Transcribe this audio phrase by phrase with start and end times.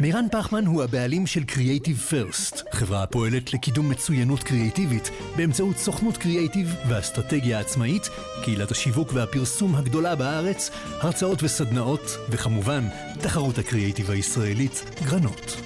[0.00, 6.74] מירן פחמן הוא הבעלים של Creative First, חברה הפועלת לקידום מצוינות קריאיטיבית באמצעות סוכנות קריאיטיב
[6.88, 8.08] ואסטרטגיה עצמאית,
[8.44, 12.84] קהילת השיווק והפרסום הגדולה בארץ, הרצאות וסדנאות, וכמובן,
[13.20, 15.56] תחרות הקריאיטיב הישראלית, גרנות.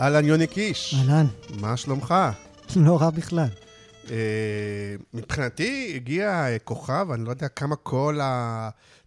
[0.00, 0.94] אהלן, יוני קיש.
[0.94, 1.26] אהלן,
[1.60, 2.14] מה שלומך?
[2.76, 3.48] לא רע בכלל.
[4.10, 4.16] אה,
[5.14, 8.18] מבחינתי הגיע אה, כוכב, אני לא יודע כמה כל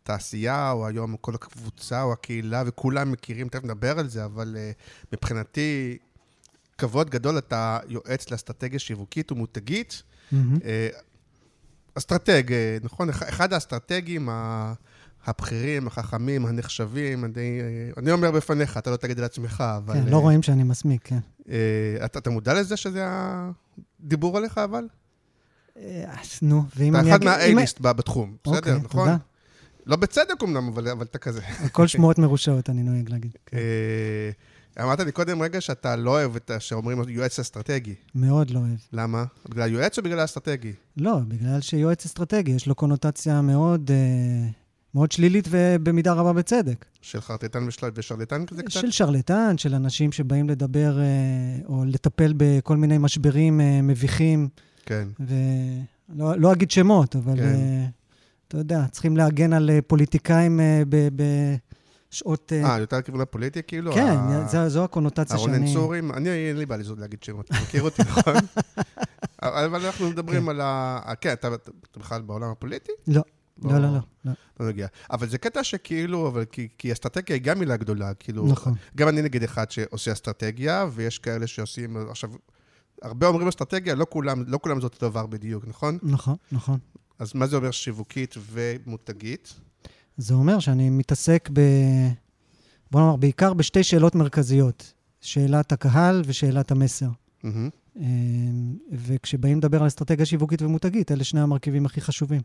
[0.03, 4.71] התעשייה, או היום כל הקבוצה, או הקהילה, וכולם מכירים, תכף נדבר על זה, אבל אה,
[5.13, 5.97] מבחינתי,
[6.77, 10.03] כבוד גדול, אתה יועץ לאסטרטגיה שיווקית ומותגית.
[10.31, 10.57] מהמם.
[10.65, 10.87] אה,
[11.97, 13.09] אסטרטג, אה, נכון?
[13.09, 14.73] אח- אחד האסטרטגים ה-
[15.25, 17.59] הבכירים, החכמים, הנחשבים, אני,
[17.97, 19.93] אני אומר בפניך, אתה לא תגיד על עצמך, אבל...
[19.93, 21.19] כן, לא רואים שאני מסמיק, כן.
[22.05, 24.88] אתה, אתה מודע לזה שזה הדיבור עליך, אבל?
[25.75, 27.27] אז נו, ואם אתה אני אחד אגיד...
[27.29, 29.09] אם- מהאייליסט ב- בתחום, בסדר, אוקיי, נכון?
[29.85, 31.41] לא בצדק אמנם, אבל, אבל אתה כזה.
[31.59, 33.31] הכל שמועות מרושעות, אני נוהג להגיד.
[33.45, 33.57] כן.
[33.57, 37.95] אה, אמרת לי קודם רגע שאתה לא אוהב את שאומרים יועץ אסטרטגי.
[38.15, 38.77] מאוד לא אוהב.
[38.93, 39.23] למה?
[39.49, 40.73] בגלל היועץ או בגלל האסטרטגי?
[40.97, 44.49] לא, בגלל שיועץ אסטרטגי, יש לו קונוטציה מאוד, אה,
[44.95, 46.85] מאוד שלילית ובמידה רבה בצדק.
[47.01, 48.71] של חרטטן ושל- ושרלטן כזה קצת?
[48.81, 51.05] של שרלטן, של אנשים שבאים לדבר אה,
[51.65, 54.47] או לטפל בכל מיני משברים מביכים,
[54.85, 55.07] כן.
[55.19, 57.85] ולא לא אגיד שמות, אבל כן.
[58.53, 60.84] אה, אתה יודע, צריכים להגן על אה, פוליטיקאים אה,
[62.09, 62.53] בשעות...
[62.56, 63.94] אה, אה, יותר לכיוון הפוליטי, כאילו?
[63.94, 65.52] כן, ה- זו, זו הקונוטציה שאני...
[65.56, 66.12] הרונן צורים?
[66.12, 68.34] אני, אין לי בעיה להגיד שמות, אתה מכיר אותי, נכון?
[69.41, 71.14] אבל אנחנו מדברים על ה...
[71.22, 71.50] כן, אתה
[71.97, 72.91] בכלל בעולם הפוליטי?
[73.08, 73.22] לא,
[73.64, 74.00] לא, לא, לא.
[74.25, 74.31] לא.
[74.59, 74.88] לא נגיע.
[75.12, 78.47] אבל זה קטע שכאילו, אבל כי, כי אסטרטגיה היא גם מילה גדולה, כאילו...
[78.47, 78.74] נכון.
[78.96, 81.97] גם אני נגיד אחד שעושה אסטרטגיה, ויש כאלה שעושים...
[82.09, 82.30] עכשיו,
[83.02, 85.97] הרבה אומרים אסטרטגיה, לא כולם, לא כולם זה אותו דבר בדיוק, נכון?
[86.03, 86.78] נכון, נכון.
[87.19, 89.53] אז מה זה אומר שיווקית ומותגית?
[90.18, 91.59] זה אומר שאני מתעסק ב...
[92.91, 94.94] בוא נאמר, בעיקר בשתי שאלות מרכזיות.
[95.22, 97.09] שאלת הקהל ושאלת המסר.
[98.00, 98.03] אה,
[98.91, 102.41] וכשבאים לדבר על אסטרטגיה שיווקית ומותגית, אלה שני המרכיבים הכי חשובים.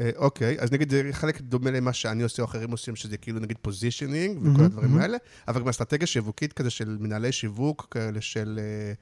[0.00, 3.40] אה, אוקיי, אז נגיד זה חלק דומה למה שאני עושה או אחרים עושים, שזה כאילו
[3.40, 4.98] נגיד positioning וכל הדברים.
[4.98, 5.18] האלה,
[5.48, 8.92] אבל גם אסטרטגיה שיווקית כזה של מנהלי שיווק, כאלה של, אה,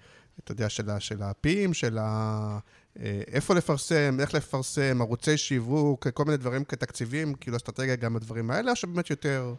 [0.45, 2.59] אתה יודע, של ה- של ה-Pים, של ה...
[3.01, 8.51] אה, איפה לפרסם, איך לפרסם, ערוצי שיווק, כל מיני דברים כתקציבים, כאילו אסטרטגיה גם הדברים
[8.51, 9.55] האלה, או שבאמת יותר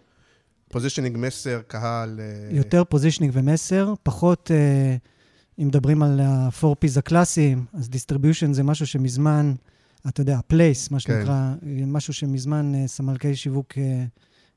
[0.69, 2.19] positioning, מסר, קהל...
[2.19, 4.95] אה, יותר positioning ומסר, פחות, אה,
[5.59, 9.53] אם מדברים על ה-4Ps הקלאסיים, אז distribution זה משהו שמזמן,
[10.07, 14.05] אתה יודע, place, מה שנקרא, אה, משהו שמזמן סמנכ"לי שיווק אה,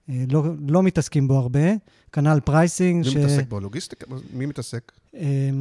[0.08, 1.60] לא, לא מתעסקים בו הרבה.
[2.12, 3.60] כנ"ל pricing, מי מתעסק בו?
[3.60, 4.06] לוגיסטיקה?
[4.32, 4.92] מי מתעסק?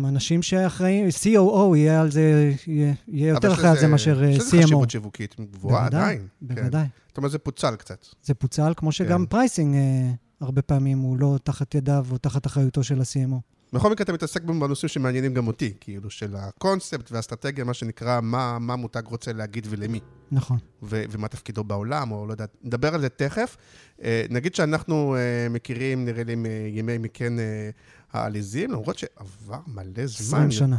[0.06, 4.38] אנשים שאחראים, COO יהיה על זה, יהיה, יהיה יותר אחראי על זה מאשר אה, יש
[4.38, 4.64] לזה CMO.
[4.64, 6.28] חשיבות שיווקית גבוהה בוודאי, עדיין.
[6.48, 6.56] כן.
[6.56, 6.88] בוודאי.
[7.08, 8.06] זאת אומרת, זה פוצל קצת.
[8.24, 9.26] זה פוצל, כמו שגם כן.
[9.26, 13.57] pricing אה, הרבה פעמים הוא לא תחת ידיו או תחת אחריותו של ה-CMO.
[13.74, 18.60] בכל מקרה, אתה מתעסק בנושאים שמעניינים גם אותי, כאילו, של הקונספט והאסטרטגיה, מה שנקרא, מה,
[18.60, 20.00] מה מותג רוצה להגיד ולמי,
[20.32, 20.58] נכון.
[20.84, 23.58] ו- ומה תפקידו בעולם, או לא יודע, נדבר על זה תכף.
[24.04, 27.70] אה, נגיד שאנחנו אה, מכירים, נראה לי, מימי מקן אה,
[28.14, 30.48] העליזים, למרות שעבר מלא זמן.
[30.48, 30.78] 20 שנה,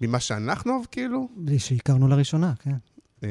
[0.00, 2.74] ממה שאנחנו, כאילו, בלי שהכרנו לראשונה, כן.
[3.24, 3.28] אה,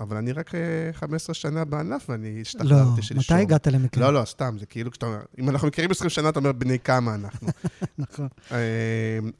[0.00, 0.60] אבל אני רק אה,
[0.92, 3.36] 15 שנה בענף, ואני לא, השתחררתי שלשום.
[3.36, 4.04] מתי הגעת למקרה?
[4.12, 6.78] לא, לא, סתם, זה כאילו כשאתה אומר, אם אנחנו מכירים 20 שנה, אתה אומר, בני
[6.78, 7.48] כמה אנחנו.
[7.98, 8.28] נכון.
[8.52, 8.58] אה,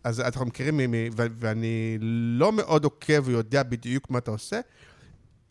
[0.05, 0.81] אז אנחנו מכירים,
[1.17, 1.99] ואני
[2.38, 4.61] לא מאוד עוקב ויודע בדיוק מה אתה עושה.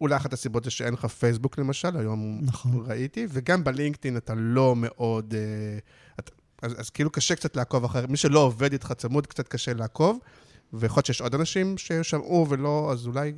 [0.02, 2.84] אולי אחת הסיבות זה שאין לך פייסבוק למשל, היום נכון.
[2.88, 5.34] ראיתי, וגם בלינקדאין אתה לא מאוד...
[5.38, 5.78] אה,
[6.20, 6.32] את-
[6.62, 10.20] אז, אז כאילו קשה קצת לעקוב אחרי, מי שלא עובד איתך צמוד, קצת קשה לעקוב,
[10.74, 13.34] ויכול להיות שיש עוד אנשים ששמעו ולא, אז אולי...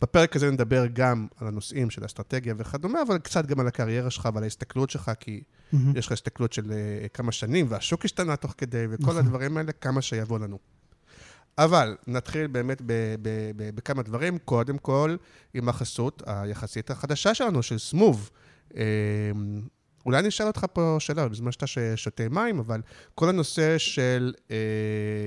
[0.00, 4.28] בפרק הזה נדבר גם על הנושאים של אסטרטגיה וכדומה, אבל קצת גם על הקריירה שלך
[4.34, 5.42] ועל ההסתכלות שלך, כי
[5.72, 5.96] מהמם.
[5.96, 9.16] יש לך הסתכלות של uh, כמה שנים, והשוק השתנה תוך כדי, וכל נכון.
[9.16, 10.58] הדברים האלה, כמה שיבוא לנו.
[11.58, 14.38] אבל נתחיל באמת ב- ב- ב- בכמה דברים.
[14.38, 15.16] קודם כל,
[15.54, 18.30] עם החסות היחסית החדשה שלנו, של סמוב.
[18.76, 18.82] אה,
[20.06, 21.66] אולי אני אשאל אותך פה שאלה, בזמן שאתה
[21.96, 22.80] שותה מים, אבל
[23.14, 24.56] כל הנושא של אה,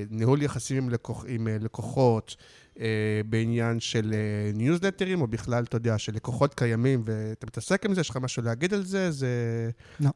[0.10, 2.36] ניהול יחסים עם, לקוח, עם אה, לקוחות,
[3.26, 8.02] בעניין של אה, ניוזלטרים, או בכלל, אתה יודע, של לקוחות קיימים, ואתה מתעסק עם זה,
[8.02, 9.12] יש לך משהו להגיד על זה?
[9.12, 9.30] זה...
[10.00, 10.10] לא.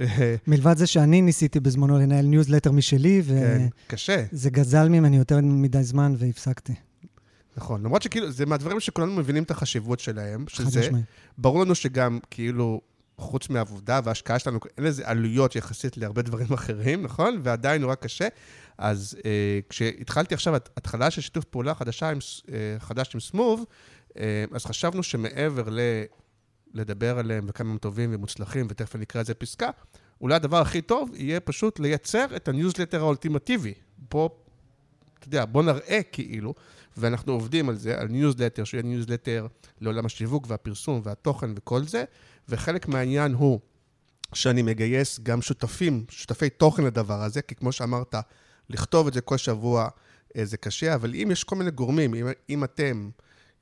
[0.00, 4.24] אה, מלבד זה שאני ניסיתי בזמנו לנהל ניוזלטר משלי, כן, קשה.
[4.32, 6.74] וזה גזל ממני יותר מדי זמן והפסקתי.
[7.56, 11.04] נכון, למרות שכאילו, זה מהדברים שכולנו מבינים את החשיבות שלהם, חד שזה, משמעית.
[11.38, 12.80] ברור לנו שגם, כאילו,
[13.20, 17.40] חוץ מהעבודה וההשקעה שלנו, אין לזה עלויות יחסית להרבה דברים אחרים, נכון?
[17.42, 18.28] ועדיין נורא קשה.
[18.78, 22.18] אז אה, כשהתחלתי עכשיו, הת- התחלה של שיתוף פעולה חדשה עם,
[22.52, 23.64] אה, חדש עם סמוב,
[24.18, 25.78] אה, אז חשבנו שמעבר ל...
[26.74, 29.70] לדבר עליהם וכמה הם טובים ומוצלחים, ותכף אני אקרא איזה פסקה,
[30.20, 33.74] אולי הדבר הכי טוב יהיה פשוט לייצר את הניוזלטר האולטימטיבי.
[34.08, 34.28] פה,
[35.18, 36.54] אתה יודע, בוא נראה כאילו,
[36.96, 39.46] ואנחנו עובדים על זה, על ניוזלטר, שיהיה ניוזלטר
[39.80, 42.04] לעולם השיווק והפרסום והתוכן וכל זה,
[42.50, 43.60] וחלק מהעניין הוא
[44.34, 48.14] שאני מגייס גם שותפים, שותפי תוכן לדבר הזה, כי כמו שאמרת,
[48.70, 49.88] לכתוב את זה כל שבוע
[50.36, 53.10] אה, זה קשה, אבל אם יש כל מיני גורמים, אם, אם אתם,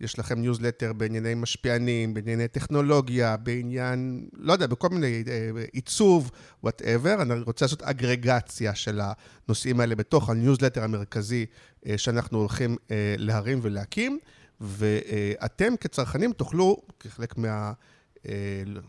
[0.00, 6.31] יש לכם ניוזלטר בענייני משפיענים, בענייני טכנולוגיה, בעניין, לא יודע, בכל מיני אה, עיצוב,
[6.62, 11.46] whatever, אני רוצה לעשות אגרגציה של הנושאים האלה בתוך הניוזלטר המרכזי
[11.87, 12.76] אה, שאנחנו הולכים
[13.19, 14.19] להרים ולהקים,
[14.61, 17.73] ואתם כצרכנים תוכלו, כחלק מה...
[18.29, 18.81] אה,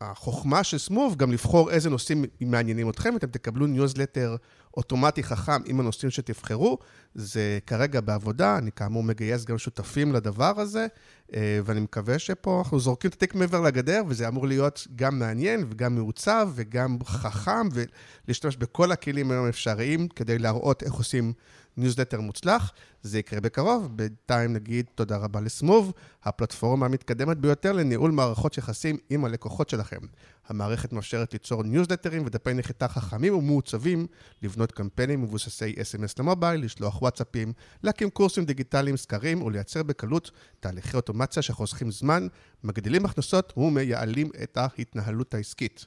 [0.00, 4.36] החוכמה של סמוב, גם לבחור איזה נושאים מעניינים אתכם, אתם תקבלו ניוזלטר
[4.76, 6.78] אוטומטי חכם עם הנושאים שתבחרו.
[7.14, 10.86] זה כרגע בעבודה, אני כאמור מגייס גם שותפים לדבר הזה,
[11.34, 15.64] אה, ואני מקווה שפה אנחנו זורקים את התיק מעבר לגדר, וזה אמור להיות גם מעניין
[15.70, 21.32] וגם מעוצב וגם חכם, ולהשתמש בכל הכלים היום האפשריים כדי להראות איך עושים
[21.76, 22.72] ניוזלטר מוצלח.
[23.02, 23.96] זה יקרה בקרוב.
[23.96, 25.92] בינתיים נגיד תודה רבה לסמוב,
[26.24, 30.00] הפלטפורמה המתקדמת ביותר לניהול מערכות יחסים עם הלקוחות שלכם.
[30.48, 34.06] המערכת מאפשרת ליצור ניוזלטרים ודפי נחיתה חכמים ומעוצבים,
[34.42, 37.52] לבנות קמפיינים מבוססי SMS למובייל, לשלוח וואטסאפים,
[37.82, 40.30] להקים קורסים דיגיטליים, סקרים ולייצר בקלות
[40.60, 42.26] תהליכי אוטומציה שחוסכים זמן,
[42.64, 45.86] מגדילים הכנסות ומייעלים את ההתנהלות העסקית.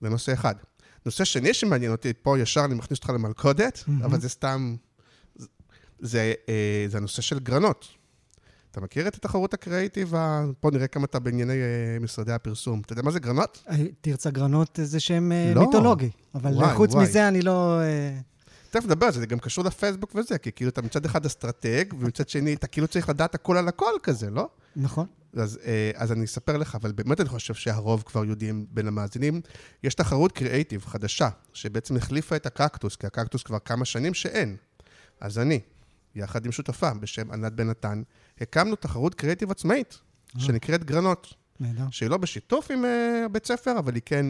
[0.00, 0.54] זה נושא אחד.
[1.06, 4.02] נושא שני שמעניין אותי, פה ישר אני מכניס אותך למלכודת, מהמם.
[4.02, 4.76] אבל זה סתם...
[5.98, 7.88] זה, אה, זה הנושא של גרנות.
[8.74, 10.14] אתה מכיר את התחרות הקריאיטיב?
[10.60, 12.80] פה נראה כמה אתה בענייני אה, משרדי הפרסום.
[12.80, 13.62] אתה יודע מה זה גרנות?
[13.70, 15.66] אה, תרצה גרנות זה שם אה, לא.
[15.66, 17.04] מיתולוגי, אבל וואי, חוץ וואי.
[17.04, 17.80] מזה אני לא...
[17.80, 18.18] אה,
[18.70, 21.84] תכף נדבר על זה, זה גם קשור לפייסבוק וזה, כי כאילו אתה מצד אחד אסטרטג,
[21.98, 24.48] ומצד שני אתה כאילו צריך לדעת הכל על הכל כזה, לא?
[24.76, 25.06] נכון.
[25.36, 29.40] אז, אה, אז אני אספר לך, אבל באמת אני חושב שהרוב כבר יודעים בין המאזינים.
[29.82, 34.56] יש תחרות קריאייטיב חדשה, שבעצם החליפה את הקקטוס, כי הקקטוס כבר כמה שנים שאין.
[35.20, 35.60] אז אני,
[36.14, 38.02] יחד עם שותפה בשם ענת בן נתן,
[38.40, 39.98] הקמנו תחרות קריאייטיב עצמאית,
[40.38, 41.84] שנקראת גרנות, נהדר.
[41.90, 44.26] שהיא לא בשיתוף עם אה, בית ספר, אבל היא כן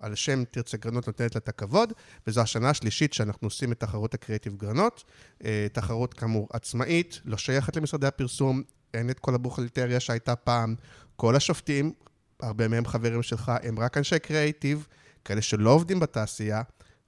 [0.00, 1.92] על שם תרצה גרנות נותנת לה את הכבוד,
[2.26, 5.04] וזו השנה השלישית שאנחנו עושים את תחרות הקריאיטיב גרנות.
[5.44, 8.62] אה, תחרות כאמור עצמאית, לא שייכת למשרדי הפרסום,
[8.94, 10.74] אין את כל הבוכלטריה שהייתה פעם.
[11.16, 11.92] כל השופטים,
[12.40, 14.86] הרבה מהם חברים שלך, הם רק אנשי קריאיטיב,
[15.24, 16.62] כאלה שלא עובדים בתעשייה.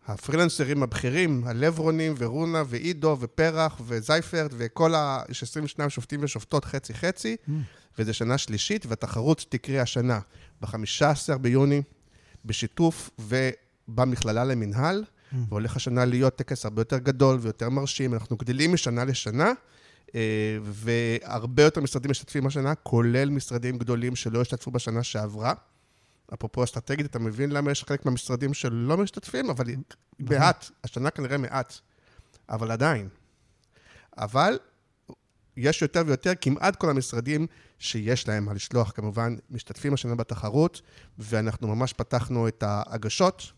[0.06, 5.22] הפרילנסרים הבכירים, הלברונים ורונה ועידו ופרח וזייפרט וכל ה...
[5.28, 7.36] יש 22 שופטים ושופטות חצי-חצי,
[7.98, 10.20] וזו שנה שלישית, והתחרות תקרה השנה
[10.60, 11.82] ב-15 ביוני,
[12.44, 15.04] בשיתוף ובמכללה למינהל,
[15.48, 18.14] והולך השנה להיות טקס הרבה יותר גדול ויותר מרשים.
[18.14, 19.52] אנחנו גדלים משנה לשנה,
[20.14, 25.52] אה, והרבה יותר משרדים משתתפים השנה, כולל משרדים גדולים שלא השתתפו בשנה שעברה.
[26.34, 29.66] אפרופו אסטרטגית, אתה מבין למה יש חלק מהמשרדים שלא משתתפים, אבל
[30.18, 31.74] מעט, השנה כנראה מעט,
[32.48, 33.08] אבל עדיין.
[34.18, 34.58] אבל
[35.56, 37.46] יש יותר ויותר, כמעט כל המשרדים
[37.78, 40.82] שיש להם מה לשלוח, כמובן, משתתפים השנה בתחרות,
[41.18, 43.52] ואנחנו ממש פתחנו את ההגשות.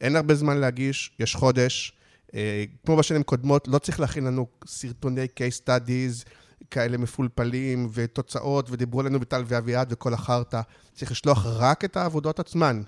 [0.00, 1.92] אין הרבה זמן להגיש, יש חודש.
[2.34, 6.28] אה, כמו בשנים קודמות, לא צריך להכין לנו סרטוני case studies
[6.70, 10.60] כאלה מפולפלים ותוצאות, ודיברו עלינו בטל ואביעד וכל החרטא.
[10.94, 12.82] צריך לשלוח רק את העבודות עצמן.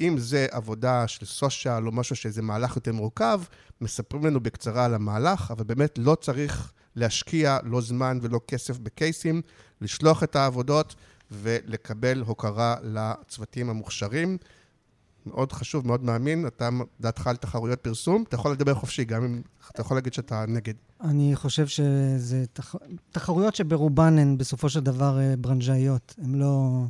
[0.00, 3.40] אם זה עבודה של סושיאל או משהו שזה מהלך יותר מורכב,
[3.80, 9.42] מספרים לנו בקצרה על המהלך, אבל באמת לא צריך להשקיע לא זמן ולא כסף בקייסים,
[9.80, 10.94] לשלוח את העבודות
[11.30, 14.38] ולקבל הוקרה לצוותים המוכשרים.
[15.26, 16.68] מאוד חשוב, מאוד מאמין, אתה,
[17.00, 20.74] דעתך על תחרויות פרסום, אתה יכול לדבר חופשי, גם אם אתה יכול להגיד שאתה נגד.
[21.00, 22.74] אני חושב שזה תח...
[23.10, 26.14] תחרויות שברובן הן בסופו של דבר אה, ברנז'איות.
[26.24, 26.82] הן לא...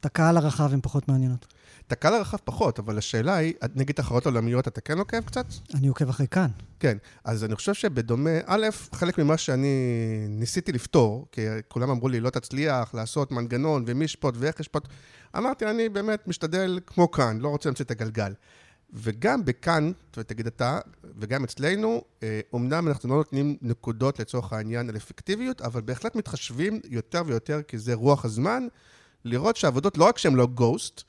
[0.00, 1.46] את הקהל הרחב הן פחות מעניינות.
[1.88, 5.46] את הקהל הרחב פחות, אבל השאלה היא, נגיד תחרות עולמיות, אתה כן עוקב קצת?
[5.74, 6.46] אני עוקב אחרי כאן.
[6.80, 9.76] כן, אז אני חושב שבדומה, א', חלק ממה שאני
[10.28, 14.88] ניסיתי לפתור, כי כולם אמרו לי, לא תצליח לעשות מנגנון ומי ישפוט ואיך ישפוט,
[15.36, 18.32] אמרתי, אני באמת משתדל כמו כאן, לא רוצה להמציא את הגלגל.
[18.92, 20.78] וגם בכאן, ותגיד אתה,
[21.18, 22.02] וגם אצלנו,
[22.52, 27.78] אומנם אנחנו לא נותנים נקודות לצורך העניין על אפקטיביות, אבל בהחלט מתחשבים יותר ויותר, כי
[27.78, 28.66] זה רוח הזמן,
[29.24, 31.04] לראות שהעבודות, לא רק שהן לא גוסט,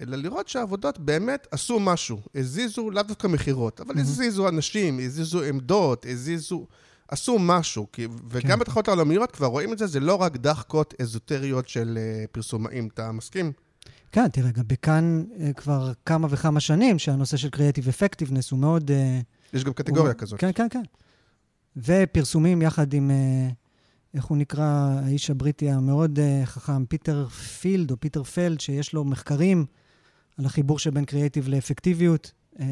[0.00, 4.00] אלא לראות שהעבודות באמת עשו משהו, הזיזו לאו דווקא מכירות, אבל mm-hmm.
[4.00, 6.66] הזיזו אנשים, הזיזו עמדות, הזיזו,
[7.08, 8.58] עשו משהו, כי, וגם כן.
[8.58, 13.12] בתחרויות העולמיות כבר רואים את זה, זה לא רק דחקות אזוטריות של uh, פרסומאים, אתה
[13.12, 13.52] מסכים?
[14.12, 18.90] כן, תראה, גם בקאן uh, כבר כמה וכמה שנים שהנושא של Creative Effectiveness הוא מאוד...
[18.90, 18.94] Uh,
[19.52, 20.40] יש גם קטגוריה הוא, כזאת.
[20.40, 20.82] כן, כן, כן.
[21.76, 23.10] ופרסומים יחד עם,
[24.14, 29.66] איך הוא נקרא, האיש הבריטי המאוד חכם, פיטר פילד או פיטר פלד, שיש לו מחקרים.
[30.38, 32.66] על החיבור שבין קריאיטיב לאפקטיביות, אה,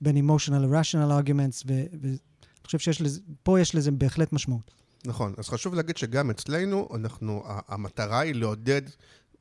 [0.00, 2.16] בין emotional ל-rational arguments, ואני
[2.64, 4.70] חושב שיש לזה, פה יש לזה בהחלט משמעות.
[5.04, 8.82] נכון, אז חשוב להגיד שגם אצלנו, אנחנו, המטרה היא לעודד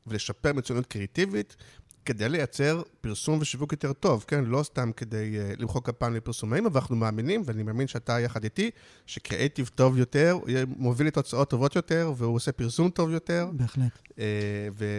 [0.07, 1.55] ולשפר מצוינות קריאיטיבית,
[2.05, 4.43] כדי לייצר פרסום ושיווק יותר טוב, כן?
[4.43, 8.71] לא סתם כדי uh, למחוא כפיים לפרסומאים, אבל אנחנו מאמינים, ואני מאמין שאתה יחד איתי,
[9.05, 13.49] שקריאיטיב טוב יותר, הוא מוביל לתוצאות טובות יותר, והוא עושה פרסום טוב יותר.
[13.53, 13.99] בהחלט.
[14.09, 14.17] Uh,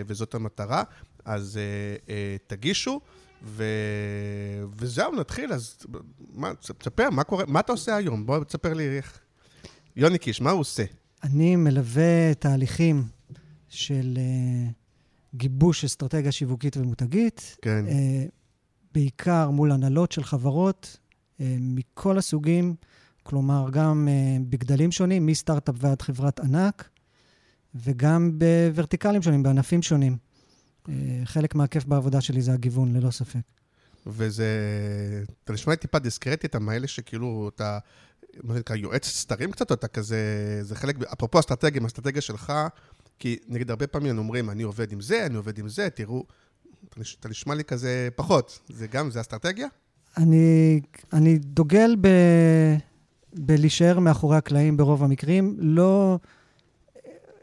[0.06, 0.82] וזאת המטרה.
[1.26, 2.10] אז uh, uh,
[2.46, 3.00] תגישו,
[3.42, 3.64] ו...
[4.76, 5.52] וזהו, נתחיל.
[5.52, 5.76] אז
[6.34, 8.26] מה, תספר, מה קורה, מה אתה עושה היום?
[8.26, 9.20] בוא תספר לי איך...
[9.96, 10.84] יוני קיש, מה הוא עושה?
[11.22, 13.04] אני מלווה תהליכים
[13.68, 14.72] של uh,
[15.34, 17.56] גיבוש אסטרטגיה שיווקית ומותגית.
[17.62, 17.84] כן.
[17.86, 17.90] Uh,
[18.92, 20.98] בעיקר מול הנהלות של חברות
[21.38, 22.74] uh, מכל הסוגים,
[23.22, 26.88] כלומר, גם uh, בגדלים שונים, מסטארט-אפ ועד חברת ענק,
[27.74, 30.25] וגם בוורטיקלים שונים, בענפים שונים.
[30.88, 33.40] אה, חלק מהכיף בעבודה שלי זה הגיוון, ללא ספק.
[34.06, 34.46] וזה...
[35.44, 37.78] אתה נשמע לי טיפה דיסקרטי, אתה מאלה שכאילו, אתה,
[38.42, 40.18] מה שנקרא, יועץ סתרים קצת, או אתה כזה...
[40.62, 40.96] זה חלק...
[41.12, 42.52] אפרופו אסטרטגיה, האסטרטגיה שלך,
[43.18, 46.24] כי נגיד הרבה פעמים אומרים, אני עובד עם זה, אני עובד עם זה, תראו,
[47.20, 48.58] אתה נשמע לי כזה פחות.
[48.68, 49.68] זה גם, זה אסטרטגיה?
[50.16, 50.80] אני,
[51.12, 52.08] אני דוגל ב...
[53.32, 55.56] בלהישאר מאחורי הקלעים ברוב המקרים.
[55.58, 56.18] לא...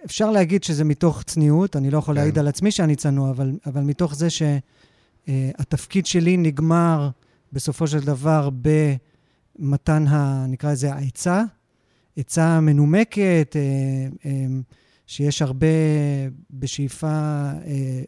[0.06, 2.22] אפשר להגיד שזה מתוך צניעות, אני לא יכול כן.
[2.22, 7.10] להעיד על עצמי שאני צנוע, אבל, אבל מתוך זה שהתפקיד uh, שלי נגמר
[7.54, 8.50] בסופו של דבר
[9.60, 11.44] במתן, ה, נקרא לזה, העצה,
[12.18, 14.28] עצה מנומקת, uh, uh,
[15.08, 15.68] שיש הרבה
[16.52, 17.42] בשאיפה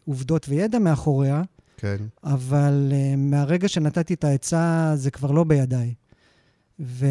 [0.04, 1.42] עובדות וידע מאחוריה,
[1.76, 1.96] כן.
[2.24, 5.94] אבל מהרגע שנתתי את העצה, זה כבר לא בידיי.
[6.80, 7.06] ו...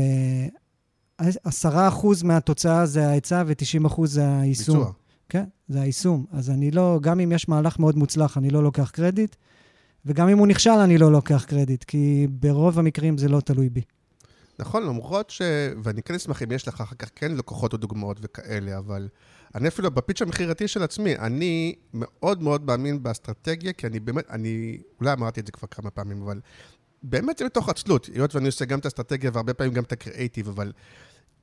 [1.18, 4.78] עשרה אחוז מהתוצאה זה ההיצע ו-90 אחוז זה היישום.
[4.78, 4.92] ביצוע.
[5.30, 6.26] כן, זה היישום.
[6.32, 9.36] אז אני לא, גם אם יש מהלך מאוד מוצלח, אני לא לוקח קרדיט,
[10.06, 13.82] וגם אם הוא נכשל, אני לא לוקח קרדיט, כי ברוב המקרים זה לא תלוי בי.
[14.60, 15.42] נכון, למרות ש...
[15.84, 19.08] ואני כן אשמח אם יש לך אחר כך כן לקוחות או דוגמאות וכאלה, אבל
[19.56, 24.78] אני אפילו בפיץ' המכירתי של עצמי, אני מאוד מאוד מאמין באסטרטגיה, כי אני באמת, אני,
[25.00, 26.40] אולי אמרתי את זה כבר כמה פעמים, אבל
[27.04, 30.48] באמת זה מתוך עצלות, היות ואני עושה גם את האסטרטגיה והרבה פעמים גם את הקריאייטיב,
[30.48, 30.72] אבל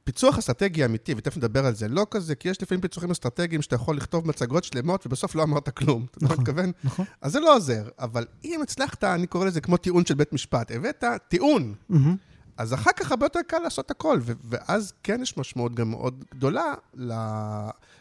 [0.05, 3.75] פיצוח אסטרטגי אמיתי, ותכף נדבר על זה, לא כזה, כי יש לפעמים פיצוחים אסטרטגיים שאתה
[3.75, 6.07] יכול לכתוב מצגות שלמות ובסוף לא אמרת כלום.
[6.11, 6.73] אתה נכון, מתכוון?
[6.85, 7.07] נכון.
[7.21, 10.71] אז זה לא עוזר, אבל אם הצלחת, אני קורא לזה כמו טיעון של בית משפט,
[10.71, 11.75] הבאת טיעון.
[11.91, 11.95] Mm-hmm.
[12.57, 16.25] אז אחר כך הרבה יותר קל לעשות הכל, ו- ואז כן יש משמעות גם מאוד
[16.35, 16.75] גדולה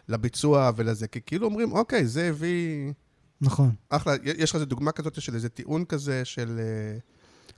[0.07, 2.93] לביצוע ולזה, כי כאילו אומרים, אוקיי, זה הביא...
[3.41, 3.71] נכון.
[3.89, 6.59] אחלה, יש לך איזה דוגמה כזאת של איזה טיעון כזה של...
[6.59, 6.97] אה,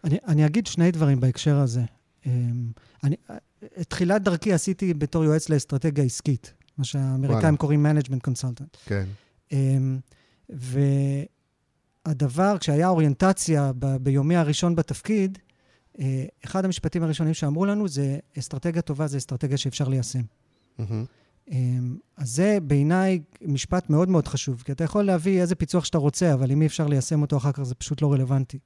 [0.03, 1.81] אני, אני אגיד שני דברים בהקשר הזה.
[2.25, 2.71] אמ,
[3.03, 3.15] אני,
[3.81, 8.77] את תחילת דרכי עשיתי בתור יועץ לאסטרטגיה עסקית, מה שהאמריקאים קוראים management consultant.
[8.85, 9.05] כן.
[9.51, 9.99] אמ,
[12.05, 15.37] והדבר, כשהיה אוריינטציה ב, ביומי הראשון בתפקיד,
[15.99, 20.21] אה, אחד המשפטים הראשונים שאמרו לנו זה, אסטרטגיה טובה זה אסטרטגיה שאפשר ליישם.
[20.79, 21.53] Mm-hmm.
[22.17, 26.33] אז זה בעיניי משפט מאוד מאוד חשוב, כי אתה יכול להביא איזה פיצוח שאתה רוצה,
[26.33, 28.59] אבל אם אי אפשר ליישם אותו אחר כך, זה פשוט לא רלוונטי.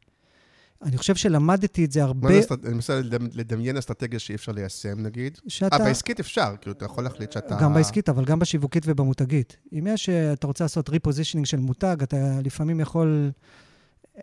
[0.81, 2.29] אני חושב שלמדתי את זה הרבה...
[2.29, 3.01] אני מנסה
[3.33, 5.37] לדמיין אסטרטגיה שאי אפשר ליישם, נגיד.
[5.47, 5.75] שאתה...
[5.75, 7.57] אה, בעסקית אפשר, כאילו, אתה יכול להחליט שאתה...
[7.61, 9.57] גם בעסקית, אבל גם בשיווקית ובמותגית.
[9.73, 13.31] אם יש, אה, אתה רוצה לעשות ריפוזישנינג של מותג, אתה לפעמים יכול
[14.17, 14.21] אה,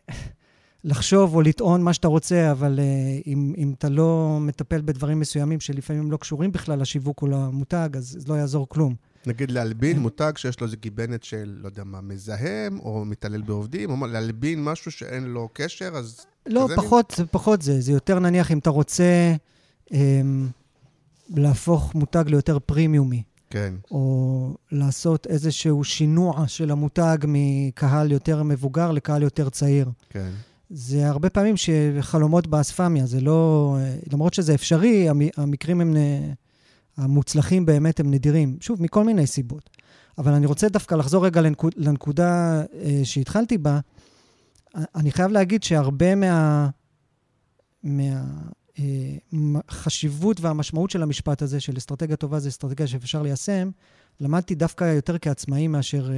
[0.84, 2.80] לחשוב או לטעון מה שאתה רוצה, אבל
[3.26, 8.28] אם, אם אתה לא מטפל בדברים מסוימים שלפעמים לא קשורים בכלל לשיווק או למותג, אז
[8.28, 8.94] לא יעזור כלום.
[9.26, 13.90] נגיד להלבין מותג שיש לו איזה גיבנת של, לא יודע מה, מזהם, או מתעלל בעובדים,
[13.90, 17.80] או להלבין משהו שאין לו קשר, אז לא, פחות, זה פחות זה.
[17.80, 19.34] זה יותר נניח אם אתה רוצה
[19.92, 20.48] אמ,
[21.30, 23.22] להפוך מותג ליותר פרימיומי.
[23.50, 23.74] כן.
[23.90, 29.90] או לעשות איזשהו שינוע של המותג מקהל יותר מבוגר לקהל יותר צעיר.
[30.10, 30.30] כן.
[30.70, 33.76] זה הרבה פעמים שחלומות באספמיה, זה לא...
[34.12, 35.96] למרות שזה אפשרי, המקרים הם...
[36.96, 38.56] המוצלחים באמת הם נדירים.
[38.60, 39.70] שוב, מכל מיני סיבות.
[40.18, 43.80] אבל אני רוצה דווקא לחזור רגע לנקוד, לנקודה אה, שהתחלתי בה.
[44.94, 46.68] אני חייב להגיד שהרבה מה...
[49.32, 53.70] מהחשיבות אה, והמשמעות של המשפט הזה, של אסטרטגיה טובה זה אסטרטגיה שאפשר ליישם,
[54.20, 56.16] למדתי דווקא יותר כעצמאי מאשר, אה,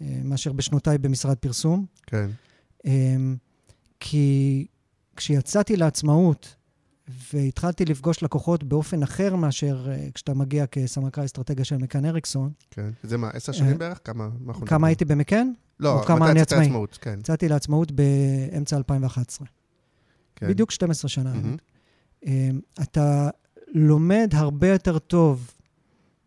[0.00, 1.86] אה, מאשר בשנותיי במשרד פרסום.
[2.06, 2.30] כן.
[2.84, 3.36] אמ,
[4.00, 4.66] כי
[5.16, 6.55] כשיצאתי לעצמאות
[7.32, 12.50] והתחלתי לפגוש לקוחות באופן אחר מאשר uh, כשאתה מגיע כסמנכ"ל אסטרטגיה של מקאן אריקסון.
[12.70, 12.90] כן.
[13.02, 14.00] זה מה, עשר שנים uh, בערך?
[14.04, 14.28] כמה?
[14.66, 15.52] כמה הייתי במקאן?
[15.80, 16.98] לא, מתי יצאת לעצמאות?
[17.00, 17.16] כן.
[17.20, 19.46] יצאתי לעצמאות באמצע 2011.
[20.36, 20.48] כן.
[20.48, 21.32] בדיוק 12 שנה.
[21.32, 22.28] Mm-hmm.
[22.82, 23.30] אתה
[23.74, 25.50] לומד הרבה יותר טוב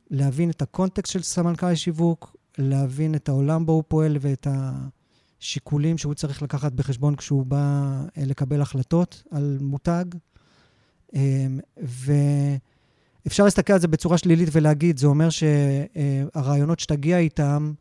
[0.09, 4.48] להבין את הקונטקסט של סמנכ"ל שיווק, להבין את העולם בו הוא פועל ואת
[5.41, 10.05] השיקולים שהוא צריך לקחת בחשבון כשהוא בא לקבל החלטות על מותג.
[11.13, 11.59] אמ,
[13.25, 17.73] ואפשר להסתכל על זה בצורה שלילית ולהגיד, זה אומר שהרעיונות שתגיע איתם,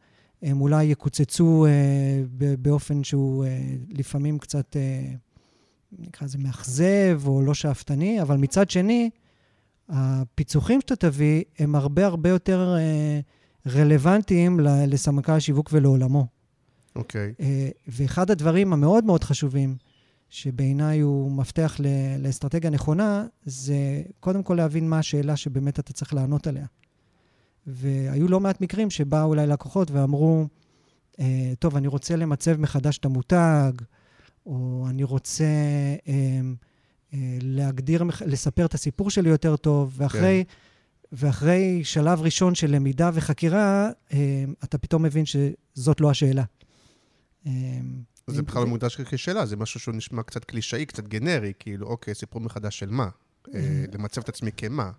[0.43, 2.23] הם אולי יקוצצו אה,
[2.59, 3.59] באופן שהוא אה,
[3.91, 5.13] לפעמים קצת, אה,
[5.99, 9.11] נקרא לזה מאכזב או לא שאפתני, אבל מצד שני,
[9.89, 12.77] הפיצוחים שאתה תביא הם הרבה הרבה יותר
[13.67, 16.27] רלוונטיים לסמנכ"ל השיווק ולעולמו.
[16.97, 17.35] אוקיי.
[17.39, 17.43] Okay.
[17.89, 19.77] ואחד הדברים המאוד מאוד חשובים
[20.29, 21.77] שבעיניי הוא מפתח
[22.19, 26.67] לאסטרטגיה נכונה, זה קודם כל להבין מה השאלה שבאמת אתה צריך לענות עליה.
[27.67, 30.47] והיו לא מעט מקרים שבאו אולי לקוחות ואמרו,
[31.21, 33.73] אה, טוב, אני רוצה למצב מחדש את המותג,
[34.47, 35.45] או אני רוצה
[36.09, 36.41] אה,
[37.15, 40.55] אה, להגדיר, לספר את הסיפור שלי יותר טוב, ואחרי, כן.
[41.13, 43.91] ואחרי שלב ראשון של למידה וחקירה,
[44.65, 46.45] אתה פתאום מבין שזאת לא השאלה.
[48.29, 52.15] זה בכלל לא מוגדר כשאלה, זה משהו שהוא נשמע קצת קלישאי, קצת גנרי, כאילו, אוקיי,
[52.15, 53.09] סיפור מחדש של מה?
[53.55, 54.91] אה, למצב את עצמי כמה?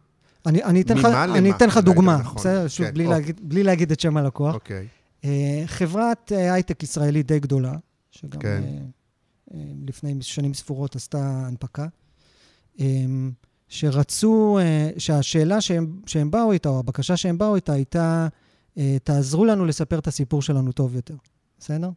[0.45, 2.35] אני אתן לך דוגמה, נכון.
[2.35, 2.67] בסדר?
[2.67, 2.93] שוב, כן,
[3.41, 4.55] בלי להגיד את שם הלקוח.
[4.55, 4.87] אוקיי.
[5.23, 7.73] אה, חברת אה, הייטק ישראלית די גדולה,
[8.11, 8.63] שגם כן.
[9.87, 11.87] לפני שנים ספורות עשתה הנפקה,
[13.67, 14.59] שרצו,
[14.97, 15.61] שהשאלה
[16.05, 18.27] שהם באו איתה, או הבקשה שהם באו איתה, הייתה,
[19.03, 21.15] תעזרו לנו לספר את הסיפור שלנו טוב יותר,
[21.59, 21.89] בסדר?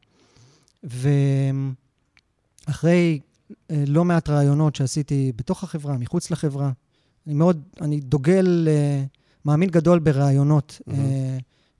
[0.82, 1.70] ואחרי
[3.70, 6.72] אה, לא מעט רעיונות שעשיתי בתוך החברה, מחוץ לחברה,
[7.26, 9.04] אני מאוד, אני דוגל, אה,
[9.44, 10.92] מאמין גדול ברעיונות mm-hmm.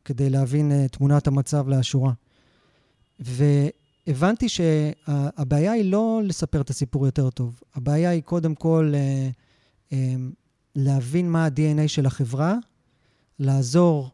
[0.05, 2.13] כדי להבין תמונת המצב לאשורה.
[3.19, 8.93] והבנתי שהבעיה היא לא לספר את הסיפור יותר טוב, הבעיה היא קודם כל
[10.77, 12.57] להבין מה ה-DNA של החברה,
[13.39, 14.11] לעזור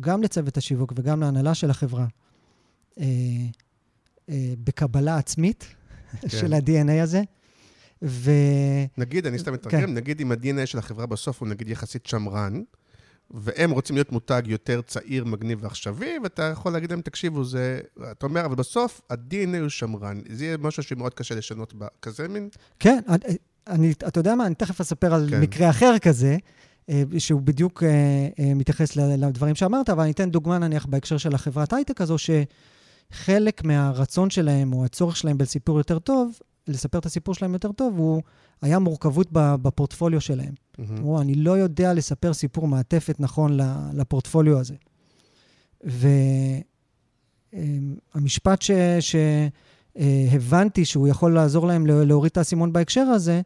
[0.00, 2.06] גם לצוות השיווק וגם להנהלה של החברה
[4.64, 5.66] בקבלה עצמית
[6.20, 6.28] כן.
[6.28, 7.22] של ה-DNA הזה.
[8.02, 8.30] ו...
[8.98, 9.94] נגיד, אני סתם מתרגם, כן.
[9.94, 12.62] נגיד אם ה-DNA של החברה בסוף הוא נגיד יחסית שמרן,
[13.30, 17.80] והם רוצים להיות מותג יותר צעיר, מגניב ועכשווי, ואתה יכול להגיד להם, תקשיבו, זה...
[18.10, 20.20] אתה אומר, אבל בסוף ה-DNA הוא שמרן.
[20.30, 22.48] זה יהיה משהו שמאוד קשה לשנות בכזה מין?
[22.78, 23.00] כן,
[23.66, 25.40] אני, אתה יודע מה, אני תכף אספר על כן.
[25.40, 26.36] מקרה אחר כזה,
[26.88, 31.72] אה, שהוא בדיוק אה, מתייחס לדברים שאמרת, אבל אני אתן דוגמה נניח בהקשר של החברת
[31.72, 32.30] הייטק הזו, ש...
[33.12, 37.98] חלק מהרצון שלהם, או הצורך שלהם בסיפור יותר טוב, לספר את הסיפור שלהם יותר טוב,
[37.98, 38.22] הוא
[38.62, 40.52] היה מורכבות בפורטפוליו שלהם.
[40.52, 40.82] Mm-hmm.
[40.90, 43.58] אמרו, אני לא יודע לספר סיפור מעטפת נכון
[43.94, 44.74] לפורטפוליו הזה.
[47.54, 48.64] והמשפט
[49.00, 53.40] שהבנתי שהוא יכול לעזור להם להוריד את האסימון בהקשר הזה,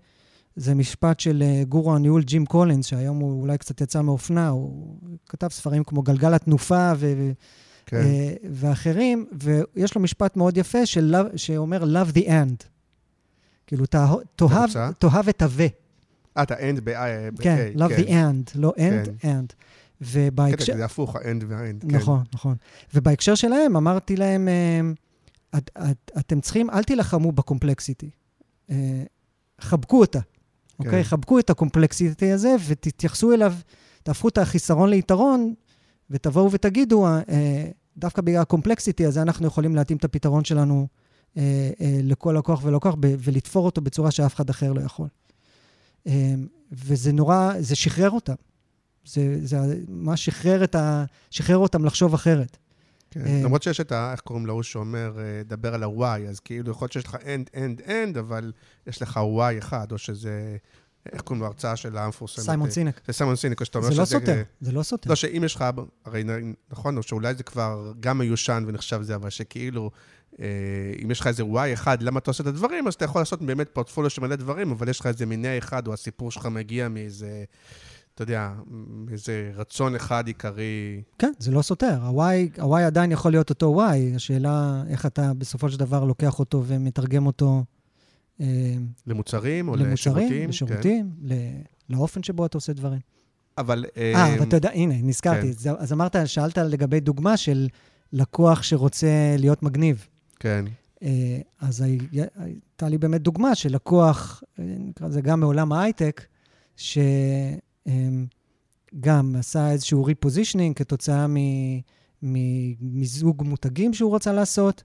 [0.56, 4.96] זה משפט של אה, גורו הניהול ג'ים קולינס, שהיום הוא אולי קצת יצא מאופנה, הוא
[5.28, 7.32] כתב ספרים כמו גלגל התנופה ו...
[7.86, 7.96] כן.
[7.96, 12.64] אה, ואחרים, ויש לו משפט מאוד יפה של, שאומר love the end.
[13.66, 15.62] כאילו, תאהב את ה-ו.
[16.36, 17.42] אה, את ה-end ב-a.
[17.42, 18.30] כן, love the כן.
[18.30, 19.40] end, לא end, כן.
[19.40, 19.52] end.
[20.00, 20.72] ובהקשר...
[20.72, 21.86] כן, זה הפוך, ה-end וה-end.
[21.86, 22.54] נכון, נכון.
[22.94, 24.80] ובהקשר שלהם, אמרתי להם, אה,
[25.58, 28.10] את, את, אתם צריכים, אל תילחמו בקומפלקסיטי.
[28.70, 29.02] אה,
[29.60, 30.18] חבקו אותה,
[30.78, 31.04] אוקיי?
[31.04, 33.54] חבקו את הקומפלקסיטי הזה ותתייחסו אליו,
[34.02, 35.54] תהפכו את החיסרון ליתרון,
[36.12, 37.06] ותבואו ותגידו,
[37.96, 40.88] דווקא בגלל הקומפלקסיטי הזה, אנחנו יכולים להתאים את הפתרון שלנו
[41.36, 45.08] אה, אה, לכל לקוח ולקוח ולתפור אותו בצורה שאף אחד אחר לא יכול.
[46.06, 46.34] אה,
[46.72, 48.34] וזה נורא, זה שחרר אותם.
[49.04, 52.56] זה, זה מה שחרר, ה, שחרר אותם לחשוב אחרת.
[53.10, 54.12] כן, אה, למרות שיש את ה...
[54.12, 57.54] איך קוראים להוא שאומר, אה, דבר על ה-Y, אז כאילו יכול להיות שיש לך end,
[57.54, 58.52] end, end, אבל
[58.86, 60.56] יש לך Y אחד, או שזה
[61.12, 62.44] איך קוראים לו, ההרצאה של המפורסמת?
[62.44, 63.00] סיימון סינק.
[63.06, 65.10] זה סיימון סינק, שאתה אומר זה לא שזה- סותר, זה לא סותר.
[65.10, 65.64] לא, שאם יש לך,
[66.04, 66.24] הרי
[66.70, 69.90] נכון, או שאולי זה כבר גם מיושן ונחשב זה, אבל שכאילו,
[70.40, 70.46] אה,
[71.04, 73.42] אם יש לך איזה וואי אחד, למה אתה עושה את הדברים, אז אתה יכול לעשות
[73.42, 76.88] באמת פורטפוליו של מלא דברים, אבל יש לך איזה מיניה אחד, או הסיפור שלך מגיע
[76.88, 77.44] מאיזה,
[78.14, 78.52] אתה יודע,
[79.06, 81.02] מאיזה רצון אחד עיקרי.
[81.18, 81.98] כן, זה לא סותר.
[82.02, 86.64] ה-Y, ה-Y עדיין יכול להיות אותו Y, השאלה איך אתה בסופו של דבר לוקח אותו
[86.66, 87.64] ומתרגם אותו
[89.06, 90.42] למוצרים או למוצרים, לשירותים.
[90.42, 90.48] כן.
[90.48, 91.32] לשירותים, ל-
[91.90, 93.00] לאופן שבו אתה עושה דברים.
[93.58, 93.84] אבל...
[93.96, 95.54] אה, אבל אתה יודע, הנה, נזכרתי.
[95.54, 95.70] כן.
[95.78, 97.68] אז אמרת, שאלת לגבי דוגמה של
[98.12, 100.06] לקוח שרוצה להיות מגניב.
[100.40, 100.64] כן,
[101.02, 101.98] אה, אז הי-
[102.36, 106.26] הייתה לי באמת דוגמה של לקוח, אה, נקרא לזה גם מעולם ההייטק,
[106.76, 108.26] שגם
[109.38, 111.26] עשה איזשהו repositioning כתוצאה
[112.22, 114.82] ממיזוג מותגים שהוא רצה לעשות,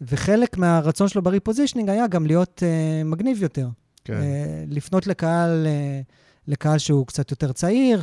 [0.00, 3.68] וחלק מהרצון שלו ב repositioning היה גם להיות uh, מגניב יותר.
[4.04, 4.14] כן.
[4.14, 6.00] אה, לפנות לקהל, אה,
[6.48, 8.00] לקהל שהוא קצת יותר צעיר,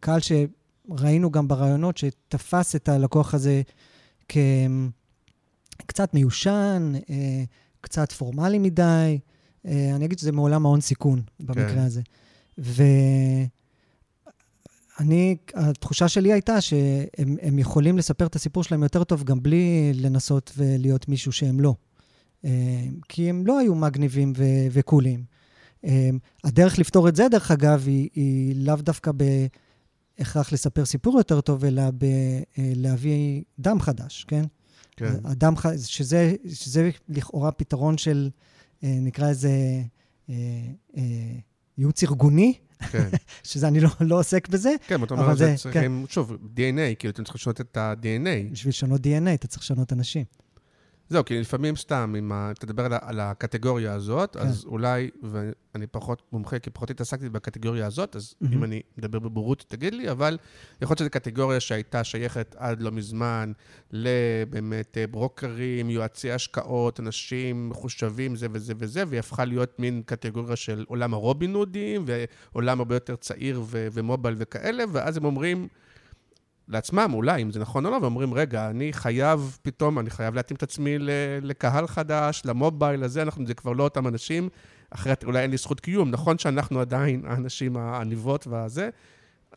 [0.00, 3.62] קהל שראינו גם ברעיונות שתפס את הלקוח הזה
[4.28, 7.42] כקצת מיושן, אה,
[7.80, 9.18] קצת פורמלי מדי.
[9.66, 11.78] אה, אני אגיד שזה מעולם ההון סיכון במקרה כן.
[11.78, 12.00] הזה.
[14.98, 19.92] ואני, התחושה שלי הייתה שהם הם יכולים לספר את הסיפור שלהם יותר טוב גם בלי
[19.94, 21.74] לנסות ולהיות מישהו שהם לא.
[22.44, 22.50] אה,
[23.08, 25.24] כי הם לא היו מגניבים ו- וקולים.
[25.84, 26.10] אה,
[26.44, 29.10] הדרך לפתור את זה, דרך אגב, היא, היא לאו דווקא
[30.18, 31.82] בהכרח לספר סיפור יותר טוב, אלא
[32.56, 34.44] בלהביא דם חדש, כן?
[34.96, 35.14] כן.
[35.24, 35.66] הדם ח...
[35.76, 38.30] שזה, שזה לכאורה פתרון של,
[38.84, 39.82] אה, נקרא לזה,
[40.30, 40.34] אה,
[40.96, 41.02] אה,
[41.78, 42.54] ייעוץ ארגוני,
[42.90, 43.08] כן.
[43.44, 44.74] שזה אני לא, לא עוסק בזה.
[44.86, 48.52] כן, אתה אומר, זה- זה צריכים, שוב, DNA, כאילו, אתם צריכים לשנות את ה-DNA.
[48.52, 50.24] בשביל לשנות DNA, אתה צריך לשנות אנשים.
[51.10, 54.42] זהו, כי לפעמים סתם, אם ה- תדבר על, על הקטגוריה הזאת, כן.
[54.46, 58.54] אז אולי, ואני פחות מומחה, כי פחות התעסקתי בקטגוריה הזאת, אז מהמם.
[58.56, 60.38] אם אני מדבר בבורות, תגיד לי, אבל
[60.82, 63.52] יכול להיות שזו קטגוריה שהייתה שייכת עד לא מזמן
[63.92, 70.56] לבאמת אה, ברוקרים, יועצי השקעות, אנשים מחושבים, זה וזה וזה, והיא הפכה להיות מין קטגוריה
[70.56, 75.68] של עולם הרובין הודים, ועולם הרבה יותר צעיר ו- ומובייל וכאלה, ואז הם אומרים...
[76.68, 80.56] לעצמם, אולי, אם זה נכון או לא, ואומרים, רגע, אני חייב פתאום, אני חייב להתאים
[80.56, 80.94] את עצמי
[81.42, 84.48] לקהל חדש, למובייל הזה, אנחנו, זה כבר לא אותם אנשים,
[84.90, 86.10] אחרת אולי אין לי זכות קיום.
[86.10, 88.90] נכון שאנחנו עדיין האנשים העניבות והזה,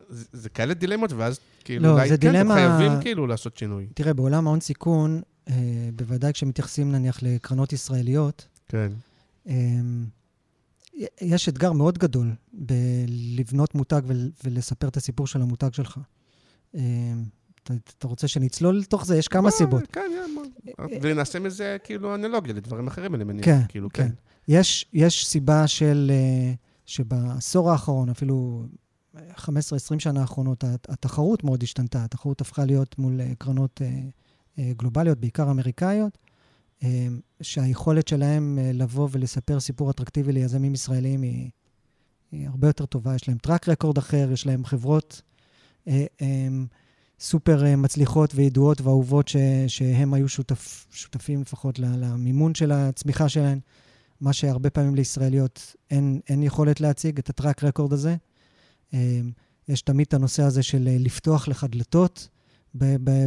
[0.09, 3.87] זה, זה כאלה דילמות, ואז כאילו, לא, אולי כן, אתם דילמה- חייבים כאילו לעשות שינוי.
[3.93, 5.53] תראה, בעולם ההון סיכון, אה,
[5.95, 8.91] בוודאי כשמתייחסים נניח לקרנות ישראליות, כן,
[9.47, 9.53] אה,
[11.21, 15.97] יש אתגר מאוד גדול בלבנות מותג ול- ולספר את הסיפור של המותג שלך.
[16.75, 16.81] אה,
[17.63, 19.17] אתה, אתה רוצה שנצלול לתוך זה?
[19.17, 19.83] יש כמה בוא, סיבות.
[19.91, 20.11] כן,
[20.69, 23.45] yeah, ונעשה מזה כאילו אנלוגיה לדברים אחרים, אני מניח.
[23.45, 24.09] כן, כאילו, כן.
[24.47, 26.53] יש, יש סיבה של, אה,
[26.85, 28.65] שבעשור האחרון, אפילו
[29.37, 29.49] 15-20
[29.99, 32.03] שנה האחרונות, הת- התחרות מאוד השתנתה.
[32.03, 33.99] התחרות הפכה להיות מול אה, קרנות אה,
[34.59, 36.17] אה, גלובליות, בעיקר אמריקאיות,
[36.83, 37.07] אה,
[37.41, 41.49] שהיכולת שלהם אה, לבוא ולספר סיפור אטרקטיבי ליזמים ישראלים היא,
[42.31, 43.15] היא הרבה יותר טובה.
[43.15, 45.30] יש להם טראק רקורד אחר, יש להם חברות אה, אה,
[47.19, 49.35] סופר אה, מצליחות וידועות ואהובות ש,
[49.67, 53.59] שהם היו שותף, שותפים לפחות למימון של הצמיחה שלהם.
[54.21, 58.15] מה שהרבה פעמים לישראליות אין, אין יכולת להציג, את הטראק רקורד הזה.
[58.93, 59.19] אה,
[59.67, 62.29] יש תמיד את הנושא הזה של אה, לפתוח לך דלתות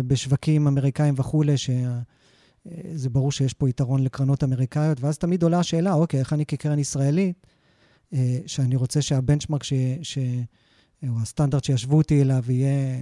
[0.06, 6.20] בשווקים אמריקאים וכולי, שזה ברור שיש פה יתרון לקרנות אמריקאיות, ואז תמיד עולה השאלה, אוקיי,
[6.20, 7.46] איך אני כקרן ישראלית,
[8.12, 10.18] אה, שאני רוצה שהבנצ'מרק, ש, ש,
[11.08, 12.98] או הסטנדרט שישבו אותי אליו יהיה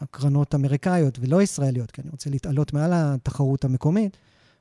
[0.00, 4.16] הקרנות אמריקאיות ולא ישראליות, כי אני רוצה להתעלות מעל התחרות המקומית,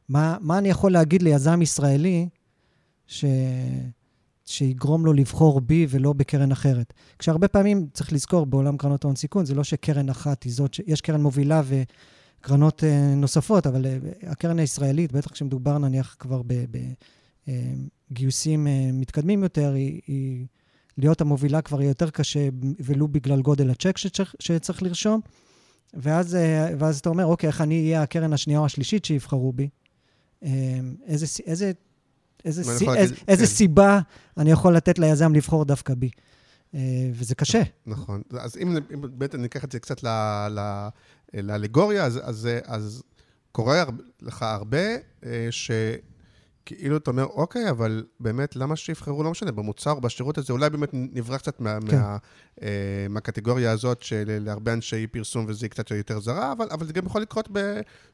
[0.10, 2.30] מה, מה אני יכול להגיד ליזם ישראלי
[3.08, 3.26] ש...
[4.46, 6.94] שיגרום לו לבחור בי ולא בקרן אחרת.
[7.20, 10.82] כשהרבה פעמים, צריך לזכור, בעולם קרנות ההון סיכון, זה לא שקרן אחת היא זאת, ש...
[10.88, 16.42] יש קרן מובילה וקרנות אה, נוספות, אבל אה, הקרן הישראלית, בטח כשמדובר נניח כבר
[18.12, 20.46] בגיוסים אה, מתקדמים יותר, היא, היא
[20.98, 22.50] להיות המובילה כבר יהיה יותר קשה,
[22.80, 25.22] ולו בגלל גודל הצ'ק שצריך, שצריך לרשום.
[25.94, 29.70] ואז, אה, ואז אתה אומר, אוקיי, איך אני אהיה הקרן השנייה או השלישית שיבחרו בי?
[30.44, 30.50] אה,
[31.08, 31.72] איזה, איזה,
[32.46, 33.50] איזה, סי, איזה, להגיד- איזה כן.
[33.52, 34.00] סיבה
[34.38, 36.10] אני יכול לתת ליזם לבחור דווקא בי?
[36.76, 36.80] אה,
[37.14, 37.62] וזה קשה.
[37.86, 38.22] נכון.
[38.40, 40.04] אז אם, אם באמת אני אקח את זה קצת
[41.34, 43.04] לאלגוריה, אז, אז, אז
[43.52, 43.84] קורה
[44.22, 45.48] לך הרבה אה,
[46.66, 50.90] כאילו אתה אומר, אוקיי, אבל באמת, למה שיבחרו, לא משנה, במוצר, בשירות הזה, אולי באמת
[50.94, 51.98] נברח קצת מה, כן.
[51.98, 52.18] מה,
[52.62, 52.68] אה,
[53.10, 57.50] מהקטגוריה הזאת שלהרבה אנשי פרסום וזה קצת יותר זרה, אבל, אבל זה גם יכול לקרות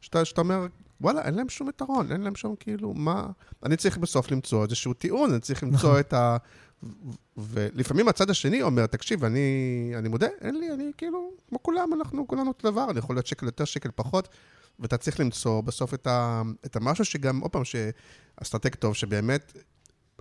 [0.01, 0.67] שאתה, שאתה אומר,
[1.01, 3.27] וואלה, אין להם שום יתרון, אין להם שום כאילו, מה...
[3.63, 5.99] אני צריך בסוף למצוא איזשהו טיעון, אני צריך למצוא נכון.
[5.99, 6.37] את ה...
[7.37, 12.27] ולפעמים הצד השני אומר, תקשיב, אני, אני מודה, אין לי, אני כאילו, כמו כולם, אנחנו
[12.27, 14.27] כולנו אותו דבר, אני יכול להיות שקל יותר, שקל פחות,
[14.79, 19.53] ואתה צריך למצוא בסוף את, ה, את המשהו שגם, עוד פעם, שאסטרטג טוב, שבאמת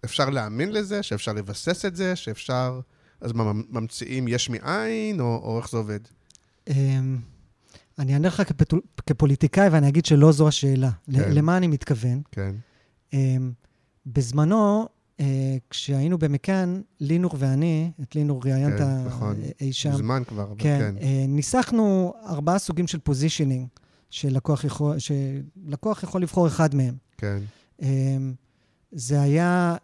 [0.05, 2.81] אפשר להאמין לזה, שאפשר לבסס את זה, שאפשר...
[3.21, 6.01] אז מה, ממציאים יש מאין, או, או איך זה עובד?
[6.69, 7.19] אמ,
[7.99, 8.43] אני אענה לך
[9.07, 10.91] כפוליטיקאי ואני אגיד שלא זו השאלה.
[11.13, 11.33] כן.
[11.33, 12.23] למה אני מתכוון?
[12.33, 12.55] כן.
[13.13, 13.53] אמ,
[14.07, 14.89] בזמנו,
[15.21, 19.37] אה, כשהיינו במכאן, לינור ואני, את לינור ראיינת כן, נכון.
[19.61, 19.91] אי שם.
[19.93, 20.79] מזמן כבר, כן.
[20.79, 20.95] כן.
[21.03, 23.69] אה, ניסחנו ארבעה סוגים של פוזישנינג,
[24.17, 26.95] שלקוח יכול, שלקוח יכול לבחור אחד מהם.
[27.17, 27.39] כן.
[27.83, 28.35] אמ,
[28.93, 29.77] זה היה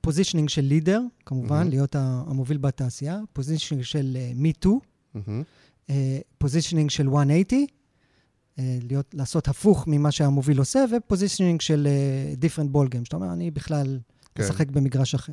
[0.00, 1.70] positioning של leader, כמובן, mm-hmm.
[1.70, 4.80] להיות המוביל בתעשייה, positioning של me too,
[6.38, 7.66] positioning של 180,
[8.58, 11.88] אה, להיות, לעשות הפוך ממה שהמוביל עושה, ו positioning של
[12.40, 13.98] different ball game, שאתה אומר, אני בכלל
[14.34, 14.42] כן.
[14.42, 15.32] משחק במגרש אחר.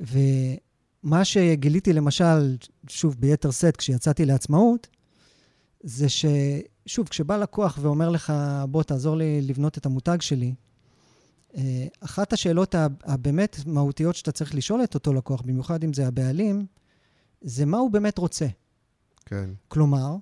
[0.00, 2.56] ומה שגיליתי למשל,
[2.88, 4.88] שוב, ב-twist, כשיצאתי לעצמאות,
[5.82, 8.32] זה ששוב, כשבא לקוח ואומר לך,
[8.68, 10.54] בוא, תעזור לי לבנות את המותג שלי,
[11.56, 16.66] אה, אחת השאלות הבאמת מהותיות שאתה צריך לשאול את אותו לקוח, במיוחד אם זה הבעלים,
[17.40, 18.46] זה מה הוא באמת רוצה.
[19.26, 19.50] כן.
[19.68, 20.16] כלומר,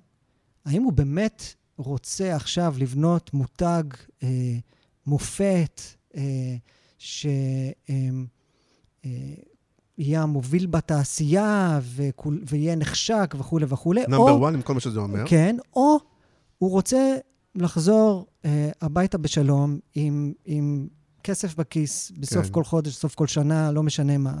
[0.65, 1.43] האם הוא באמת
[1.77, 3.83] רוצה עכשיו לבנות מותג
[4.23, 4.57] אה,
[5.05, 5.81] מופת,
[6.15, 6.55] אה,
[6.97, 7.73] שיהיה
[9.05, 9.09] אה,
[9.99, 14.01] המוביל בתעשייה וכול, ויהיה נחשק וכולי וכולי.
[14.07, 15.23] נאמבר 1 עם כל מה שזה אומר.
[15.25, 15.97] כן, או
[16.57, 17.15] הוא רוצה
[17.55, 20.87] לחזור אה, הביתה בשלום עם, עם
[21.23, 22.53] כסף בכיס בסוף כן.
[22.53, 24.33] כל חודש, סוף כל שנה, לא משנה מה,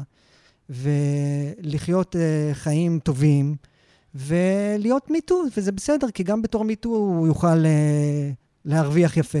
[0.69, 3.55] ולחיות אה, חיים טובים.
[4.15, 9.39] ולהיות me too, וזה בסדר, כי גם בתור me too הוא יוכל uh, להרוויח יפה.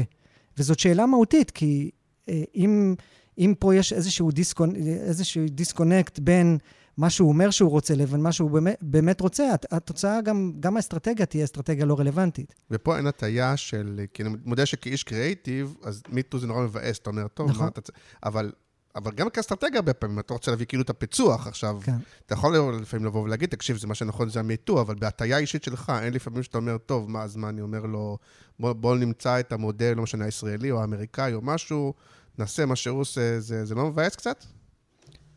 [0.57, 1.91] וזאת שאלה מהותית, כי
[2.25, 2.95] uh, אם,
[3.39, 4.75] אם פה יש איזשהו, disconn...
[4.75, 6.57] איזשהו disconnect בין
[6.97, 11.25] מה שהוא אומר שהוא רוצה לבין מה שהוא באמת, באמת רוצה, התוצאה גם, גם האסטרטגיה
[11.25, 12.55] תהיה אסטרטגיה לא רלוונטית.
[12.71, 17.09] ופה אין הטיה של, כי אני מודה שכאיש קריאיטיב, אז מיטו זה נורא מבאס, אתה
[17.09, 17.63] אומר, טוב, נכון.
[17.63, 17.91] מה אתה...
[18.23, 18.51] אבל
[18.95, 21.79] אבל גם כאסטרטגיה הרבה פעמים, אתה רוצה להביא כאילו את הפיצוח עכשיו.
[21.83, 21.95] כן.
[22.25, 25.93] אתה יכול לפעמים לבוא ולהגיד, תקשיב, זה מה שנכון, זה המיטו, אבל בהטייה אישית שלך,
[26.01, 28.17] אין לפעמים שאתה אומר, טוב, מה, אז מה, אני אומר לו,
[28.59, 31.93] בוא, בוא נמצא את המודל, לא משנה, הישראלי או האמריקאי או משהו,
[32.37, 34.45] נעשה מה שהוא עושה, זה, זה לא מבאס קצת?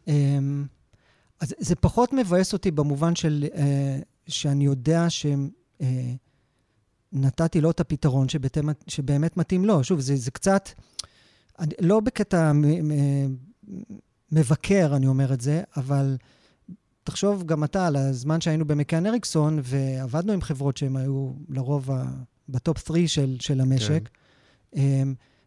[0.09, 0.65] אמ,
[1.41, 5.07] אז זה פחות מבאס אותי במובן של, אה, שאני יודע
[7.13, 8.27] שנתתי אה, לו את הפתרון
[8.87, 9.85] שבאמת מתאים לו.
[9.85, 10.69] שוב, זה, זה קצת...
[11.59, 12.53] אני, לא בקטע
[14.33, 16.17] מבקר, אני אומר את זה, אבל
[17.05, 21.91] תחשוב גם אתה על הזמן שהיינו במקאן אריקסון, ועבדנו עם חברות שהן היו לרוב
[22.49, 24.09] בטופ 3 של, של המשק,
[24.75, 24.79] כן.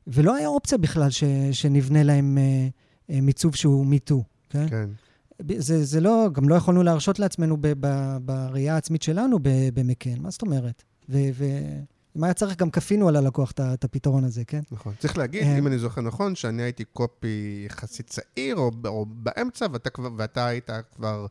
[0.07, 2.67] ולא היה אופציה בכלל ש, שנבנה להם אה,
[3.09, 4.69] אה, מיצוב שהוא מיטו, כן?
[4.69, 4.89] כן.
[5.57, 9.39] זה, זה לא, גם לא יכולנו להרשות לעצמנו ב, ב, בראייה העצמית שלנו
[9.73, 10.83] במקאן, מה זאת אומרת?
[11.09, 11.45] ו, ו,
[12.17, 14.61] אם היה צריך, גם כפינו על הלקוח את הפתרון הזה, כן?
[14.71, 14.93] נכון.
[14.99, 19.65] צריך להגיד, אה, אם אני זוכר נכון, שאני הייתי קופי יחסית צעיר, או, או באמצע,
[19.71, 21.25] ואתה, כבר, ואתה היית כבר,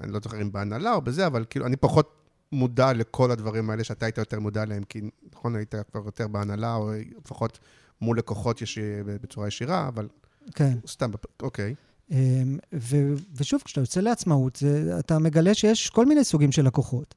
[0.00, 2.14] אני לא זוכר אם בהנהלה או בזה, אבל כאילו, אני פחות
[2.52, 5.00] מודע לכל הדברים האלה שאתה היית יותר מודע להם, כי
[5.34, 6.92] נכון, היית כבר יותר בהנהלה, או
[7.24, 7.58] לפחות
[8.00, 10.08] מול לקוחות יש, בצורה ישירה, אבל...
[10.54, 10.78] כן.
[10.86, 11.10] סתם,
[11.42, 11.74] אוקיי.
[12.10, 12.96] אמ, ו,
[13.36, 17.14] ושוב, כשאתה יוצא לעצמאות, זה, אתה מגלה שיש כל מיני סוגים של לקוחות.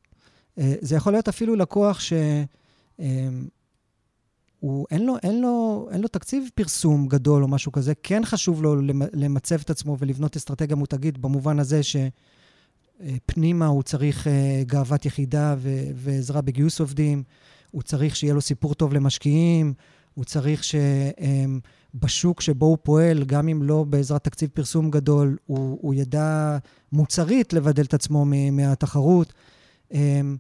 [0.58, 2.14] אה, זה יכול להיות אפילו לקוח ש...
[3.00, 3.48] אמ,
[4.60, 8.64] הוא, אין לו, אין, לו, אין לו תקציב פרסום גדול או משהו כזה, כן חשוב
[8.64, 8.76] לו
[9.14, 15.56] למצב את עצמו ולבנות אסטרטגיה מותגית במובן הזה שפנימה הוא צריך אה, גאוות יחידה
[15.96, 17.24] ועזרה בגיוס עובדים,
[17.72, 19.74] הוא צריך שיהיה לו סיפור טוב למשקיעים,
[20.14, 25.78] הוא צריך שבשוק אמ, שבו הוא פועל, גם אם לא בעזרת תקציב פרסום גדול, הוא,
[25.82, 26.58] הוא ידע
[26.92, 29.34] מוצרית לבדל את עצמו מהתחרות.
[29.92, 30.38] אמ,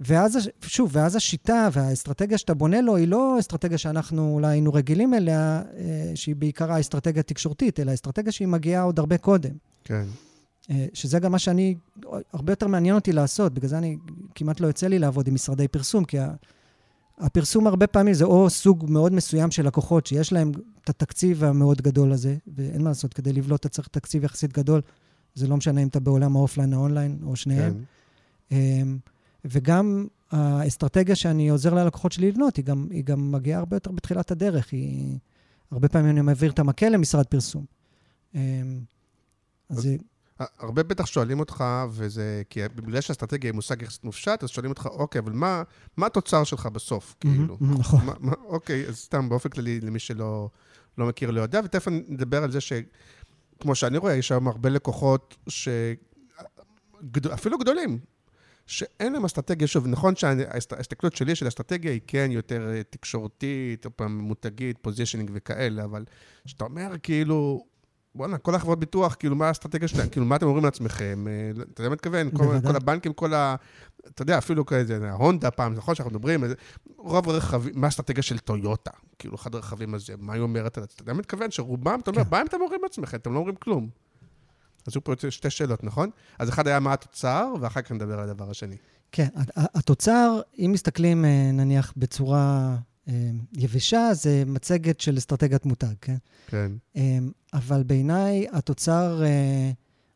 [0.00, 5.14] ואז, שוב, ואז השיטה והאסטרטגיה שאתה בונה לו היא לא אסטרטגיה שאנחנו אולי היינו רגילים
[5.14, 9.50] אליה, אה, שהיא בעיקר האסטרטגיה התקשורתית, אלא אסטרטגיה שהיא מגיעה עוד הרבה קודם.
[9.84, 10.04] כן.
[10.70, 11.74] אה, שזה גם מה שאני,
[12.32, 13.96] הרבה יותר מעניין אותי לעשות, בגלל זה אני,
[14.34, 16.18] כמעט לא יוצא לי לעבוד עם משרדי פרסום, כי
[17.18, 20.52] הפרסום הרבה פעמים זה או סוג מאוד מסוים של לקוחות שיש להם
[20.84, 24.80] את התקציב המאוד גדול הזה, ואין מה לעשות, כדי לבלוט אתה צריך תקציב יחסית גדול,
[25.34, 27.74] זה לא משנה אם אתה בעולם ה offline או האונליין, או שניהם.
[28.48, 28.56] כן.
[28.56, 28.98] אמ,
[29.44, 34.30] וגם האסטרטגיה שאני עוזר ללקוחות שלי לבנות, היא גם, היא גם מגיעה הרבה יותר בתחילת
[34.30, 34.72] הדרך.
[34.72, 35.18] היא,
[35.70, 37.64] הרבה פעמים אני מעביר את המקל למשרד פרסום.
[38.34, 38.40] אמ,
[39.68, 39.88] אז אז-.
[40.40, 42.42] הרבה בטח שואלים אותך, וזה...
[42.50, 45.62] כי בגלל שהאסטרטגיה היא מושג יחסית מופשט, אז שואלים אותך, אוקיי, אבל מה,
[45.96, 47.56] מה התוצר שלך בסוף, כאילו?
[47.60, 48.06] נכון.
[48.06, 50.48] מה, מה, אוקיי, אז סתם באופן כללי, למי שלא
[50.98, 55.36] לא מכיר, לא יודע, ותכף נדבר על זה שכמו שאני רואה, יש היום הרבה לקוחות
[55.48, 55.68] ש...
[57.10, 57.26] גד...
[57.26, 57.98] אפילו גדולים,
[58.66, 59.66] שאין להם אסטרטגיה.
[59.66, 65.30] שוב, נכון שההסתכלות שלי של אסטרטגיה היא כן יותר אה, תקשורתית, או פעם מותגית, פוזישנינג
[65.34, 66.04] וכאלה, אבל
[66.44, 67.66] כשאתה אומר כאילו,
[68.14, 70.08] בואנה, כל החברות ביטוח, כאילו, מה האסטרטגיה שלהם?
[70.08, 71.26] כאילו, מה אתם אומרים לעצמכם?
[71.28, 72.30] אה, אתה יודע מה מתכוון?
[72.62, 73.56] כל, הבנקים, כל ה...
[74.06, 76.44] אתה יודע, אפילו כזה, ההונדה פעם, נכון שאנחנו מדברים,
[76.96, 78.90] רוב הרכבים, מה האסטרטגיה של טויוטה?
[79.18, 80.78] כאילו, אחד הרכבים הזה, מה היא אומרת?
[80.78, 81.50] אתה יודע מה מתכוון?
[81.50, 82.30] שרובם, אתה אומר, כן.
[82.30, 83.16] מה אתם אומרים לעצמכם?
[83.16, 83.88] אתם לא אומרים כלום.
[84.86, 86.10] אז היו פה שתי שאלות, נכון?
[86.38, 88.76] אז אחד היה מה התוצר, ואחר כך נדבר על הדבר השני.
[89.12, 92.76] כן, התוצר, אם מסתכלים אה, נניח בצורה
[93.52, 96.16] יבשה, זה מצגת של אסטרטגיית מותג, כן?
[96.46, 96.72] כן.
[96.96, 97.18] אה,
[97.54, 99.70] אבל בעיניי התוצר, אה,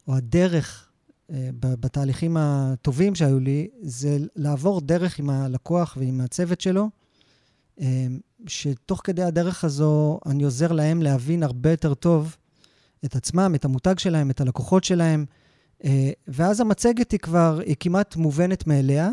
[0.08, 0.88] או הדרך
[1.32, 6.90] אה, בתהליכים הטובים שהיו לי, זה לעבור דרך עם הלקוח ועם הצוות שלו,
[7.80, 8.06] אה,
[8.46, 12.36] שתוך כדי הדרך הזו אני עוזר להם להבין הרבה יותר טוב
[13.04, 15.24] את עצמם, את המותג שלהם, את הלקוחות שלהם,
[15.84, 19.10] אה, ואז המצגת היא כבר, היא כמעט מובנת מאליה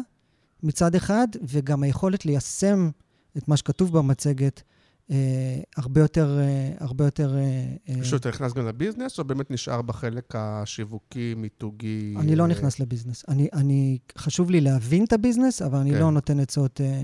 [0.64, 2.90] מצד אחד, וגם היכולת ליישם
[3.38, 4.64] את מה שכתוב במצגת
[5.12, 7.36] אה, הרבה יותר, אה, הרבה יותר...
[7.38, 12.16] אה, אה, פשוט אתה נכנס גם לביזנס, או באמת נשאר בחלק השיווקי, מיתוגי?
[12.20, 13.26] אני לא אה, נכנס לביזנס.
[13.28, 16.00] אני, אני, חשוב לי להבין את הביזנס, אבל אני כן.
[16.00, 17.02] לא נותן עצות, אה,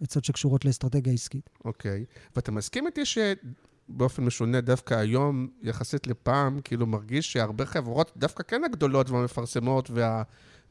[0.00, 1.50] עצות שקשורות לאסטרטגיה עסקית.
[1.64, 2.04] אוקיי.
[2.36, 8.64] ואתה מסכים איתי שבאופן משונה, דווקא היום, יחסית לפעם, כאילו מרגיש שהרבה חברות, דווקא כן
[8.64, 10.22] הגדולות והמפרסמות, וה...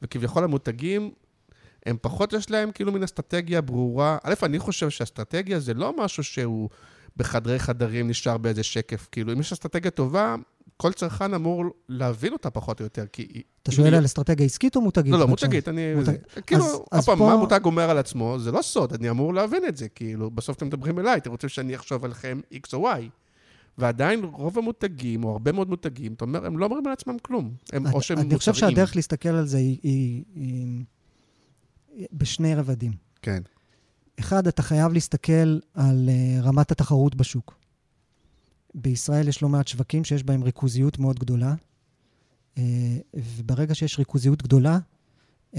[0.02, 1.12] וכביכול המותגים,
[1.86, 4.18] הם פחות יש להם כאילו מין אסטרטגיה ברורה.
[4.24, 6.70] א', אני חושב שאסטרטגיה זה לא משהו שהוא
[7.18, 9.08] בחדרי חדרים נשאר באיזה שקף.
[9.12, 10.36] כאילו, אם יש אסטרטגיה טובה,
[10.78, 13.28] כל צרכן אמור להבין אותה פחות או יותר, כי...
[13.64, 15.14] אתה שואל היא- על אסטרטגיה עסקית או מותגית?
[15.14, 15.28] לא, לא?
[15.28, 15.82] מותגית, אני...
[15.96, 19.10] מותג- זה- כאילו, עוד פעם, פה- מה מותג אומר על עצמו, זה לא סוד, אני
[19.10, 22.70] אמור להבין את זה, כאילו, בסוף אתם מדברים אליי, אתם רוצים שאני אחשוב עליכם X
[22.74, 22.96] או Y.
[23.78, 27.52] ועדיין רוב המותגים, או הרבה מאוד מותגים, אתה אומר, הם לא אומרים על עצמם כלום.
[27.74, 28.54] הם, או שהם אני חושב.
[28.54, 30.84] שהדרך להסתכל על זה היא, היא, היא
[32.14, 32.92] בשני רבדים.
[33.22, 33.42] כן,
[34.20, 37.60] אחד, אתה חייב להסתכל על uh, רמת התחרות בשוק.
[38.76, 41.54] בישראל יש לא מעט שווקים שיש בהם ריכוזיות מאוד גדולה,
[42.56, 42.60] uh,
[43.14, 44.80] וברגע שיש ריכוזיות גדולה,
[45.54, 45.58] uh,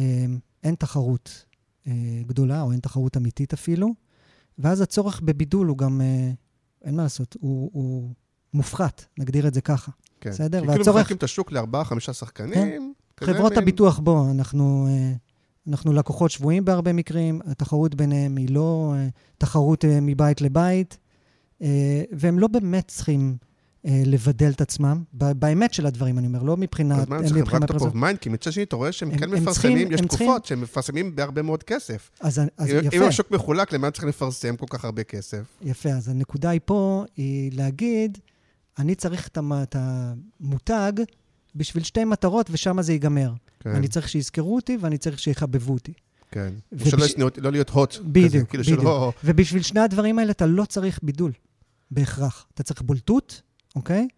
[0.63, 1.45] אין תחרות
[1.85, 1.89] uh,
[2.27, 3.95] גדולה, או אין תחרות אמיתית אפילו,
[4.59, 8.11] ואז הצורך בבידול הוא גם, uh, אין מה לעשות, הוא, הוא
[8.55, 9.93] מופחת, נגדיר את זה ככה.
[10.21, 10.31] כן.
[10.31, 12.95] בסדר, כי כאילו והצורך- מחלקים את השוק לארבעה, חמישה שחקנים.
[13.17, 15.13] כזה חברות מין- הביטוח, בוא, אנחנו, אה,
[15.69, 20.99] אנחנו לקוחות שבויים בהרבה מקרים, התחרות ביניהם היא לא אה, תחרות אה, מבית לבית,
[21.63, 23.37] אה, והם לא באמת צריכים
[23.85, 26.99] לבדל את עצמם, באמת של הדברים, אני אומר, לא מבחינת...
[26.99, 27.45] אז מה הם צריכים?
[27.45, 28.19] רק top mind?
[28.19, 31.63] כי מצד שני, אתה רואה שהם הם- כן מפרסמים, יש תקופות שהם מפרסמים בהרבה מאוד
[31.63, 32.11] כסף.
[32.21, 35.43] אז, יפה, אם השוק מחולק, למה צריכים לפרסם כל כך הרבה כסף?
[35.63, 35.89] יפה.
[35.89, 38.19] אז הנקודה היא פה, היא להגיד,
[38.79, 40.93] אני צריך את המותג
[41.55, 43.33] בשביל שתי מטרות, ושם זה ייגמר.
[43.61, 45.93] כן, אני צריך שיזכרו אותי, ואני צריך שיחבבו אותי.
[46.31, 46.53] כן.
[46.73, 47.97] ובש- שלא ישנאו אותי, לא להיות הוט.
[48.05, 48.81] בדיוק, כאילו בדיוק.
[48.81, 49.13] שלא...
[49.25, 51.33] ובשביל שני הדברים האלה אתה לא צריך בידול,
[51.91, 52.47] בהכרח.
[52.55, 53.43] אתה צריך בולטות,
[53.77, 54.09] אוקיי?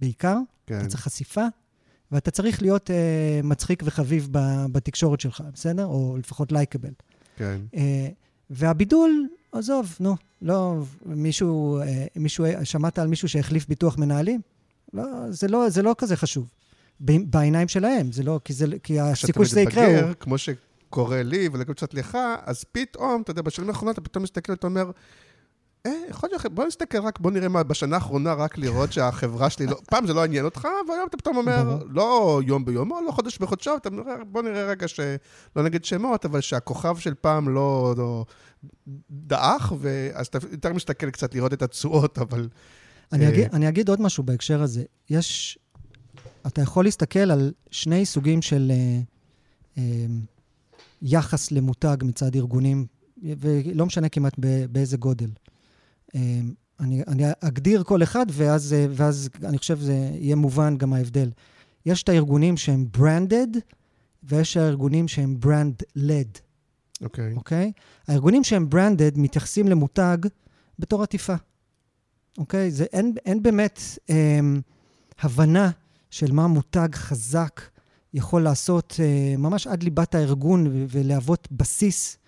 [0.00, 0.36] בעיקר.
[0.66, 1.44] כן, אתה צריך חשיפה,
[2.12, 4.38] ואתה צריך להיות אה, מצחיק וחביב ב,
[4.72, 5.86] בתקשורת שלך, בסדר?
[5.86, 6.90] או לפחות לייקבל.
[7.36, 7.60] כן.
[7.74, 8.08] אה,
[8.50, 10.74] והבידול, עזוב, נו, לא,
[11.06, 14.40] מישהו, אה, מישהו, שמעת על מישהו שהחליף ביטוח מנהלים?
[14.92, 16.46] לא, זה לא, זה לא כזה חשוב.
[17.00, 20.12] בעיניים שלהם, זה לא, כי, זה, כי הסיכוי שזה יקרה הוא...
[20.20, 24.66] כמו שקורה לי ולקבוצת לך, אז פתאום, אתה יודע, בשנים האחרונות אתה פתאום מסתכל ואתה
[24.66, 24.90] אומר,
[25.86, 29.66] אה, יכול להיות, בוא נסתכל רק, בוא נראה מה בשנה האחרונה, רק לראות שהחברה שלי
[29.66, 29.76] לא...
[29.90, 31.78] פעם זה לא עניין אותך, והיום אתה פתאום אומר.
[31.88, 35.00] לא יום ביומו, לא חודש בחודשו, אתה אומר, בוא נראה רגע ש...
[35.56, 38.24] לא נגיד שמות, אבל שהכוכב של פעם לא, לא
[39.10, 42.48] דעך, ואז אתה יותר מסתכל קצת לראות את התשואות, אבל...
[43.12, 44.82] אני אה, אגיד, אני אגיד עוד משהו בהקשר הזה.
[45.10, 45.58] יש,
[46.46, 49.00] אתה יכול להסתכל על שני סוגים של אה,
[49.78, 50.06] אה,
[51.02, 52.86] יחס למותג מצד ארגונים,
[53.22, 55.30] ולא משנה כמעט ב, באיזה גודל.
[56.14, 56.40] אה,
[56.80, 61.30] אני, אני אגדיר כל אחד, ואז, אה, ואז אני חושב שזה יהיה מובן גם ההבדל.
[61.86, 63.58] יש את הארגונים שהם branded,
[64.22, 66.40] ויש הארגונים שהם brand-led.
[67.02, 67.32] אוקיי.
[67.36, 67.72] אוקיי?
[68.08, 70.18] הארגונים שהם branded מתייחסים למותג
[70.78, 71.34] בתור עטיפה,
[72.38, 72.70] אוקיי?
[72.70, 73.80] זה אין, אין באמת
[74.10, 74.60] אמ,
[75.20, 75.70] הבנה
[76.16, 77.60] של מה מותג חזק
[78.14, 82.18] יכול לעשות אה, ממש עד ליבת הארגון ולהוות בסיס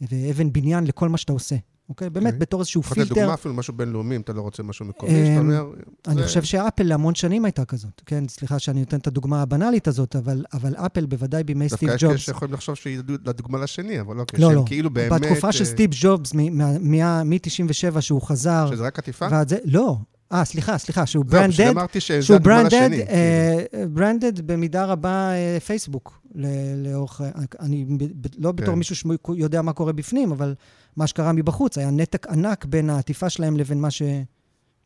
[0.00, 1.56] ואבן בניין לכל מה שאתה עושה,
[1.88, 2.10] אוקיי?
[2.10, 2.38] באמת, אוקיי.
[2.38, 3.14] בתור איזשהו פילטר.
[3.14, 5.64] דוגמה אפילו משהו בינלאומי, אם אתה לא רוצה משהו מקומי, אמ, שאתה אומר...
[6.08, 8.02] אני חושב שאפל להמון שנים הייתה כזאת.
[8.06, 11.94] כן, סליחה שאני נותן את הדוגמה הבנאלית הזאת, אבל, אבל אפל בוודאי בימי סטיב דווקא
[11.94, 12.24] יש כאלה ג'ובס.
[12.24, 14.62] שיכולים לחשוב שהיא לדוגמה לשני, אבל לא, לא, כשהם לא.
[14.66, 15.22] כאילו באמת...
[15.22, 19.28] בתקופה של אה, סטיב ג'ובס, מ-97 שהוא חזר, שזה רק עטיפה?
[19.48, 19.96] זה, לא.
[20.32, 23.06] אה, סליחה, סליחה, שהוא זהו, פשוט ברנדד, אמרתי שזה שהוא הדוגמה ברנדד, לשני.
[23.06, 23.88] כאילו.
[23.94, 27.20] ברנדד במידה רבה אה, פייסבוק, ל- לאורך,
[27.60, 28.78] אני ב- לא בתור כן.
[28.78, 30.54] מישהו שיודע מה קורה בפנים, אבל
[30.96, 34.02] מה שקרה מבחוץ, היה נתק ענק בין העטיפה שלהם לבין מה, ש,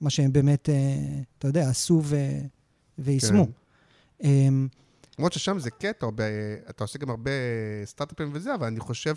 [0.00, 0.74] מה שהם באמת, אה,
[1.38, 2.16] אתה יודע, עשו ו,
[2.98, 3.44] ויישמו.
[3.44, 4.28] כן.
[4.28, 4.68] אמ,
[5.18, 6.06] למרות ששם זה קטע,
[6.70, 7.30] אתה עושה גם הרבה
[7.84, 9.14] סטארט-אפים וזה, אבל אני חושב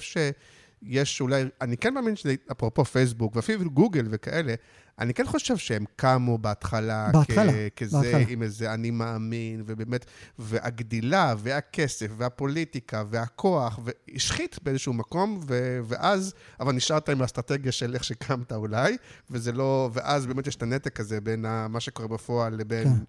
[0.88, 4.54] שיש אולי, אני כן מאמין שזה, אפרופו פייסבוק, ואפילו גוגל וכאלה,
[5.00, 8.24] אני כן חושב שהם קמו בהתחלה, בהתחלה, כ- כזה, בהתחלה.
[8.30, 10.06] עם איזה אני מאמין, ובאמת,
[10.40, 18.04] והגדילה, והכסף, והפוליטיקה, והכוח, והשחית באיזשהו מקום, ו- ואז, אבל נשארת עם האסטרטגיה של איך
[18.04, 18.98] שקמת אולי,
[19.32, 23.04] וזה לא, ואז באמת יש את הנתק הזה בין ה- מה שקורה בפועל לבין כן.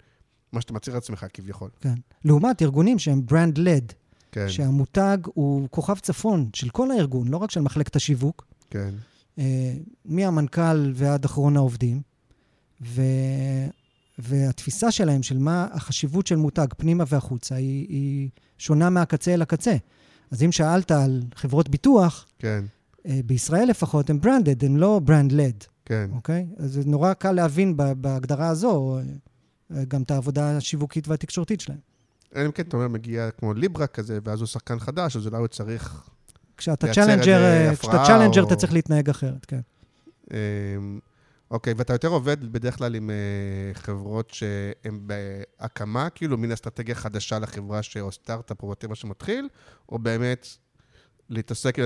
[0.52, 1.70] מה שאתה מצהיר לעצמך כביכול.
[1.80, 1.94] כן.
[2.24, 3.92] לעומת ארגונים שהם ברנד לד,
[4.34, 8.94] כן, שהמותג הוא כוכב צפון של כל הארגון, לא רק של מחלקת השיווק, כן.
[9.38, 9.74] אה,
[10.04, 12.02] מהמנכ"ל ועד אחרון העובדים,
[12.82, 13.02] ו...
[14.18, 18.28] והתפיסה שלהם של מה החשיבות של מותג פנימה והחוצה היא, היא
[18.58, 19.76] שונה מהקצה אל הקצה.
[20.30, 22.64] אז אם שאלת על חברות ביטוח, כן,
[23.06, 26.10] אה, בישראל לפחות הם branded, הם לא brand-led, כן.
[26.12, 26.46] אוקיי?
[26.56, 31.93] אז זה נורא קל להבין בהגדרה הזו אה, גם את העבודה השיווקית והתקשורתית שלהם.
[32.36, 35.38] אלא אם כן, אתה אומר, מגיע כמו ליברה כזה, ואז הוא שחקן חדש, אז אולי
[35.38, 36.02] הוא צריך...
[36.56, 39.60] כשאתה challenger, אה, כשאתה challenger או- אתה צריך להתנהג אחרת, כן.
[40.30, 40.98] אמ,
[41.50, 43.14] אוקיי, ואתה יותר עובד בדרך כלל עם אה,
[43.74, 49.48] חברות שהן בהקמה, כאילו מין אסטרטגיה חדשה לחברה או סטארט-אפ או whatever שמתחיל,
[49.88, 50.46] או באמת
[51.30, 51.76] להתעסק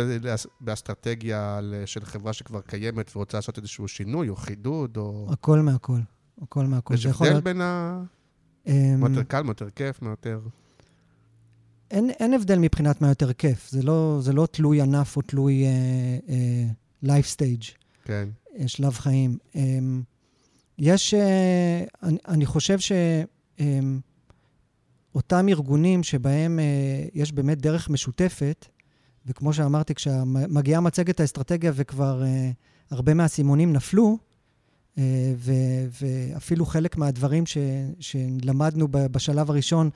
[0.61, 5.29] באסטרטגיה ל- של חברה שכבר קיימת ורוצה לעשות איזשהו שינוי או חידוד, או...
[5.33, 5.99] הכל מהכל,
[6.43, 6.95] הכל מהכל.
[6.95, 8.03] יש הבדל בין ה...
[8.69, 10.41] אמ, מה יותר קל, מה יותר כיף, מה יותר...
[11.91, 13.71] אין, אין הבדל מבחינת מה יותר כיף.
[13.71, 15.65] זה לא, זה לא תלוי ענף או תלוי
[16.27, 16.31] uh,
[17.05, 17.73] life stage,
[18.05, 19.39] כן, uh, שלב חיים.
[19.53, 19.57] Um,
[20.79, 21.17] יש, uh,
[22.03, 24.01] אני, אני חושב שאותם
[25.47, 26.63] um, ארגונים שבהם uh,
[27.15, 28.67] יש באמת דרך משותפת,
[29.27, 32.27] וכמו שאמרתי, כשמגיעה מצגת האסטרטגיה וכבר uh,
[32.91, 34.19] הרבה מהאסימונים נפלו,
[35.37, 37.59] ו- ואפילו חלק מהדברים ש-
[38.01, 39.91] שלמדנו בשלב הראשון,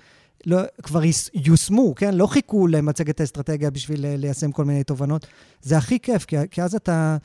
[0.47, 1.01] לא, כבר
[1.35, 2.15] יושמו, כן?
[2.15, 5.27] לא חיכו למצגת האסטרטגיה בשביל אה, ליישם כל מיני תובנות.
[5.63, 7.17] זה הכי כיף, כי, כי אז אתה,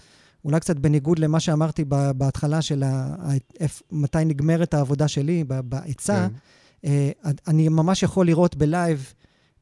[0.46, 3.16] אולי קצת בניגוד למה שאמרתי בהתחלה של ה,
[3.92, 6.28] מתי נגמרת העבודה שלי בעצה,
[6.84, 6.90] כן.
[6.90, 9.14] אה, אני ממש יכול לראות בלייב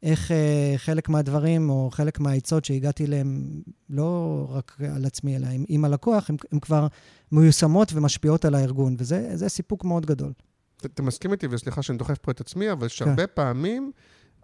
[0.05, 5.65] איך אה, חלק מהדברים, או חלק מהעצות שהגעתי אליהם, לא רק על עצמי, אלא עם,
[5.67, 6.87] עם הלקוח, הן כבר
[7.31, 10.33] מיושמות ומשפיעות על הארגון, וזה זה סיפוק מאוד גדול.
[10.85, 12.89] אתה- מסכים איתי, וסליחה שאני דוחף פה את עצמי, אבל כן.
[12.89, 13.91] שהרבה פעמים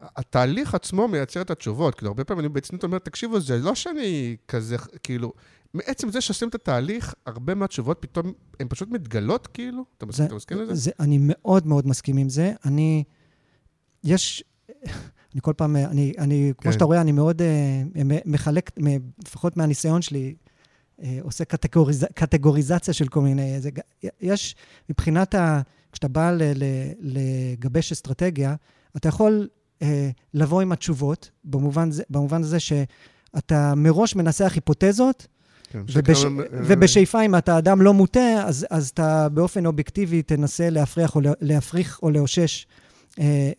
[0.01, 1.95] התהליך עצמו מייצר את התשובות.
[1.95, 5.33] כאילו, הרבה פעמים אני בעצמי אומר, תקשיבו, זה לא שאני כזה, כאילו,
[5.73, 9.85] מעצם זה שעושים את התהליך, הרבה מהתשובות פתאום, הן פשוט מתגלות, כאילו?
[9.97, 10.75] אתה מסכים אתה מסכים לזה?
[10.75, 12.53] זה, אני מאוד מאוד מסכים עם זה.
[12.65, 13.03] אני,
[14.03, 14.43] יש,
[15.33, 16.71] אני כל פעם, אני, אני כמו כן.
[16.71, 18.71] שאתה רואה, אני מאוד אה, מ- מחלק,
[19.25, 20.35] לפחות מהניסיון שלי,
[21.03, 23.61] אה, עושה קטגוריז, קטגוריזציה של כל מיני...
[23.61, 23.69] זה,
[24.21, 24.55] יש,
[24.89, 25.61] מבחינת ה...
[25.91, 26.63] כשאתה בא ל, ל,
[27.01, 28.55] לגבש אסטרטגיה,
[28.97, 29.47] אתה יכול
[29.81, 35.27] אה, לבוא עם התשובות, במובן, זה, במובן הזה שאתה מראש מנסח היפותזות,
[35.69, 36.17] כן, ובש...
[36.21, 41.21] שכמה- ובשאיפה, אם אתה אדם לא מוטה, אז, אז אתה באופן אובייקטיבי תנסה להפריח או
[41.21, 42.90] לה- להפריך או לאושש אה,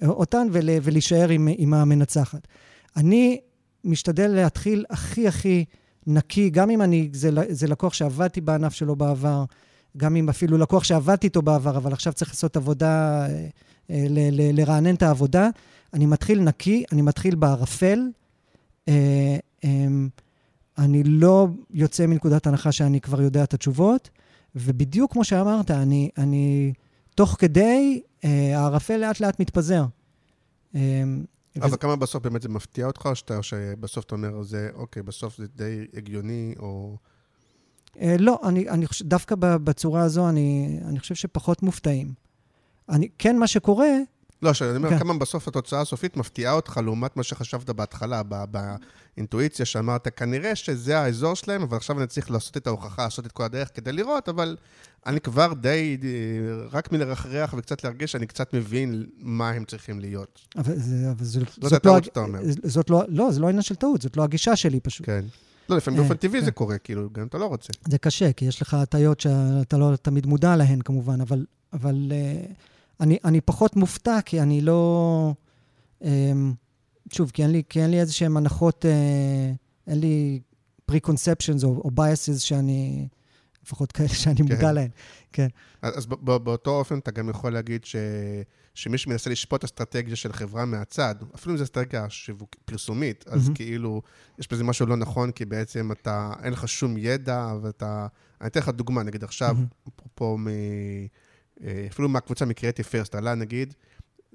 [0.07, 2.49] אותן ול, ולהישאר עם, עם המנצחת.
[2.97, 3.41] אני
[3.85, 5.65] משתדל להתחיל הכי הכי
[6.07, 9.45] נקי, גם אם אני, זה, זה לקוח שעבדתי בענף שלו בעבר,
[9.97, 13.47] גם אם אפילו לקוח שעבדתי איתו בעבר, אבל עכשיו צריך לעשות עבודה, אה,
[13.91, 15.49] אה, ל, ל, לרענן את העבודה.
[15.95, 18.01] אני מתחיל נקי, אני מתחיל בערפל.
[18.89, 19.87] אה, אה,
[20.79, 24.11] אני לא יוצא מנקודת הנחה שאני כבר יודע את התשובות,
[24.57, 26.73] ובדיוק כמו שאמרת, אני, אני
[27.15, 29.85] תוך כדי, אה, הערפל לאט לאט מתפזר.
[30.75, 30.81] אה,
[31.61, 35.47] אבל כמה בסוף באמת זה מפתיע אותך, או שבסוף אתה אומר, זה, אוקיי, בסוף זה
[35.57, 36.97] די הגיוני, או...
[38.01, 42.15] אה, לא, אני, אני חושב, דווקא בצורה הזו, אני, אני חושב שפחות מופתעים.
[42.89, 43.89] אני, כן, מה שקורה,
[44.43, 44.99] לא, שאני אומר, כן.
[44.99, 48.23] כמה בסוף התוצאה הסופית מפתיעה אותך לעומת מה שחשבת בהתחלה,
[49.17, 53.33] באינטואיציה שאמרת, כנראה שזה האזור שלהם, אבל עכשיו אני צריך לעשות את ההוכחה, לעשות את
[53.33, 54.57] כל הדרך כדי לראות, אבל
[55.07, 55.97] אני כבר די,
[56.71, 60.41] רק מלרחרח וקצת להרגיש, אני קצת מבין מה הם צריכים להיות.
[60.57, 62.41] אבל, זה, אבל זה, זאת זאת, לא, שאתה אומר.
[62.63, 65.07] זאת לא, לא, זה לא עניין של טעות, זאת לא הגישה שלי פשוט.
[65.07, 65.25] כן.
[65.69, 66.45] לא, לפעמים אה, באופן טבעי כן.
[66.45, 67.73] זה קורה, כאילו, גם אם אתה לא רוצה.
[67.89, 72.72] זה קשה, כי יש לך הטיות שאתה לא תמיד מודע להן כמובן, אבל, אבל uh,
[73.03, 75.35] אני, אני פחות מופתע, כי אני לא...
[76.03, 76.07] Um,
[77.13, 80.41] שוב, כי אין לי, כי אין לי איזה שהן הנחות, uh, אין לי
[80.91, 83.09] preconceptions או, או biases שאני,
[83.65, 84.43] לפחות כאלה שאני כן.
[84.43, 84.89] מודע להן.
[85.33, 85.49] כן,
[85.83, 87.97] אז אז ב- ב- באותו אופן אתה גם יכול להגיד ש...
[88.75, 92.57] שמי שמנסה לשפוט אסטרטגיה של חברה מהצד, אפילו אם זו אסטרטגיה שיווק...
[92.65, 93.55] פרסומית, אז מהמם.
[93.55, 94.03] כאילו,
[94.39, 98.07] יש בזה משהו לא נכון, כי בעצם אתה, אין לך שום ידע, ואתה...
[98.41, 99.57] אני אתן לך דוגמה, נגיד עכשיו.
[99.89, 100.47] אפרופו מ...
[101.67, 103.75] אה, אפילו מהקבוצה מקריאטיב פירסט, עלה נגיד,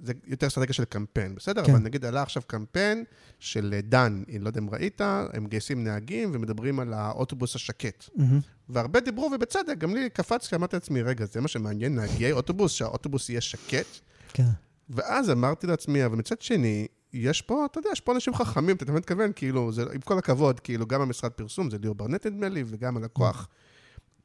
[0.03, 1.65] זה יותר אסטרטגיה של קמפיין, בסדר?
[1.65, 1.71] כן.
[1.71, 3.03] אבל נגיד עלה עכשיו קמפיין
[3.39, 5.01] של אה, דן, אני לא יודע אם ראית,
[5.33, 8.09] הם מגייסים נהגים ומדברים על האוטובוס השקט.
[8.15, 8.39] מהמם.
[8.69, 13.29] והרבה דיברו, ובצדק, גם לי קפצתי, אמרתי לעצמי, רגע, זה מה שמעניין, נהגי אוטובוס, שהאוטובוס
[13.29, 13.85] יהיה שקט?
[14.33, 14.47] כן.
[14.89, 18.91] ואז אמרתי לעצמי, אבל מצד שני, יש פה, אתה יודע, יש פה אנשים חכמים, אתה
[18.91, 22.63] מתכוון, כאילו, זה, עם כל הכבוד, כאילו, גם המשרד פרסום, זה ליאור ברנט נדמה לי,
[22.67, 23.47] וגם הלקוח,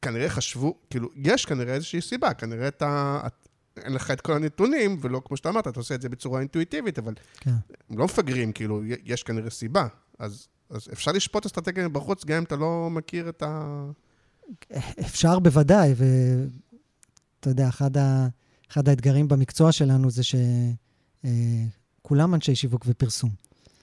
[0.03, 3.47] כנראה חשבו, כאילו, יש כנראה איזושהי סיבה, כנראה אתה, את,
[3.77, 6.99] אין לך את כל הנתונים, ולא כמו שאתה אמרת, אתה עושה את זה בצורה אינטואיטיבית,
[6.99, 7.51] אבל כן.
[7.89, 9.87] הם לא מפגרים, כאילו, יש כנראה סיבה.
[10.19, 13.83] אז, אז אפשר לשפוט אסטרטגיה מבחוץ, גם אם אתה לא מכיר את ה...
[14.99, 18.27] אפשר בוודאי, ואתה יודע, אחד, ה...
[18.71, 20.21] אחד האתגרים במקצוע שלנו זה
[22.01, 23.29] שכולם אנשי שיווק ופרסום,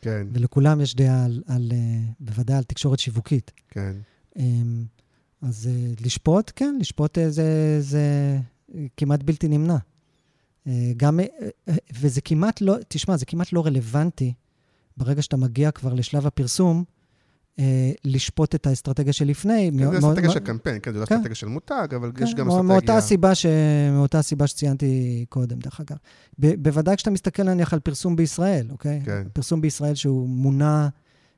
[0.00, 1.78] כן, ולכולם יש דעה על, על, אה,
[2.20, 3.50] בוודאי על תקשורת שיווקית.
[3.68, 3.92] כן.
[5.42, 8.38] אז אה, לשפוט, כן, לשפוט אה, זה, זה
[8.96, 9.76] כמעט בלתי נמנע.
[10.66, 11.26] אה, גם, אה,
[12.00, 14.32] וזה כמעט לא, תשמע, זה כמעט לא רלוונטי
[14.96, 16.84] ברגע שאתה מגיע כבר לשלב הפרסום,
[18.04, 19.70] לשפוט את האסטרטגיה שלפני.
[19.78, 21.14] כן, זה אסטרטגיה של קמפיין, כן, זה לא כן.
[21.14, 22.62] אסטרטגיה של מותג, אבל יש כן, גם אסטרטגיה...
[22.62, 23.46] מאותה סיבה, ש...
[23.92, 25.96] מאותה סיבה שציינתי קודם, דרך אגב.
[26.38, 29.02] בוודאי כשאתה מסתכל נניח על פרסום בישראל, אוקיי?
[29.04, 29.22] כן.
[29.32, 30.88] פרסום בישראל שהוא מונע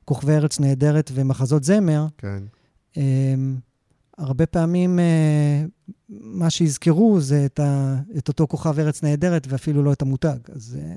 [0.05, 2.43] כוכבי ארץ נהדרת ומחזות זמר, כן,
[2.97, 3.57] אמ,
[4.17, 5.65] הרבה פעמים אה,
[6.09, 7.95] מה שיזכרו זה את, ה...
[8.17, 10.37] את אותו כוכב ארץ נהדרת ואפילו לא את המותג.
[10.55, 10.95] אז אה,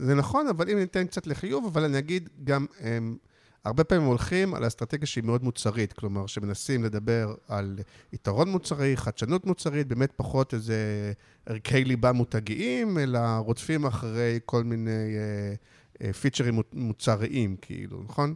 [0.00, 3.16] זה נכון, אבל אם ניתן קצת לחיוב, אבל אני אגיד גם, הם,
[3.64, 7.78] הרבה פעמים הולכים על אסטרטגיה שהיא מאוד מוצרית, כלומר, שמנסים לדבר על
[8.12, 11.12] יתרון מוצרי, חדשנות מוצרית, באמת פחות איזה
[11.46, 15.54] ערכי ליבה מותגיים, אלא רודפים אחרי כל מיני אה,
[16.06, 18.34] אה, פיצ'רים מו- מוצריים, כאילו, נכון?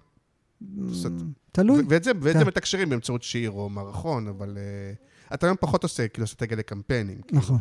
[1.52, 1.84] תלוי.
[1.88, 2.46] ואת זה, כן.
[2.46, 7.22] מתקשרים באמצעות שיר או מערכון, אבל uh, אתה היום פחות עושה כאילו אסטרטגיה לקמפיינים.
[7.22, 7.40] כאילו.
[7.40, 7.58] נכון.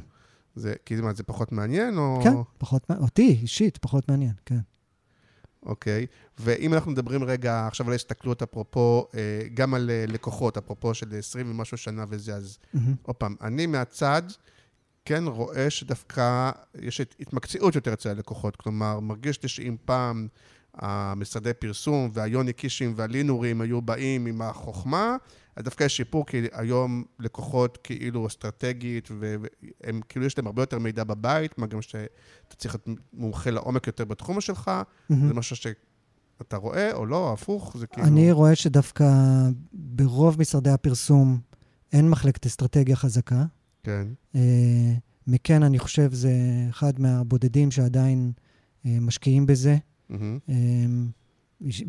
[0.55, 2.19] זה, כי מה, זה פחות מעניין, או...
[2.23, 4.59] כן, פחות, מע- אותי אישית פחות מעניין, כן.
[5.65, 6.05] אוקיי.
[6.39, 11.17] ואם אנחנו מדברים רגע עכשיו על הסתכלות, אפרופו, אה, גם על אה, לקוחות, אפרופו של
[11.17, 12.57] 20 ומשהו שנה וזה, אז.
[13.03, 14.21] עוד פעם, אני מהצד
[15.05, 16.51] כן רואה שדווקא
[16.81, 18.55] יש התמקצעות יותר אצל הלקוחות.
[18.55, 20.27] כלומר, מרגיש לי שאם פעם
[20.77, 25.17] המשרדי פרסום והיוני קישים והלינורים היו באים עם החוכמה,
[25.55, 30.79] אז דווקא יש שיפור, כי היום לקוחות כאילו אסטרטגית, והם כאילו יש להם הרבה יותר
[30.79, 34.71] מידע בבית, מה גם שאתה צריך להיות מומחה לעומק יותר בתחום שלך,
[35.09, 35.27] מהמם.
[35.27, 38.07] זה משהו שאתה רואה, או לא, הפוך, זה כאילו...
[38.07, 39.05] אני רואה שדווקא
[39.73, 41.39] ברוב משרדי הפרסום
[41.93, 43.45] אין מחלקת אסטרטגיה חזקה.
[43.83, 44.93] כן, אה,
[45.27, 46.31] מכן, אני חושב, זה
[46.69, 48.31] אחד מהבודדים שעדיין
[48.85, 49.77] אה, משקיעים בזה,
[50.11, 50.55] אה,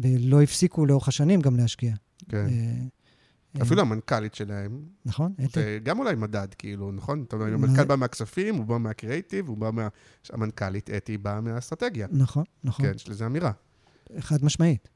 [0.02, 1.94] ולא הפסיקו לאורך השנים גם להשקיע.
[2.28, 2.36] כן.
[2.36, 2.42] אה,
[3.56, 5.46] אה, אפילו המנכ"לית שלהם, נכון, אתי?
[5.60, 7.24] זה גם אולי מדד, כאילו, נכון?
[7.28, 9.88] אתה מה- המנכ"ל בא מהכספים, הוא בא מהקריאיטיב, הוא בא מה...
[10.30, 12.06] המנכ"לית אתי באה מהאסטרטגיה.
[12.10, 12.86] נכון, נכון.
[12.86, 13.52] כן, יש לזה אמירה.
[14.18, 14.88] חד משמעית.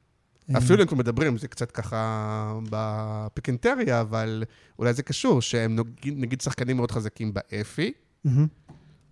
[0.49, 4.43] אה, אפילו אם כבר מדברים, זה קצת ככה בפיקנטריה, אבל
[4.79, 7.91] אולי זה קשור, שהם נגיד, שחקנים מאוד חזקים באפי,
[8.23, 8.47] מהמם.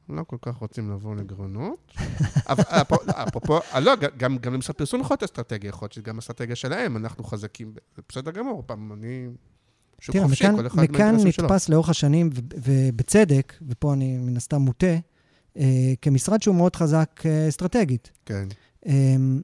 [0.10, 1.91] לא כל כך רוצים לבוא לגרונות.
[3.28, 6.55] אפרופו- אה, לא, גם- גם למשרד פרסום יכול להיות אסטרטגיה, יכול להיות שזה גם אסטרטגיה
[6.55, 9.28] שלהם, אנחנו חזקים, זה בסדר גמור, פעם אני...
[10.01, 11.45] שוק תראה, חופשי, מכאן, כל אחד מכאן מהאינטרסים שלו.
[11.45, 12.30] נתפס לאורך השנים,
[12.64, 14.95] ובצדק, ופה אני מן הסתם מוטה,
[15.57, 15.66] אה,
[16.01, 18.12] כמשרד שהוא מאוד חזק אה, אסטרטגית.
[18.26, 18.47] כן,
[18.86, 19.41] אמ,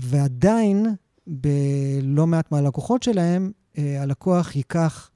[0.00, 0.86] ועדיין,
[1.26, 5.10] בלא מעט מהלקוחות שלהם, אה, הלקוח ייקח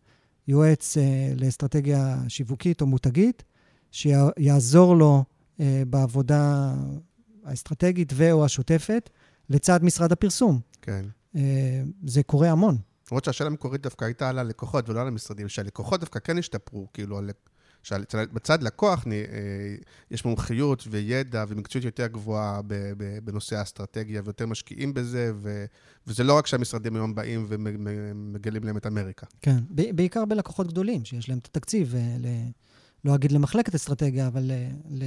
[0.48, 1.02] יועץ אה,
[1.36, 3.42] לאסטרטגיה שיווקית או מותגית,
[3.92, 5.24] שיעזור לו
[5.60, 6.74] אה, בעבודה
[7.44, 9.10] האסטרטגית ו/או השוטפת,
[9.50, 10.60] לצד משרד הפרסום.
[10.82, 11.04] כן.
[11.36, 12.76] אה, זה קורה המון.
[13.10, 17.18] למרות שהשאלה המקורית דווקא הייתה על הלקוחות ולא על המשרדים, שהלקוחות דווקא כן השתפרו, כאילו,
[17.18, 17.30] על-
[17.82, 19.12] שעל- בצד לקוח אה,
[20.10, 22.60] יש מומחיות וידע ומקצועיות יותר גבוהה
[23.24, 25.64] בנושא האסטרטגיה, ויותר משקיעים בזה, ו-
[26.06, 29.26] וזה לא רק שהמשרדים היום באים ומגלים להם את אמריקה.
[29.40, 29.56] כן.
[29.70, 32.26] בעיקר בלקוחות גדולים, שיש להם את התקציב, ל...
[33.04, 34.52] לא אגיד למחלקת אסטרטגיה, אבל ל...
[34.90, 35.04] ל...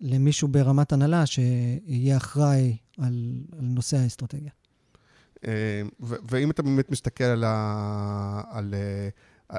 [0.00, 4.50] למישהו ברמת הנהלה שיהיה אחראי על, על נושא האסטרטגיה.
[5.46, 9.08] אה, ואם אתה באמת מסתכל על, ה- על, אה,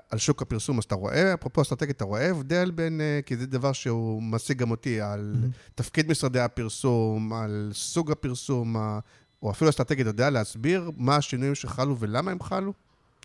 [0.10, 3.46] על שוק הפרסום, אז אתה רואה, אפרופו אסטרטגית, אתה רואה הבדל בין, אה, כי זה
[3.46, 5.72] דבר שהוא משיג גם אותי, על Mm-hmm.
[5.76, 8.76] תפקיד משרדי הפרסום, על סוג הפרסום,
[9.44, 12.74] או אפילו אסטרטגית, אתה יודע להסביר מה השינויים שחלו ולמה הם חלו?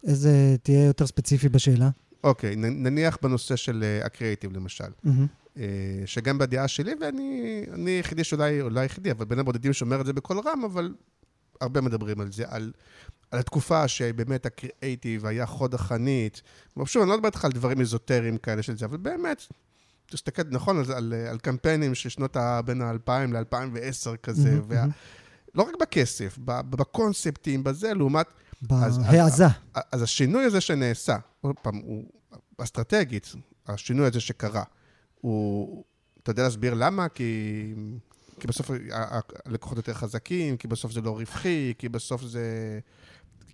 [0.07, 1.91] איזה, תהיה יותר ספציפי בשאלה.
[2.27, 4.85] אוקיי, נניח בנושא של אה, הקריאיטיב למשל.
[5.59, 5.63] אה,
[6.07, 10.13] שגם בדעה שלי, ואני אני היחידי שאולי, אולי היחידי, אבל בין הבודדים שאומר את זה
[10.13, 10.95] בקול רם, אבל
[11.61, 12.73] הרבה מדברים על זה, על,
[13.31, 16.43] על התקופה שבאמת הקריאייטיב היה חוד החנית.
[16.77, 19.43] ושוב, אני לא מדבר איתך על דברים איזוטריים כאלה של זה, אבל באמת,
[20.07, 22.63] תסתכל, נכון, על, על, על קמפיינים של שנות ה...
[22.63, 24.85] בין ה-2000 ל-2010 כזה, מהמם, וה.
[25.55, 28.27] לא רק בכסף, בקונספטים, בזה, לעומת...
[28.73, 29.47] אז- בהעזה.
[29.93, 32.05] אז השינוי הזה שנעשה, עוד פעם, הוא
[32.59, 33.35] אסטרטגית,
[33.67, 34.63] השינוי הזה שקרה,
[35.21, 35.85] הוא,
[36.23, 37.09] אתה יודע להסביר למה?
[37.09, 37.75] כי,
[38.41, 38.71] כי בסוף
[39.47, 42.79] הלקוחות יותר חזקים, כי בסוף זה לא רווחי, כי בסוף זה...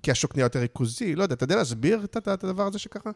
[0.03, 2.79] כי השוק נהיה יותר ריכוזי, לא יודע, אתה יודע להסביר את, את, את הדבר הזה
[2.79, 3.13] שקרה?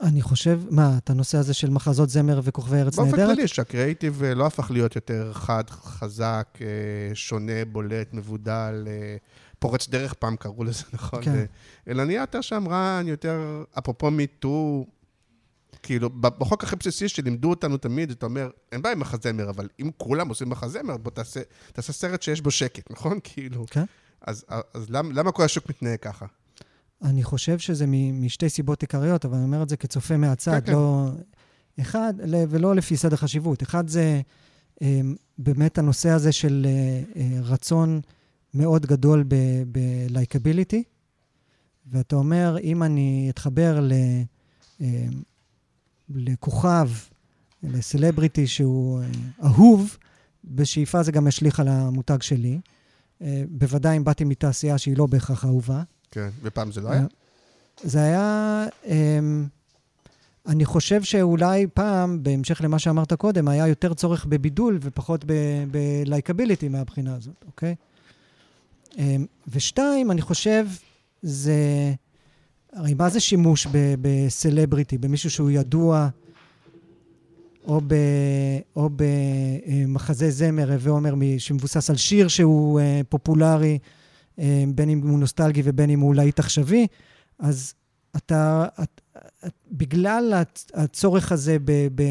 [0.00, 3.36] אני חושב, מה, את הנושא הזה של מחזות זמר וכוכבי ארץ באופן נהדרת?
[3.36, 6.66] כללי, שהקריאיטיב אה, לא הפך להיות יותר חד, חזק, אה,
[7.14, 9.16] שונה, בולט, מבודל, אה,
[9.60, 11.22] פורץ דרך, פעם קראו לזה, נכון?
[11.24, 11.32] כן.
[11.34, 11.44] ו-
[11.90, 13.40] אלא נהיה יותר שמרן, יותר,
[13.78, 14.86] אפרופו מיטו,
[15.82, 19.90] כאילו, בחוק הכי בסיסי שלימדו אותנו תמיד, אתה אומר, אין בעיה עם מחזמר, אבל אם
[19.96, 21.40] כולם עושים מחזמר, בוא תעשה,
[21.72, 23.18] תעשה סרט שיש בו שקט, נכון?
[23.24, 23.84] כאילו, כן.
[24.26, 24.44] אז,
[24.74, 26.26] אז למה, למה כל השוק מתנהג ככה?
[27.02, 30.72] אני חושב שזה משתי סיבות עיקריות, אבל אני אומר את זה כצופה מהצד, כן, כן.
[30.72, 31.08] לא...
[31.80, 33.62] אחד, ל- ולא לפי סדר חשיבות.
[33.62, 34.20] אחד זה
[34.82, 35.00] אה,
[35.38, 38.00] באמת הנושא הזה של אה, אה, רצון
[38.54, 39.24] מאוד גדול
[39.72, 40.82] ב-likability,
[41.90, 43.92] ואתה אומר, אם אני אתחבר ל,
[44.80, 45.06] אה,
[46.08, 46.88] לכוכב,
[47.62, 49.06] לסלבריטי שהוא אה,
[49.44, 49.96] אהוב,
[50.44, 52.60] בשאיפה זה גם ישליך על המותג שלי.
[53.22, 55.82] אה, בוודאי אם באתי מתעשייה שהיא לא בהכרח אהובה.
[56.10, 57.06] כן, ופעם זה לא היה?
[57.82, 58.66] זה היה...
[60.46, 65.24] אני חושב שאולי פעם, בהמשך למה שאמרת קודם, היה יותר צורך בבידול ופחות
[65.70, 67.74] בלייקביליטי מהבחינה הזאת, אוקיי?
[68.98, 70.66] אמ, ושתיים, אני חושב,
[71.22, 71.92] זה...
[72.72, 73.66] הרי מה זה שימוש
[74.00, 76.08] בסלבריטי, במישהו שהוא ידוע,
[77.64, 77.94] או, ב,
[78.76, 83.78] או במחזה זמר, הווה אומר, שמבוסס על שיר שהוא אה, פופולרי,
[84.38, 86.86] אה, בין אם הוא נוסטלגי ובין אם הוא להיט עכשווי,
[87.38, 87.74] אז
[88.16, 89.00] אתה, את,
[89.46, 92.02] את, בגלל הצ- הצורך הזה ב, ב,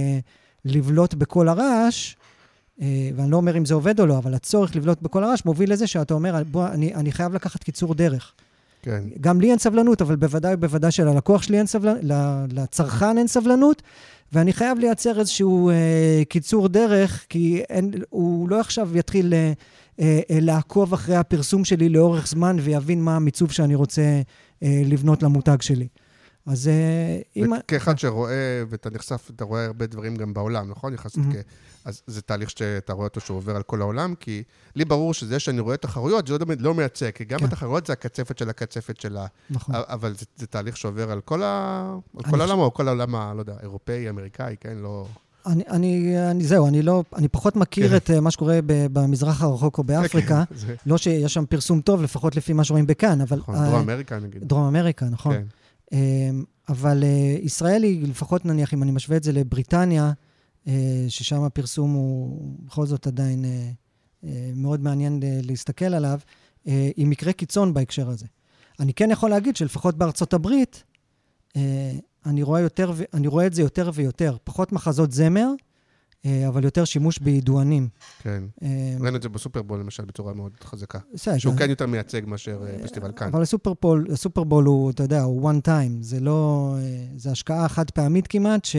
[0.66, 2.16] לבלוט בכל הרעש,
[3.16, 5.88] ואני לא אומר אם זה עובד או לא, אבל הצורך לבלוט בכל הרעש מוביל לזה
[5.88, 8.34] שאתה אומר, בוא, אני, אני חייב לקחת קיצור דרך.
[8.82, 9.04] כן.
[9.22, 12.00] גם לי אין סבלנות, אבל בוודאי ובוודאי שללקוח שלי אין סבלנות,
[12.52, 13.82] לצרכן אין סבלנות,
[14.34, 19.54] ואני חייב לייצר איזשהו אה, קיצור דרך, כי אין, הוא לא עכשיו יתחיל אה,
[20.00, 24.22] אה, אה, לעקוב אחרי הפרסום שלי לאורך זמן ויבין מה המיצוב שאני רוצה
[24.64, 25.88] אה, לבנות למותג שלי.
[26.46, 26.74] אז אה,
[27.36, 27.52] אם...
[27.60, 28.34] וכאחד שרואה,
[28.70, 30.94] ואתה נחשף, אתה רואה הרבה דברים גם בעולם, נכון?
[30.94, 31.24] יחסית.
[31.34, 31.36] כ...
[31.86, 34.44] אז זה תהליך שאתה רואה אותו שהוא עובר על כל העולם, כי
[34.76, 37.46] לי ברור שזה שאני רואה תחרויות, זה לא, לא מייצג, כי גם כן.
[37.46, 39.76] התחרויות זה הקצפת של הקצפת שלה, נכון.
[39.78, 41.82] אבל זה, זה תהליך שעובר על כל, ה...
[42.18, 44.78] על אני כל העולם, או כל העולם, ה- לא יודע, אירופאי, אמריקאי, כן?
[44.78, 45.06] לא...
[45.46, 47.96] אני, אני, אני, זהו, אני לא, אני פחות מכיר כן.
[47.96, 50.44] את אה, מה שקורה ב- במזרח הרחוק או באפריקה.
[50.50, 53.38] כן, זה- לא שיש שם פרסום טוב, לפחות לפי מה שרואים בכאן, אבל...
[53.38, 54.44] נכון, אה, דרום אמריקה נגיד.
[54.48, 55.34] דרום אמריקה, נכון.
[55.36, 55.44] כן.
[55.92, 60.12] אמ, אבל אה, ישראל היא, לפחות נניח, אם אני משווה את זה לבריטניה,
[60.68, 63.72] אה, ששם הפרסום הוא בכל זאת עדיין אה,
[64.56, 66.20] מאוד מעניין להסתכל עליו,
[66.66, 68.26] היא מקרה קיצון בהקשר הזה.
[68.80, 70.84] אני כן יכול להגיד שלפחות בארצות הברית,
[72.26, 74.38] אני רואה, יותר, אני רואה את זה יותר ויותר.
[74.44, 75.52] פחות מחזות זמר,
[76.48, 77.90] אבל יותר שימוש בידוענים.
[78.22, 78.44] כן.
[78.64, 78.68] אה,
[79.00, 81.00] ראינו את זה בסופרבול, למשל, בצורה מאוד חזקה.
[81.14, 83.28] בסדר, שהוא כן יותר מייצג מאשר אה, פסטיבל כאן.
[83.28, 86.02] אבל הסופרבול, הסופרבול הוא, אתה יודע, הוא one time.
[86.02, 86.74] זה לא...
[86.78, 88.76] אה, זה השקעה חד פעמית כמעט, ש,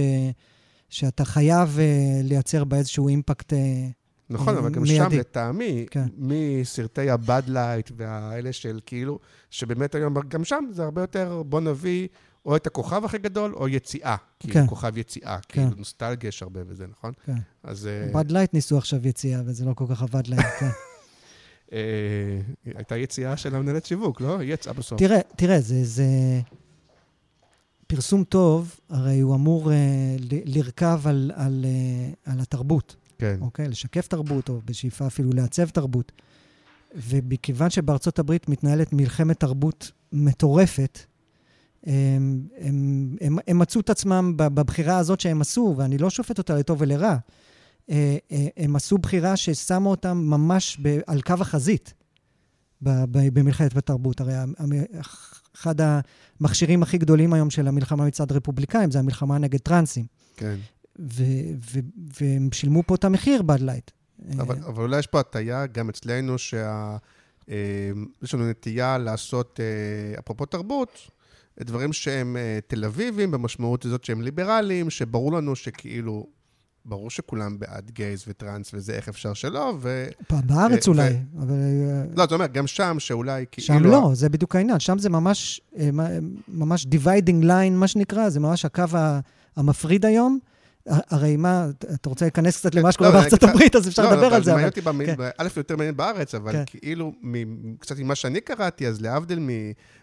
[0.88, 3.52] שאתה חייב אה, לייצר בה איזשהו אימפקט.
[3.52, 3.88] אה,
[4.30, 5.10] נכון, אבל גם מיידי.
[5.10, 6.06] שם, לטעמי, כן.
[6.18, 9.18] מסרטי ה Bud Light והאלה של כאילו,
[9.50, 12.08] שבאמת היום, גם שם זה הרבה יותר, בוא נביא
[12.46, 14.16] או את הכוכב הכי גדול, או יציאה.
[14.40, 14.66] כאילו, כן.
[14.66, 15.38] כוכב יציאה.
[15.48, 15.62] כן.
[15.62, 17.12] כאילו, נוסטלגיה יש הרבה בזה, נכון?
[17.26, 17.38] כן.
[17.62, 17.86] אז...
[17.86, 20.66] אה, בד לייט ניסו עכשיו יציאה, וזה לא כל כך עבד להם, כן.
[21.72, 22.40] אה,
[22.76, 24.38] הייתה יציאה של המנהלת שיווק, לא?
[24.38, 24.98] היא יצאה בסוף.
[24.98, 26.04] תראה, תראה, זה, זה...
[27.86, 29.76] פרסום טוב, הרי הוא אמור אה,
[30.44, 32.96] לרכב על, על, אה, על התרבות.
[33.18, 33.36] כן.
[33.40, 33.68] אוקיי?
[33.68, 36.12] לשקף תרבות, או בשאיפה אפילו לעצב תרבות.
[36.94, 40.98] ומכיוון שבארצות הברית מתנהלת מלחמת תרבות מטורפת,
[41.86, 46.54] הם, הם, הם, הם מצאו את עצמם בבחירה הזאת שהם עשו, ואני לא שופט אותה
[46.54, 47.16] לטוב ולרע.
[47.90, 51.94] אה, אה, הם עשו בחירה ששמה אותם ממש ב, על קו החזית.
[52.82, 54.20] במלחמת התרבות.
[54.20, 54.34] הרי
[55.56, 60.06] אחד המכשירים הכי גדולים היום של המלחמה מצד רפובליקאים זה המלחמה נגד טרנסים.
[60.36, 60.56] כן.
[62.20, 63.90] והם שילמו פה את המחיר, Bud Light.
[64.38, 66.54] אבל, אבל אולי יש פה הטיה גם אצלנו, שיש
[67.50, 71.10] אה, לנו נטייה לעשות, אה, אפרופו תרבות,
[71.64, 76.26] דברים שהם אה, תל אביבים, במשמעות הזאת שהם ליברליים, שברור לנו שכאילו
[76.84, 80.06] ברור שכולם בעד גייז וטראנס וזה, איך אפשר שלא, ו...
[80.30, 80.90] בארץ ו...
[80.90, 81.42] אולי, ו...
[81.42, 81.54] אבל...
[82.16, 83.66] לא, זאת אומרת, גם שם, שאולי כאילו...
[83.66, 84.80] שם לא, זה בדיוק העניין.
[84.80, 85.60] שם זה ממש,
[86.48, 88.84] ממש dividing line, מה שנקרא, זה ממש הקו
[89.56, 90.38] המפריד היום.
[90.90, 94.34] הרי מה, אתה רוצה להיכנס קצת למה שקורה לא, בארצות הברית, אז אפשר לא, לדבר
[94.34, 94.50] על זה.
[94.50, 95.14] מעניין אותי, כן.
[95.38, 96.62] א', יותר מעניין בארץ, אבל כן.
[96.66, 97.12] כאילו,
[97.78, 99.48] קצת ממה שאני קראתי, אז להבדיל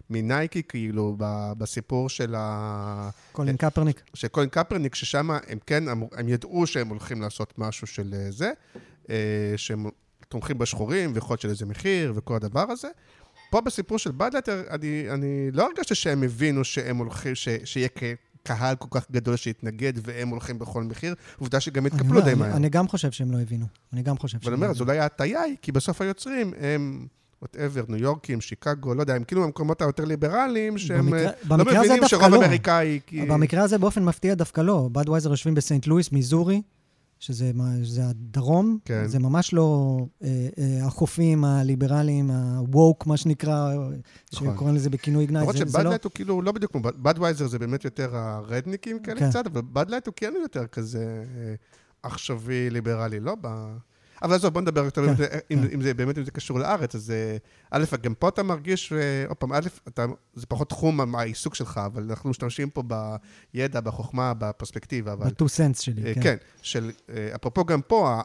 [0.09, 1.15] מנייקי, כאילו,
[1.57, 3.09] בסיפור של ה...
[3.31, 4.01] קולין קפרניק.
[4.13, 8.51] של קולין קפרניק, ששם הם כן, הם ידעו שהם הולכים לעשות משהו של אה, זה,
[9.09, 9.15] אה,
[9.57, 9.85] שהם
[10.29, 12.88] תומכים בשחורים, ויכול להיות של איזה מחיר, וכל הדבר הזה.
[13.49, 17.89] פה בסיפור של Bud Light, אני, אני לא הרגשתי שהם הבינו שהם הולכים, ש, שיהיה
[18.48, 21.16] קהל כל כך גדול שהתנגד, והם הולכים בכל מחיר.
[21.39, 22.56] עובדה שגם התקפלו לא, די מהר.
[22.56, 23.66] אני גם חושב שהם לא הבינו.
[23.93, 24.66] אני גם חושב שהם לא הבינו.
[24.66, 27.08] אבל אני אומר, אז אולי ההטייה היא, כי בסוף היוצרים הם...
[27.41, 32.04] whatever, ניו יורקים, שיקגו, לא יודע, הם כאילו המקומות היותר ליברליים, שהם במקרה, לא מבינים
[32.08, 32.38] שרוב לא.
[32.38, 33.00] אמריקאי...
[33.08, 33.22] כי...
[33.22, 34.89] במקרה הזה באופן מפתיע דווקא לא.
[34.91, 36.62] בדווייזר יושבים בסנט לואיס, מיזורי,
[37.20, 37.51] שזה
[37.84, 39.07] שזה הדרום, כן.
[39.07, 43.74] זה ממש לא אה, אה, החופים הליברליים, ה-woke, מה שנקרא,
[44.34, 44.53] נכון.
[44.53, 45.41] שקוראים לזה בכינוי גנאי.
[45.41, 45.97] למרות ש Bud Light לא...
[46.03, 49.30] הוא כאילו לא בדיוק כמו, בדווייזר זה באמת יותר הרדניקים כאלה כן.
[49.30, 51.55] קצת, אבל Bud Light הוא כן יותר כזה אה,
[52.03, 53.36] עכשווי ליברלי, לא?
[53.41, 53.47] ב...
[54.22, 55.74] אבל עזוב, בוא נדבר יותר, כן, אם, כן.
[55.74, 57.38] אם זה באמת, אם זה קשור לארץ, אז אה,
[57.72, 59.68] א', גם פה אתה מרגיש, אה, עוד פעם, א',
[60.34, 62.84] זה פחות תחום העיסוק שלך, אבל אנחנו משתמשים פה
[63.53, 65.15] בידע, בחוכמה, בפרספקטיבה.
[65.15, 66.22] ב-two sense שלי, אה, כן.
[66.22, 66.91] כן, של,
[67.36, 68.22] אפרופו גם פה,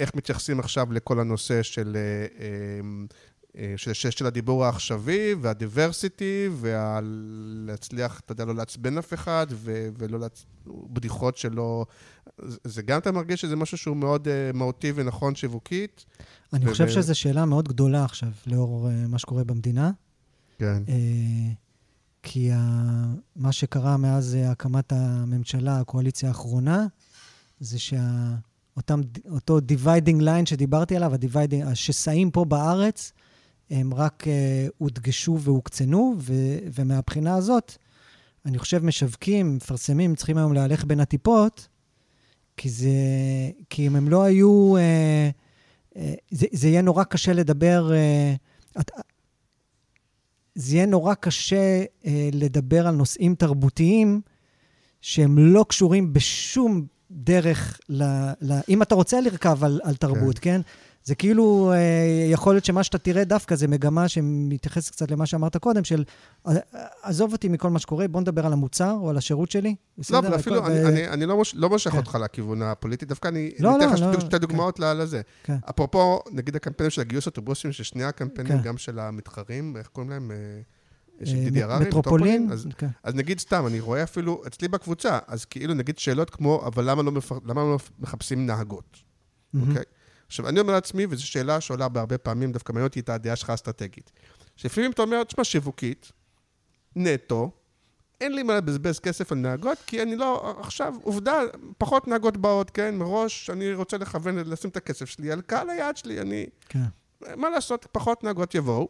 [0.00, 1.96] איך מתייחסים עכשיו לכל הנושא של...
[3.76, 10.18] של, של, של הדיבור העכשווי והדיברסיטי, ולהצליח, אתה יודע, לא לעצבן אף אחד, ו, ולא
[10.18, 10.46] לעצ...
[10.66, 11.86] בדיחות שלא
[12.64, 16.04] זה גם אתה מרגיש שזה משהו שהוא מאוד uh, מהותי ונכון שיווקית?
[16.52, 19.90] אני ו- חושב שזו שאלה מאוד גדולה עכשיו, לאור uh, מה שקורה במדינה.
[20.58, 20.82] כן.
[20.86, 20.90] Uh,
[22.22, 26.86] כי ה- מה שקרה מאז הקמת הממשלה, הקואליציה האחרונה,
[27.60, 31.12] זה שאותו dividing line שדיברתי עליו,
[31.64, 33.12] השסעים פה בארץ,
[33.70, 37.76] הם רק uh, הודגשו והוקצנו, ו- ומהבחינה הזאת,
[38.46, 41.68] אני חושב משווקים, מפרסמים, צריכים היום להלך בין הטיפות,
[42.56, 42.90] כי זה...
[43.70, 44.76] כי אם הם לא היו...
[44.76, 45.30] אה,
[45.96, 47.92] אה, זה, זה יהיה נורא קשה לדבר...
[47.94, 48.34] אה,
[48.80, 48.90] את,
[50.54, 54.20] זה יהיה נורא קשה אה, לדבר על נושאים תרבותיים
[55.00, 58.02] שהם לא קשורים בשום דרך ל...
[58.40, 60.60] ל אם אתה רוצה לרכב על, על תרבות, כן?
[60.62, 60.68] כן?
[61.04, 65.56] זה כאילו, אה, יכול להיות שמה שאתה תראה דווקא זה מגמה שמתייחסת קצת למה שאמרת
[65.56, 66.04] קודם, של
[66.46, 66.54] אה,
[67.02, 69.74] עזוב אותי מכל מה שקורה, בוא נדבר על המוצר או על השירות שלי.
[70.10, 71.96] לא, אבל אפילו, אני, אני, אני לא, מוש, לא מושך כן.
[71.96, 74.96] אותך לכיוון הפוליטי, דווקא אני לא, אתן לך לא, שתי לא, דוגמאות כן.
[74.96, 75.20] לזה.
[75.44, 75.56] כן.
[75.70, 78.62] אפרופו, נגיד הקמפיינים של הגיוס אוטובוסים, ששני הקמפיינים, כן.
[78.62, 80.30] גם של המתחרים, איך קוראים להם?
[80.30, 80.36] אה,
[81.24, 82.48] של דידי הררי, מטרופולין.
[82.52, 82.88] אז, כן.
[83.02, 87.02] אז נגיד סתם, אני רואה אפילו אצלי בקבוצה, אז כאילו נגיד שאלות כמו, אבל למה
[87.02, 88.96] לא, מפר, למה לא מחפשים נהגות?
[89.54, 89.74] אוקיי?
[89.74, 89.76] Mm-hmm.
[89.76, 90.03] Okay?
[90.34, 93.50] עכשיו, אני אומר לעצמי, וזו שאלה שעולה בהרבה פעמים, דווקא מעניין אותי את הדעה שלך
[93.50, 94.10] האסטרטגית.
[94.56, 96.12] שלפעמים אתה אומר, תשמע, שיווקית,
[96.96, 97.50] נטו,
[98.20, 101.40] אין לי מה לבזבז כסף על נהגות, כי אני לא, עכשיו, עובדה,
[101.78, 102.94] פחות נהגות באות, כן?
[102.94, 106.46] מראש אני רוצה לכוון, לשים את הכסף שלי על קהל היעד שלי, אני...
[106.68, 106.84] כן.
[107.36, 108.88] מה לעשות, פחות נהגות יבואו,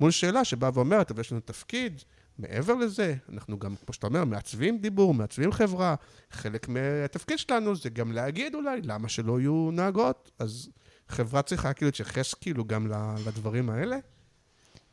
[0.00, 2.02] מול שאלה שבאה ואומרת, אבל יש לנו תפקיד,
[2.40, 5.94] מעבר לזה, אנחנו גם, כמו שאתה אומר, מעצבים דיבור, מעצבים חברה.
[6.30, 10.30] חלק מהתפקיד שלנו זה גם להגיד אולי, למה שלא יהיו נהגות?
[10.38, 10.68] אז
[11.08, 12.86] חברה צריכה כאילו להתייחס כאילו גם
[13.26, 13.96] לדברים האלה?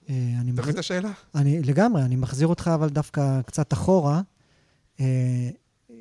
[0.09, 1.11] אה, אתה מבין את השאלה?
[1.35, 4.21] אני, לגמרי, אני מחזיר אותך אבל דווקא קצת אחורה.
[4.99, 5.49] אה,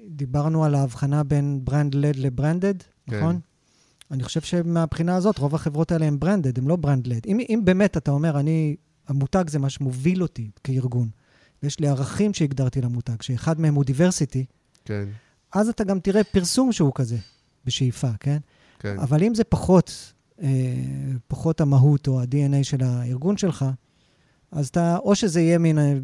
[0.08, 3.16] דיברנו על ההבחנה בין brand-led ל branded, כן.
[3.16, 3.40] נכון?
[4.10, 7.20] אני חושב שמבחינה הזאת, רוב החברות האלה הן branded, הן לא brand-led.
[7.26, 8.76] אם, אם באמת אתה אומר, אני,
[9.08, 11.08] המותג זה מה שמוביל אותי כארגון,
[11.62, 14.44] ויש לי ערכים שהגדרתי למותג, שאחד מהם הוא diversity,
[14.84, 15.04] כן.
[15.54, 17.16] אז אתה גם תראה פרסום שהוא כזה,
[17.64, 18.38] בשאיפה, כן?
[18.78, 18.98] כן.
[18.98, 20.48] אבל אם זה פחות, אה,
[21.28, 23.64] פחות המהות או ה-DNA של הארגון שלך,
[24.50, 25.94] אז אתה, או שזה יהיה מין אה,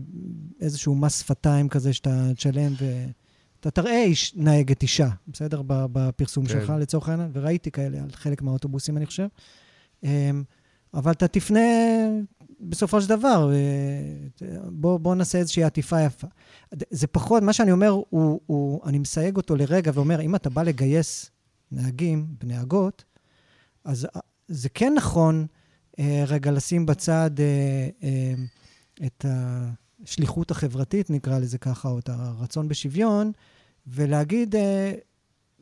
[0.60, 5.62] איזשהו מס שפתיים כזה שאתה תשלם ואתה תראה איש, נהגת אישה, בסדר?
[5.66, 6.52] בפרסום כן.
[6.52, 9.26] שלך לצורך העניין, וראיתי כאלה על חלק מהאוטובוסים, אני חושב.
[10.94, 11.60] אבל אתה תפנה
[12.62, 16.26] בסופו של דבר, אה, בוא, בוא נעשה איזושהי עטיפה יפה.
[16.90, 20.62] זה פחות, מה שאני אומר, הוא, הוא, אני מסייג אותו לרגע ואומר, אם אתה בא
[20.62, 21.30] לגייס
[21.72, 23.04] נהגים ונהגות,
[23.84, 25.46] אז אה, זה כן נכון
[25.98, 27.30] אה, רגע לשים בצד
[29.06, 29.26] את
[30.04, 33.32] השליחות החברתית, נקרא לזה ככה, או את הרצון בשוויון,
[33.86, 34.54] ולהגיד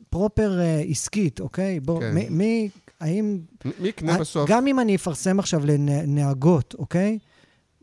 [0.09, 0.59] פרופר
[0.89, 1.79] עסקית, אוקיי?
[1.79, 2.13] בוא, כן.
[2.13, 2.69] מי, מי,
[3.01, 3.39] האם...
[3.79, 4.49] מי יקנה בסוף?
[4.49, 7.17] גם אם אני אפרסם עכשיו לנהגות, אוקיי?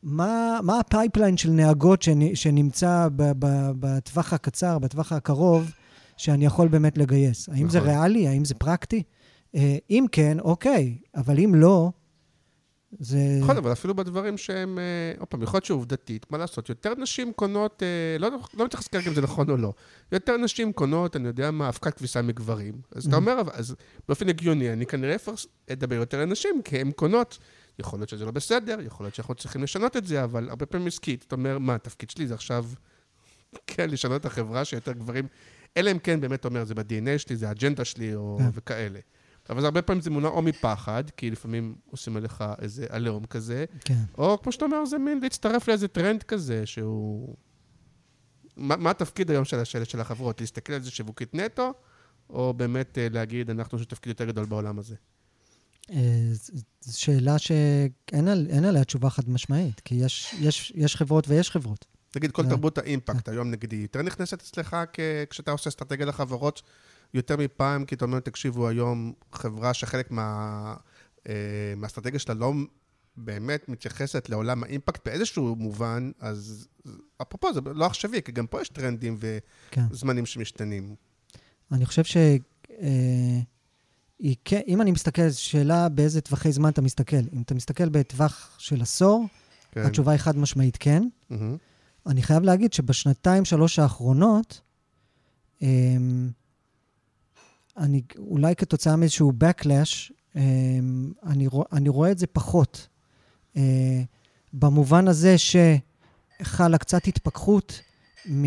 [0.02, 3.08] מה, מה ה pipeline של נהגות שנ, שנמצא
[3.80, 5.70] בטווח הקצר, בטווח הקרוב,
[6.16, 7.48] שאני יכול באמת לגייס?
[7.48, 7.70] האם נכון.
[7.70, 8.28] זה ריאלי?
[8.28, 9.02] האם זה פרקטי?
[9.54, 11.90] אה, אם כן, אוקיי, אבל אם לא,
[12.98, 13.18] זה...
[13.40, 17.32] נכון, אבל אפילו בדברים שהם, אה, עוד פעם, יכול להיות שעובדתית, מה לעשות, יותר נשים
[17.32, 19.72] קונות, אה, לא, לא מתייחס כרגע אם זה נכון או לא,
[20.12, 22.74] יותר נשים קונות, אני יודע מה, אבקת כביסה מגברים.
[22.94, 23.18] אז אתה mm-hmm.
[23.18, 23.74] אומר, אז
[24.08, 25.16] באופן הגיוני, אני כנראה
[25.72, 27.38] אדבר יותר לנשים, כי הן קונות.
[27.78, 30.86] יכול להיות שזה לא בסדר, יכול להיות שאנחנו צריכים לשנות את זה, אבל הרבה פעמים
[30.86, 32.64] עסקית, אתה אומר, מה, התפקיד שלי זה עכשיו,
[33.66, 35.26] כן, לשנות את החברה שיותר גברים,
[35.76, 38.50] אלא אם כן באמת אומר, זה ב-DNA שלי, זה האג'נדה שלי, או כן.
[38.54, 38.98] וכאלה.
[39.50, 44.02] אבל הרבה פעמים זה מונע או מפחד, כי לפעמים עושים עליך איזה עליהום כזה, כן.
[44.18, 47.34] או כמו שאתה אומר, זה מין להצטרף לאיזה טרנד כזה, שהוא...
[48.56, 50.40] מה, מה התפקיד היום של, של, של החברות?
[50.40, 51.72] להסתכל על זה שיווקית נטו,
[52.30, 54.94] או באמת אה, להגיד, אנחנו יש תפקיד יותר גדול בעולם הזה?
[55.90, 56.30] אה,
[56.80, 61.86] זו שאלה שאין על, עליה תשובה חד משמעית, כי יש, יש, יש חברות ויש חברות.
[62.10, 64.76] תגיד, כל תרבות האימפקט היום נגדי, יותר נכנסת אצלך
[65.30, 66.62] כשאתה עושה אסטרטגיה לחברות
[67.14, 70.74] יותר מפעם, כי אתה אומר, תקשיבו, היום חברה שחלק מה,
[71.28, 71.34] אה,
[71.76, 72.52] מהאסטרטגיה שלה לא
[73.16, 76.68] באמת מתייחסת לעולם האימפקט באיזשהו מובן, אז
[77.22, 79.18] אפרופו, זה לא עכשווי, כי גם פה יש טרנדים
[79.70, 79.82] כן.
[79.90, 80.26] וזמנים כן.
[80.26, 80.94] שמשתנים.
[81.72, 82.16] אני חושב ש...
[82.80, 83.40] אה,
[84.44, 87.16] כן, אם אני מסתכל, שאלה באיזה טווחי זמן אתה מסתכל.
[87.32, 89.26] אם אתה מסתכל בטווח של עשור,
[89.72, 89.86] כן.
[89.86, 91.02] התשובה היא חד משמעית כן.
[91.32, 91.34] Mm-hmm.
[92.06, 94.60] אני חייב להגיד שבשנתיים, שלוש האחרונות,
[95.62, 96.30] אמ,
[97.78, 102.88] אני, אולי כתוצאה מאיזשהו backlash, אמ, אני, אני רואה את זה פחות.
[103.56, 104.02] אה,
[104.52, 107.80] במובן הזה שחלה קצת התפכחות,
[108.30, 108.44] מ,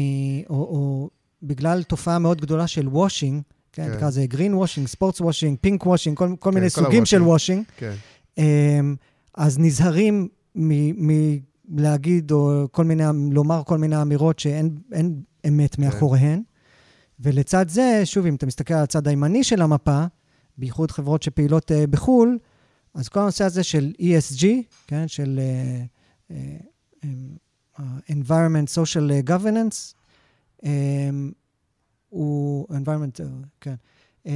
[0.50, 1.10] או, או
[1.44, 3.96] בגלל תופעה מאוד גדולה של וושינג, כן, כן.
[3.96, 7.22] נקרא לזה green washing, sports washing, pink washing, כל, כל כן, מיני כל סוגים של
[7.22, 7.72] washing.
[7.78, 7.94] כן.
[8.38, 8.96] אמ,
[9.36, 14.78] אז נזהרים מלהגיד, או כל מיני, לומר כל מיני אמירות שאין
[15.48, 15.84] אמת כן.
[15.84, 16.42] מאחוריהן.
[17.22, 20.06] ולצד זה, שוב, אם אתה מסתכל על הצד הימני של המפה,
[20.58, 22.38] בייחוד חברות שפעילות uh, בחו"ל,
[22.94, 24.46] אז כל הנושא הזה של ESG,
[24.88, 25.40] כן, של
[26.30, 29.94] uh, uh, Environment Social Governance,
[30.62, 30.66] um,
[32.10, 33.76] הוא environment, uh, כן.
[34.26, 34.30] Um,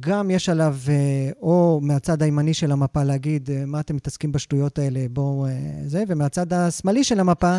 [0.00, 4.78] גם יש עליו, uh, או מהצד הימני של המפה להגיד, uh, מה אתם מתעסקים בשטויות
[4.78, 5.50] האלה, בואו, uh,
[5.86, 7.58] זה, ומהצד השמאלי של המפה,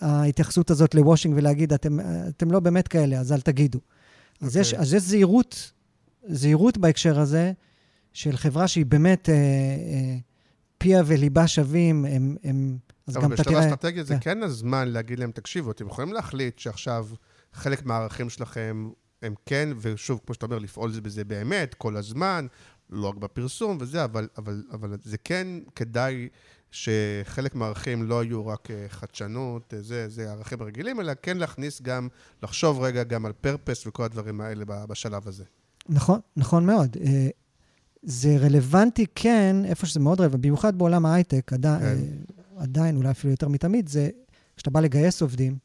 [0.00, 1.98] ההתייחסות הזאת לוושינג ולהגיד, אתם,
[2.28, 3.78] אתם לא באמת כאלה, אז אל תגידו.
[3.78, 4.46] Okay.
[4.46, 4.82] אז, יש, אוקיי.
[4.82, 5.72] אז יש זהירות,
[6.28, 7.52] זהירות בהקשר הזה,
[8.12, 10.22] של חברה שהיא באמת uh, uh,
[10.78, 13.56] פיה וליבה שווים, הם, הם אז גם אתה תראה...
[13.56, 14.20] אבל בשלב האסטרטגיה זה כן.
[14.20, 17.06] כן הזמן להגיד להם, תקשיבו, אתם יכולים להחליט שעכשיו
[17.52, 18.90] חלק מהערכים שלכם
[19.22, 22.46] הם כן, ושוב, כמו שאתה אומר, לפעול בזה באמת, כל הזמן,
[22.90, 26.28] לא רק בפרסום וזה, אבל, אבל, אבל זה כן כדאי
[26.70, 31.82] שחלק מהערכים לא יהיו רק אה, חדשנות, אה, זה, זה ערכים רגילים, אלא כן להכניס
[31.82, 32.08] גם,
[32.42, 35.44] לחשוב רגע גם על purpose וכל הדברים האלה בשלב הזה.
[35.88, 36.96] נכון, נכון מאוד.
[37.00, 37.28] אה,
[38.02, 42.32] זה רלוונטי כן, איפה שזה מאוד רלוונטי, במיוחד בעולם ההייטק, עדיין, כן.
[42.56, 44.08] עדיין, אולי אפילו יותר מתמיד, זה
[44.56, 45.58] כשאתה בא לגייס עובדים.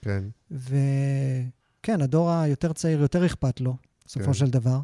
[0.00, 0.24] כן.
[0.50, 4.32] וכן, הדור היותר צעיר, יותר אכפת לו, בסופו כן.
[4.32, 4.80] של דבר.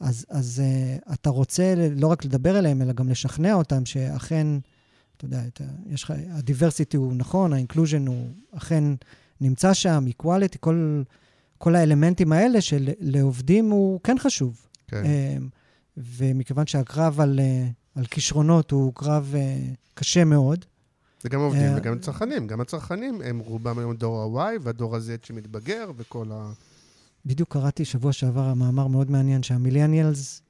[0.00, 4.46] אז, אז uh, אתה רוצה לא רק לדבר אליהם, אלא גם לשכנע אותם שאכן,
[5.20, 8.84] אתה יודע, אתה, יש לך, ה diversity הוא נכון, ה inclusion הוא אכן
[9.40, 11.02] נמצא שם, equality, כל,
[11.58, 14.66] כל האלמנטים האלה שלעובדים הוא כן חשוב.
[14.88, 15.02] כן.
[15.02, 15.42] Uh,
[15.96, 20.64] ומכיוון שהקרב על, uh, על כישרונות הוא קרב uh, קשה מאוד,
[21.22, 22.46] זה גם עובדים אה, וגם צרכנים.
[22.46, 26.52] גם הצרכנים הם רובם היום דור ה-Y והדור ה-Z שמתבגר וכל ה...
[27.26, 30.49] בדיוק קראתי שבוע שעבר מאמר מאוד מעניין, שהמיליאניאלס, אה,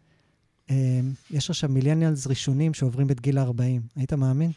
[1.31, 3.63] יש עכשיו מיליאניאלס ראשונים שעוברים את גיל ה-40.
[3.97, 4.51] היית מאמין?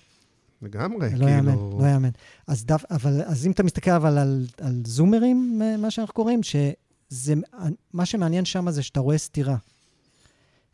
[0.62, 1.28] לגמרי, לא כאילו...
[1.28, 2.10] יאמן, לא יאמן.
[2.48, 6.40] אז, דף, אבל, אז אם אתה מסתכל אבל על, על זומרים, אה, מה שאנחנו קוראים,
[6.44, 7.34] שזה,
[7.94, 9.58] מה שמעניין שם זה שאתה רואה סתירה.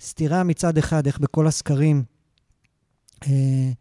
[0.01, 2.03] סתירה מצד אחד, איך בכל הסקרים,
[3.27, 3.71] אה,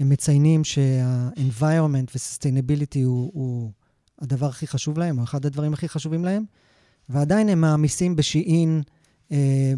[0.00, 3.70] הם מציינים שה-environment ו-sustainability הוא, הוא
[4.18, 6.44] הדבר הכי חשוב להם, או אחד הדברים הכי חשובים להם,
[7.08, 8.82] ועדיין הם מעמיסים בשיעין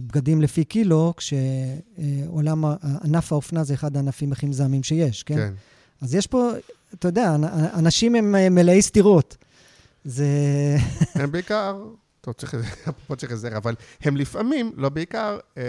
[0.06, 2.74] בגדים לפי קילו, כשעולם, אה,
[3.04, 5.36] ענף האופנה זה אחד הענפים הכי מזהמים שיש, כן?
[5.36, 5.52] כן.
[6.00, 6.50] אז יש פה,
[6.94, 7.36] אתה יודע,
[7.74, 9.36] אנשים הם אה, מלאי סתירות.
[10.04, 10.26] זה...
[11.14, 11.84] הם בעיקר
[12.20, 12.56] טוב, צריך,
[13.06, 15.62] פה צריך איזה, אבל הם לפעמים, לא בעיקר, אה,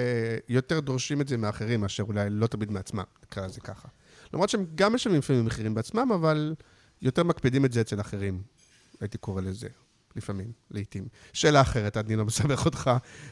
[0.49, 3.87] יותר דורשים את זה מאחרים, מאשר אולי לא תמיד מעצמם, נקרא לזה ככה.
[4.33, 6.55] למרות שהם גם משלמים לפעמים מחירים בעצמם, אבל
[7.01, 8.41] יותר מקפידים את זה אצל אחרים,
[9.01, 9.67] הייתי קורא לזה,
[10.15, 11.07] לפעמים, לעיתים.
[11.33, 12.91] שאלה אחרת, אני לא מסבך אותך.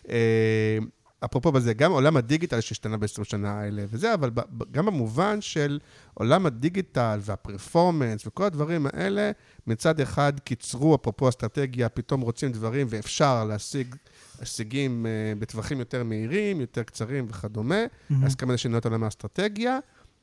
[0.10, 0.78] אה,
[1.26, 4.32] אפרופו בזה, גם עולם הדיגיטל שהשתנה ב-20 שנה האלה וזה, אבל
[4.72, 5.80] גם במובן של
[6.14, 9.32] עולם הדיגיטל והפרפורמנס וכל הדברים האלה,
[9.68, 13.96] מצד אחד קיצרו, אפרופו אסטרטגיה, פתאום רוצים דברים ואפשר להשיג
[14.40, 18.14] הישגים uh, בטווחים יותר מהירים, יותר קצרים וכדומה, mm-hmm.
[18.26, 19.80] אז כמה לשנות עולם האסטרטגיה.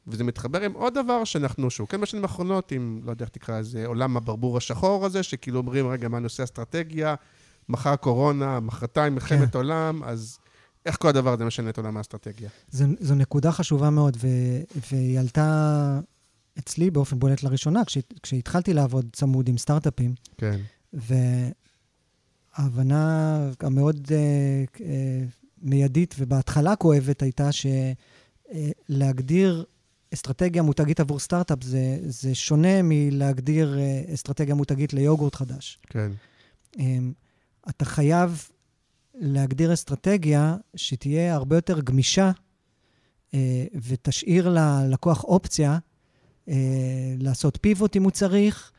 [0.06, 3.58] וזה מתחבר עם עוד דבר שאנחנו, שהוא כן בשנים האחרונות, עם, לא יודע איך תקרא
[3.58, 7.14] לזה, עולם הברבור השחור הזה, שכאילו אומרים, רגע, מה נושא אסטרטגיה?
[7.68, 9.58] מחר קורונה, מחרתיים מלחמת כן.
[9.58, 10.38] עולם, אז
[10.86, 12.48] איך כל הדבר הזה משנה את עולם האסטרטגיה?
[12.70, 14.26] זו, זו נקודה חשובה מאוד, ו,
[14.90, 16.00] והיא עלתה
[16.58, 20.14] אצלי באופן בולט לראשונה, כש, כשהתחלתי לעבוד צמוד עם סטארט-אפים.
[20.38, 20.60] כן.
[22.58, 24.10] וההבנה המאוד uh,
[24.76, 24.80] uh,
[25.62, 27.48] מיידית ובהתחלה כואבת הייתה
[28.88, 29.75] שלהגדיר uh,
[30.14, 35.78] אסטרטגיה מותגית עבור סטארט-אפ זה, זה שונה מלהגדיר uh, אסטרטגיה מותגית ליוגורט חדש.
[35.86, 36.10] כן.
[36.76, 36.80] Um,
[37.68, 38.48] אתה חייב
[39.14, 42.30] להגדיר אסטרטגיה שתהיה הרבה יותר גמישה
[43.34, 45.78] אה, ותשאיר ללקוח אופציה
[46.48, 46.54] אה,
[47.18, 48.72] לעשות pivot אם הוא צריך,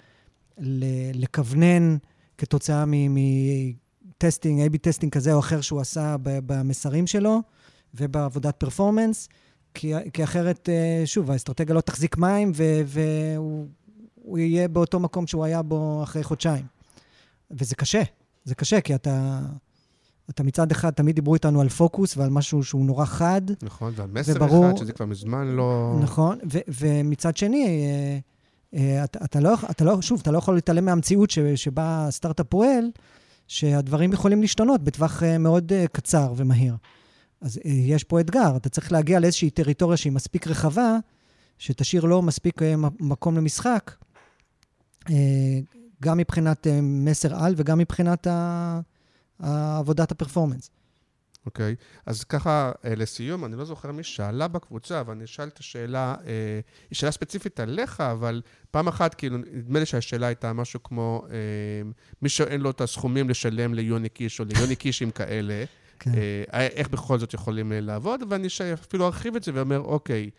[1.14, 1.98] לכוונן
[2.38, 7.42] כתוצאה מ testing, A-B testing כזה או אחר שהוא עשה במסרים שלו
[7.94, 9.30] ובעבודת performance,
[9.78, 12.52] כי, כי אחרת, אה, שוב, האסטרטגיה לא תחזיק מים
[12.86, 16.66] והוא יהיה באותו מקום שהוא היה בו אחרי חודשיים.
[17.52, 18.02] וזה קשה,
[18.46, 19.40] זה קשה, כי אתה...
[20.30, 23.42] אתה מצד אחד, תמיד דיברו איתנו על פוקוס ועל משהו שהוא נורא חד.
[23.62, 25.96] נכון, ועל מסר וברור, אחד, שזה כבר מזמן לא...
[26.02, 28.20] נכון, ו- ומצד שני, אה,
[28.80, 32.46] אה, אתה, אתה, לא, אתה לא, שוב, אתה לא יכול להתעלם מהמציאות ש- שבה סטארט-אפ
[32.50, 32.86] פועל,
[33.48, 36.76] שהדברים יכולים להשתנות בטווח אה, מאוד קצר ומהיר.
[37.42, 40.98] אז יש פה אתגר, אתה צריך להגיע לאיזושהי טריטוריה שהיא מספיק רחבה,
[41.58, 42.62] שתשאיר לו מספיק
[43.00, 43.92] מקום למשחק,
[46.02, 48.28] גם מבחינת מסר על וגם מבחינת.
[49.40, 50.70] עבודת הפרפורמנס.
[51.46, 52.02] אוקיי, okay.
[52.06, 56.16] אז ככה, אה, לסיום, אני לא זוכר מי שאלה בקבוצה, אבל אני אשאל את השאלה,
[56.26, 56.60] אה,
[56.90, 61.36] היא שאלה ספציפית עליך, אבל פעם אחת, כאילו, נדמה לי שהשאלה הייתה משהו כמו, אה,
[62.22, 65.64] מי שאין לו את הסכומים לשלם ליוני קיש או ליוני קישים כאלה,
[66.00, 66.12] כן.
[66.54, 70.30] אה, איך בכל זאת יכולים אה, לעבוד, ואני אפילו ארחיב את זה ואומר, אוקיי,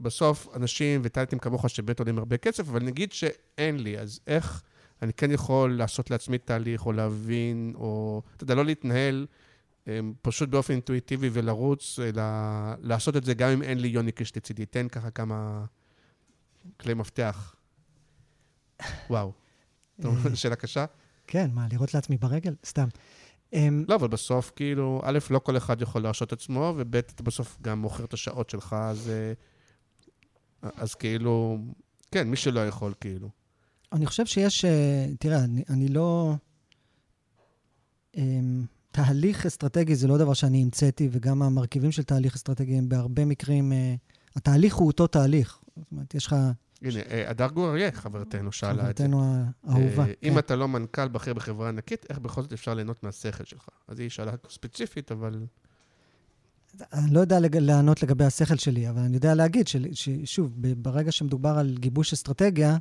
[0.00, 4.62] בסוף אנשים וטלנטים כמוך שבאמת עולים הרבה כסף, אבל נגיד שאין לי, אז איך...
[5.02, 9.26] אני כן יכול לעשות לעצמי תהליך, או להבין, או, אתה יודע, לא להתנהל
[9.86, 12.22] אמ, פשוט באופן אינטואיטיבי ולרוץ, אלא
[12.80, 14.66] לעשות את זה גם אם אין לי יוני קיש לצידי.
[14.66, 15.64] תן ככה כמה
[16.80, 17.54] כלי מפתח.
[19.10, 19.32] וואו.
[20.34, 20.84] שאלה קשה?
[21.26, 22.54] כן, מה, לראות לעצמי ברגל?
[22.64, 22.88] סתם.
[23.52, 27.58] אמ, לא, אבל בסוף, כאילו, א', לא כל אחד יכול להרשות עצמו, וב', אתה בסוף
[27.62, 31.58] גם מוכר את השעות שלך, אז, אה, אז כאילו,
[32.10, 33.28] כן, מי שלא יכול, כאילו.
[33.92, 36.34] אני חושב שיש, אה, תראה, אני, אני לא...
[38.16, 43.24] אמ, תהליך אסטרטגי זה לא דבר שאני המצאתי, וגם המרכיבים של תהליך אסטרטגי הם בהרבה
[43.24, 43.72] מקרים...
[43.72, 43.94] אה,
[44.36, 45.58] התהליך הוא אותו תהליך.
[45.76, 46.36] זאת אומרת, יש לך...
[46.82, 49.04] הנה, אה, הדר גור חברתנו, שאלה את זה.
[49.04, 50.04] חברתנו האהובה.
[50.22, 50.38] אם כן.
[50.38, 53.68] אתה לא מנכ"ל בכיר בחברה ענקית, איך בכל זאת אפשר ליהנות מהשכל שלך?
[53.88, 55.46] אז היא שאלה ספציפית, אבל...
[56.92, 61.76] אני לא יודע לענות לגבי השכל שלי, אבל אני יודע להגיד ששוב, ברגע שמדובר על
[61.78, 62.76] גיבוש אסטרטגיה,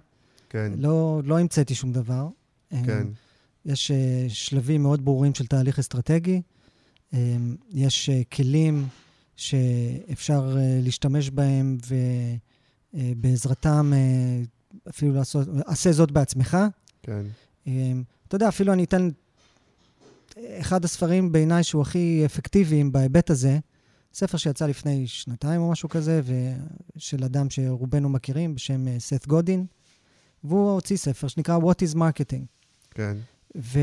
[0.49, 0.71] כן.
[0.77, 2.27] לא, לא המצאתי שום דבר.
[2.69, 3.07] כן.
[3.65, 3.91] יש
[4.27, 6.41] שלבים מאוד ברורים של תהליך אסטרטגי.
[7.71, 8.87] יש כלים
[9.35, 12.45] שאפשר להשתמש בהם, ובעזרתם
[12.95, 16.57] uh, אפילו לעשות, עשה זאת בעצמך.
[17.03, 17.25] כן.
[17.65, 17.69] Um,
[18.27, 19.09] אתה יודע, אפילו אני אתן
[20.39, 23.59] אחד הספרים בעיניי שהוא הכי אפקטיביים בהיבט הזה,
[24.13, 26.21] ספר שיצא לפני שנתיים או משהו כזה,
[26.97, 29.65] של אדם שרובנו מכירים, בשם סת גודין.
[30.43, 32.45] והוא הוציא ספר שנקרא What is Marketing.
[32.91, 33.17] כן.
[33.57, 33.79] ו...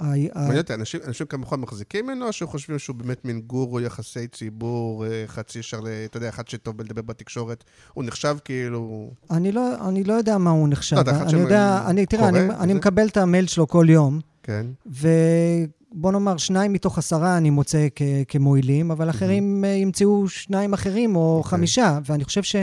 [0.00, 5.06] מעניין אותי, אנשים, אנשים כמוך מחזיקים ממנו, או שחושבים שהוא באמת מין גורו יחסי ציבור,
[5.06, 9.10] אה, חצי ישר, אתה יודע, אחד שטוב בלדבר בתקשורת, הוא נחשב כאילו...
[9.30, 10.96] אני לא, אני לא יודע מה הוא נחשב.
[10.96, 14.66] לא, אני יודע, אני, תראה, אני, אני מקבל את המייל שלו כל יום, כן.
[14.86, 19.66] ובוא נאמר, שניים מתוך עשרה אני מוצא כ, כמועילים, אבל אחרים mm-hmm.
[19.66, 21.44] ימצאו שניים אחרים או okay.
[21.44, 21.50] אוקיי.
[21.58, 22.56] חמישה, ואני חושב ש...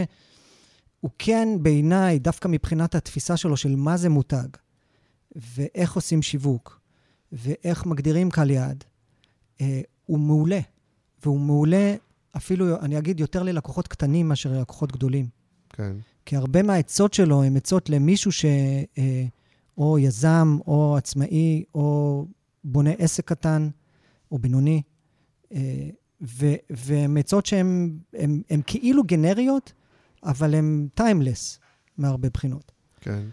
[1.03, 4.47] הוא כן, בעיניי, דווקא מבחינת התפיסה שלו של מה זה מותג,
[5.55, 6.79] ואיך עושים שיווק,
[7.33, 8.83] ואיך מגדירים קהל יעד,
[9.61, 10.59] אה, הוא מעולה.
[11.23, 11.95] והוא מעולה
[12.37, 15.27] אפילו, אני אגיד, יותר ללקוחות קטנים מאשר ללקוחות גדולים.
[15.69, 15.95] כן.
[16.25, 18.45] כי הרבה מהעצות שלו הן עצות למישהו ש...
[18.97, 19.25] אה,
[19.77, 22.25] או יזם, או עצמאי, או
[22.63, 23.69] בונה עסק קטן
[24.31, 24.81] או בינוני,
[25.53, 25.89] אה,
[26.69, 27.99] והן עצות שהן
[28.65, 29.73] כאילו גנריות,
[30.23, 31.59] אבל הן טיימלס
[31.97, 32.71] מהרבה בחינות.
[33.01, 33.23] כן.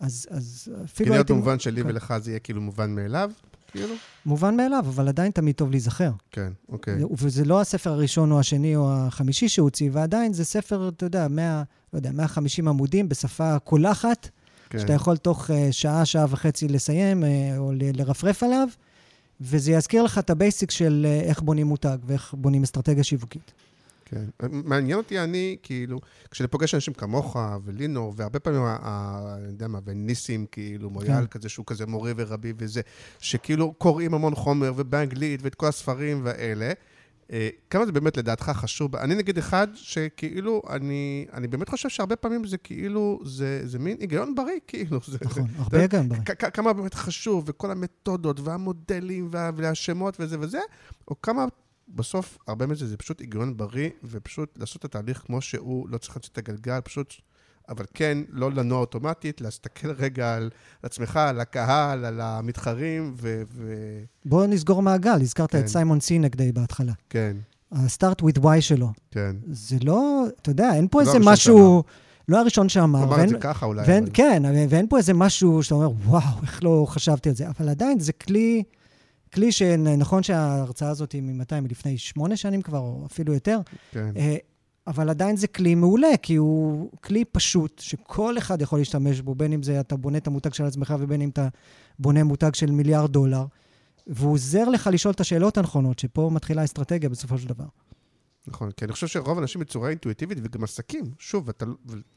[0.00, 1.32] אז, אז אפילו כאילו הייתי...
[1.32, 1.88] במובן שלי כן.
[1.88, 3.30] ולך זה יהיה כאילו מובן מאליו,
[3.70, 3.94] כאילו?
[4.26, 6.10] מובן מאליו, אבל עדיין תמיד טוב להיזכר.
[6.30, 6.98] כן, אוקיי.
[7.18, 11.28] וזה לא הספר הראשון או השני או החמישי שהוא הוציא, ועדיין זה ספר, אתה יודע,
[11.28, 11.62] 100,
[11.92, 14.28] לא יודע, 150 עמודים בשפה קולחת,
[14.70, 14.78] כן.
[14.78, 17.26] שאתה יכול תוך uh, שעה, שעה וחצי לסיים, uh,
[17.58, 18.68] או לרפרף עליו,
[19.40, 23.52] וזה יזכיר לך את ה basic של uh, איך בונים מותג ואיך בונים אסטרטגיה שיווקית.
[24.10, 24.24] כן.
[24.52, 26.00] מעניין אותי, אני, כאילו,
[26.30, 31.66] כשאני פוגש אנשים כמוך ולינור, והרבה פעמים, אני יודע מה, וניסים, כאילו, מויאל כזה, שהוא
[31.66, 32.80] כזה מורה ורבי וזה,
[33.18, 36.72] שכאילו קוראים המון חומר, ובאנגלית, ואת כל הספרים והאלה.
[37.32, 38.96] אה, כמה זה באמת לדעתך חשוב?
[38.96, 43.96] אני נגיד אחד שכאילו, אני, אני באמת חושב שהרבה פעמים זה כאילו, זה, זה מין
[44.00, 45.00] היגיון בריא, כאילו.
[45.06, 46.20] זה, נכון, זה, הרבה גם בריא.
[46.54, 50.60] כמה באמת חשוב, וכל המתודות, והמודלים, וה- והשמות וזה וזה,
[51.08, 51.44] או כמה
[51.94, 56.16] בסוף, הרבה מזה זה פשוט היגיון בריא, ופשוט לעשות את התהליך כמו שהוא, לא צריך
[56.16, 57.14] לצאת את הגלגל, פשוט...
[57.68, 60.50] אבל כן, לא לנוע אוטומטית, להסתכל רגע על
[60.82, 63.42] עצמך, על הקהל, על המתחרים, ו...
[63.52, 63.74] ו...
[64.24, 65.58] בואו נסגור מעגל, הזכרת כן.
[65.58, 66.92] את סיימון סינק די בהתחלה.
[67.10, 67.36] כן,
[67.72, 68.88] ה-start with why שלו.
[69.10, 69.36] כן.
[69.50, 71.82] זה לא, אתה יודע, אין פה לא איזה משהו,
[72.28, 72.98] לא הראשון שאמר.
[72.98, 74.12] הוא אמר ואין- את זה ככה אולי, ואין, אבל...
[74.14, 77.48] כן, ואין פה איזה משהו שאתה אומר, וואו, איך לא חשבתי על זה.
[77.48, 78.62] אבל עדיין זה כלי,
[79.34, 81.60] כלי שנכון שההרצאה הזאת היא ממתי?
[81.60, 83.60] מלפני שמונה שנים כבר, או אפילו יותר,
[83.92, 84.36] כן, אה,
[84.86, 89.52] אבל עדיין זה כלי מעולה, כי הוא כלי פשוט, שכל אחד יכול להשתמש בו, בין
[89.52, 91.48] אם זה אתה בונה את המותג של עצמך ובין אם אתה
[91.98, 93.44] בונה מותג של מיליארד דולר,
[94.06, 97.64] והוא עוזר לך לשאול את השאלות הנכונות, שפה מתחילה האסטרטגיה בסופו של דבר.
[98.46, 98.70] נכון.
[98.70, 101.66] כי אני חושב שרוב האנשים בצורה אינטואיטיבית, וגם עסקים, שוב, אתה,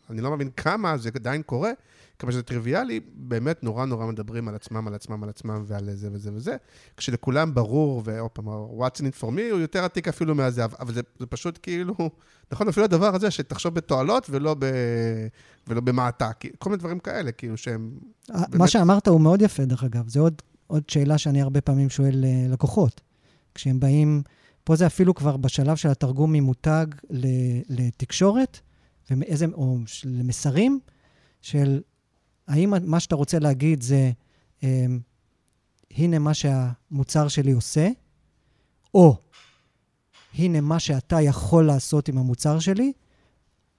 [0.10, 1.72] אני לא מבין כמה זה עדיין קורה,
[2.20, 6.10] כמה שזה טריוויאלי, באמת נורא נורא מדברים על עצמם, על עצמם, על עצמם ועל זה
[6.12, 6.56] וזה וזה,
[6.98, 10.94] כשלכולם ברור, ועוד פעם, what's in it for me הוא יותר עתיק אפילו מהזה, אבל
[10.94, 11.96] זה, זה פשוט כאילו,
[12.52, 14.66] נכון, אפילו הדבר הזה, שתחשוב בתועלות ולא, ב,
[15.68, 17.92] ולא במעטה, כל מיני דברים כאלה, כאילו שהם...
[18.30, 20.08] מה באמת- שאמרת הוא מאוד יפה, דרך אגב.
[20.08, 23.02] זה עוד, עוד שאלה שאני הרבה פעמים שואל אה, לקוחות.
[23.56, 24.22] כשהם באים,
[24.64, 26.86] פה זה אפילו כבר בשלב של התרגום ממותג
[27.70, 28.60] לתקשורת,
[29.12, 30.80] ומאיזה, או למסרים,
[31.42, 31.82] של
[32.48, 34.12] האם מה שאתה רוצה להגיד זה,
[34.64, 34.86] אה,
[35.92, 37.90] הנה מה שהמוצר שלי עושה,
[38.94, 39.18] או
[40.38, 42.92] הנה מה שאתה יכול לעשות עם המוצר שלי,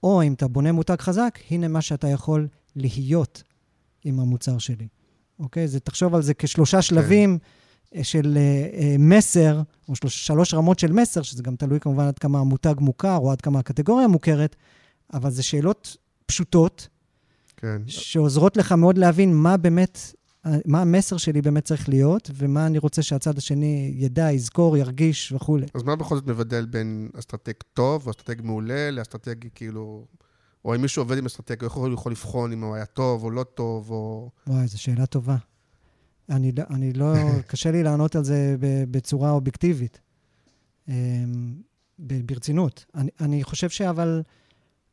[0.03, 3.43] או אם אתה בונה מותג חזק, הנה מה שאתה יכול להיות
[4.03, 4.87] עם המוצר שלי.
[5.39, 5.67] אוקיי?
[5.67, 7.45] זה, תחשוב על זה כשלושה שלבים כן.
[8.03, 12.19] של uh, uh, מסר, או שלוש, שלוש רמות של מסר, שזה גם תלוי כמובן עד
[12.19, 14.55] כמה המותג מוכר, או עד כמה הקטגוריה מוכרת,
[15.13, 16.87] אבל זה שאלות פשוטות,
[17.57, 17.81] כן.
[17.87, 19.99] שעוזרות לך מאוד להבין מה באמת,
[20.45, 25.31] אה, מה המסר שלי באמת צריך להיות, ומה אני רוצה שהצד השני ידע, יזכור, ירגיש
[25.31, 25.65] וכולי.
[25.73, 30.05] אז מה בכל זאת מבדל בין אסטרטג טוב או אסטרטג מעולה לאסטרטג כאילו...
[30.65, 33.31] או אם מישהו עובד עם אסטרטג, איך הוא יכול לבחון אם הוא היה טוב או
[33.31, 34.29] לא טוב, או...
[34.47, 35.35] וואי, זו שאלה טובה.
[36.29, 37.13] אני, לא- אני לא,
[37.47, 38.55] קשה לי לענות על זה
[38.91, 39.99] בצורה אובייקטיבית.
[40.87, 40.93] אמ,
[41.99, 42.85] ברצינות.
[42.95, 44.21] אני, אני חושב שאבל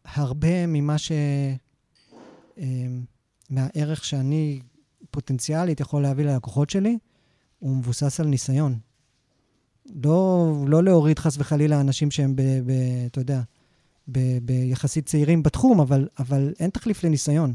[0.05, 1.13] הרבה ממה ש...
[2.59, 3.05] אמ,
[3.51, 4.61] מהערך שאני
[5.11, 6.99] פוטנציאלית יכול להביא ללקוחות שלי,
[7.59, 8.79] הוא מבוסס על ניסיון.
[10.05, 12.71] לא, לא להוריד חס וחלילה אנשים שהם, ב, ב,
[13.07, 13.41] אתה יודע,
[14.09, 17.55] ב- ביחסית צעירים בתחום, אבל, אבל אין תחליף לניסיון.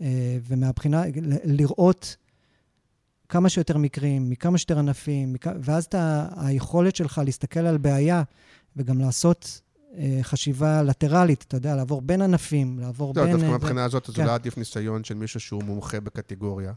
[0.00, 1.02] אה, ומהבחינה,
[1.44, 2.16] לראות
[3.28, 5.46] כמה שיותר מקרים, מכמה שיותר ענפים, מכ...
[5.62, 8.22] ואז אתה, היכולת שלך להסתכל על בעיה
[8.76, 9.60] וגם לעשות
[9.96, 13.32] אה, חשיבה לטרלית, אתה יודע, לעבור בין ענפים, לעבור לא, בין...
[13.32, 14.22] דווקא אה, מהבחינה הזאת, אז כן.
[14.22, 16.72] אולי עדיף ניסיון של מישהו שהוא מומחה בקטגוריה,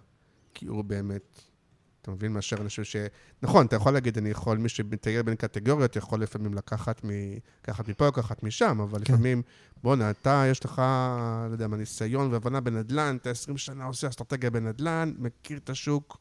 [0.54, 1.40] כי הוא באמת,
[2.02, 2.96] אתה מבין, מאשר אנשים ש...
[3.42, 7.10] נכון, אתה יכול להגיד, אני יכול, מי שמטייל בין קטגוריות, יכול לפעמים לקחת, מ...
[7.64, 9.14] לקחת מפה, לקחת משם, אבל כן.
[9.14, 9.42] לפעמים,
[9.84, 10.82] בואנה, אתה, יש לך,
[11.48, 16.21] לא יודע מה, ניסיון והבנה בנדל"ן, אתה 20 שנה עושה אסטרטגיה בנדל"ן, מכיר את השוק.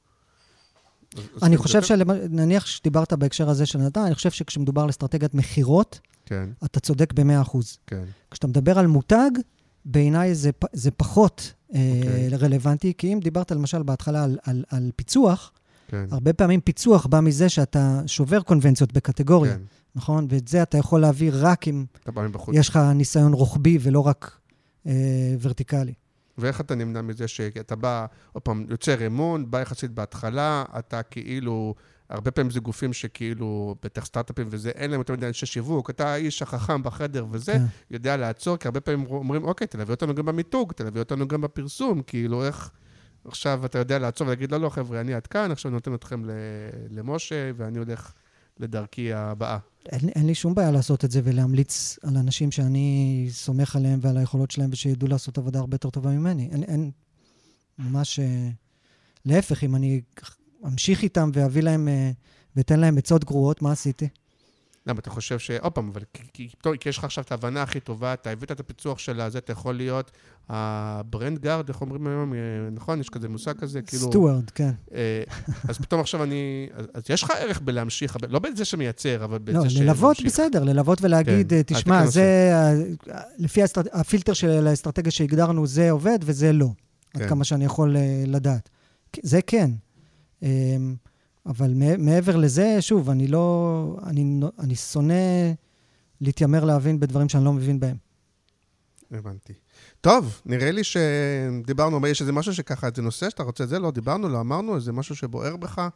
[1.17, 6.01] אני כאילו, חושב שנניח שדיברת בהקשר הזה של נדל"ן, אני חושב שכשמדובר על אסטרטגיית מכירות,
[6.27, 7.59] כן, אתה צודק ב-100%.
[7.87, 9.31] כן, כשאתה מדבר על מותג,
[9.85, 12.29] בעיניי זה, זה פחות אה, אוקיי.
[12.29, 15.53] רלוונטי, כי אם דיברת למשל בהתחלה על, על, על פיצוח,
[15.89, 16.05] כן.
[16.11, 19.61] הרבה פעמים פיצוח בא מזה שאתה שובר קונבנציות בקטגוריה, כן,
[19.95, 20.27] נכון?
[20.31, 21.85] ואת זה אתה יכול להביא רק אם.
[22.53, 24.39] יש לך ניסיון רוחבי ולא רק
[24.87, 24.93] אה,
[25.41, 25.93] ורטיקלי.
[26.41, 31.75] ואיך אתה נמנע מזה שאתה בא, עוד פעם, יוצר אמון, בא יחסית בהתחלה, אתה כאילו,
[32.09, 36.09] הרבה פעמים זה גופים שכאילו, בטח סטארט-אפים וזה, אין להם יותר מדי אנשי שיווק, אתה
[36.09, 37.65] האיש החכם בחדר וזה, כן.
[37.91, 42.03] יודע לעצור, כי הרבה פעמים אומרים, אוקיי, תלווה אותנו גם במיתוג, תלווה אותנו גם בפרסום,
[42.03, 42.71] כאילו, איך,
[43.25, 46.23] עכשיו אתה יודע לעצור ולהגיד, לא, לא, חבר'ה, אני עד כאן, עכשיו אני נותן אתכם
[46.91, 48.13] למשה, ואני הולך
[48.59, 49.59] לדרכי הבאה.
[49.89, 54.17] אין, אין לי שום בעיה לעשות את זה ולהמליץ על אנשים שאני סומך עליהם ועל
[54.17, 56.49] היכולות שלהם ושידעו לעשות עבודה הרבה יותר טובה ממני.
[56.53, 56.91] אין, אין
[57.79, 58.19] ממש...
[58.19, 58.51] אה,
[59.25, 60.01] להפך, אם אני
[60.67, 62.11] אמשיך איתם ואביא להם אה,
[62.57, 64.09] ואתן להם עצות גרועות, מה עשיתי?
[64.87, 65.51] למה, אתה חושב ש...
[65.51, 66.49] עוד פעם, אבל כי, כי,
[66.81, 69.53] כי יש לך עכשיו את ההבנה הכי טובה, אתה הבאת את הפיצוח של הזה, אתה
[69.53, 70.11] יכול להיות
[70.49, 72.39] ה brand guard, איך אומרים היום, אה,
[72.73, 73.01] נכון?
[73.01, 74.03] יש כזה מושג כזה, כאילו...
[74.03, 74.71] steward, כן.
[74.95, 75.23] אה,
[75.69, 76.69] אז פתאום עכשיו אני...
[76.95, 79.77] אז, יש לך ערך בלהמשיך, לא בזה שמייצר, אבל בזה לא, ש...
[79.77, 80.17] ללוות.
[80.25, 82.53] בסדר, ללוות ולהגיד, כן, אה, תשמע, זה,
[83.39, 83.87] לפי האסטרט...
[83.93, 86.69] הפילטר של האסטרטגיה שהגדרנו, זה עובד וזה לא.
[87.15, 87.29] עד כן.
[87.29, 87.97] כמה שאני יכול
[88.27, 88.71] לדעת.
[89.23, 89.71] זה כן.
[91.47, 93.97] אבל מעבר לזה, שוב, אני לא...
[94.07, 95.15] אני, אני שונא
[96.21, 97.97] להתיימר להבין בדברים שאני לא מבין בהם.
[99.11, 99.53] הבנתי.
[100.01, 103.91] טוב, נראה לי שדיברנו, יש איזה משהו שככה, איזה נושא שאתה רוצה את זה, לא
[103.91, 105.89] דיברנו, לא אמרנו, איזה משהו שבוער בך.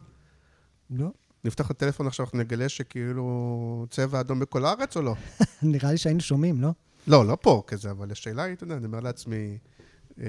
[0.91, 1.09] לא?
[1.45, 5.15] נפתח את הטלפון עכשיו, אנחנו נגלה שכאילו צבע אדום בכל הארץ או לא?
[5.63, 6.71] נראה לי שהיינו שומעים, לא?
[7.07, 9.59] לא, לא פה כזה, אבל השאלה היא, אתה יודע, אני אומר לעצמי,
[10.21, 10.27] אה,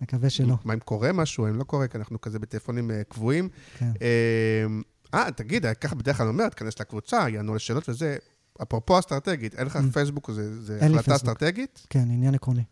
[0.00, 0.54] מקווה שלא.
[0.64, 3.48] מה אם קורה משהו, אם לא קורה, כי אנחנו כזה בטלפונים אה, קבועים.
[3.78, 3.92] כן.
[4.02, 4.66] אה,
[5.14, 8.16] אה, תגיד, ככה בדרך כלל אומר, תיכנס לקבוצה, יענו לשאלות וזה.
[8.62, 9.92] אפרופו אסטרטגית, אין לך Mm.
[9.92, 11.14] פייסבוק, זה, החלטה פייסבוק.
[11.14, 11.86] אסטרטגית?
[11.90, 12.64] כן, עניין עקרוני.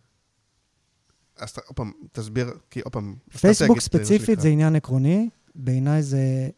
[1.37, 4.41] אז עוד פעם, תסביר, כי עוד פעם, פייסבוק אסטרטגית, מה ספציפית.
[4.41, 5.29] זה עניין עקרוני.
[5.55, 6.49] בעיניי זה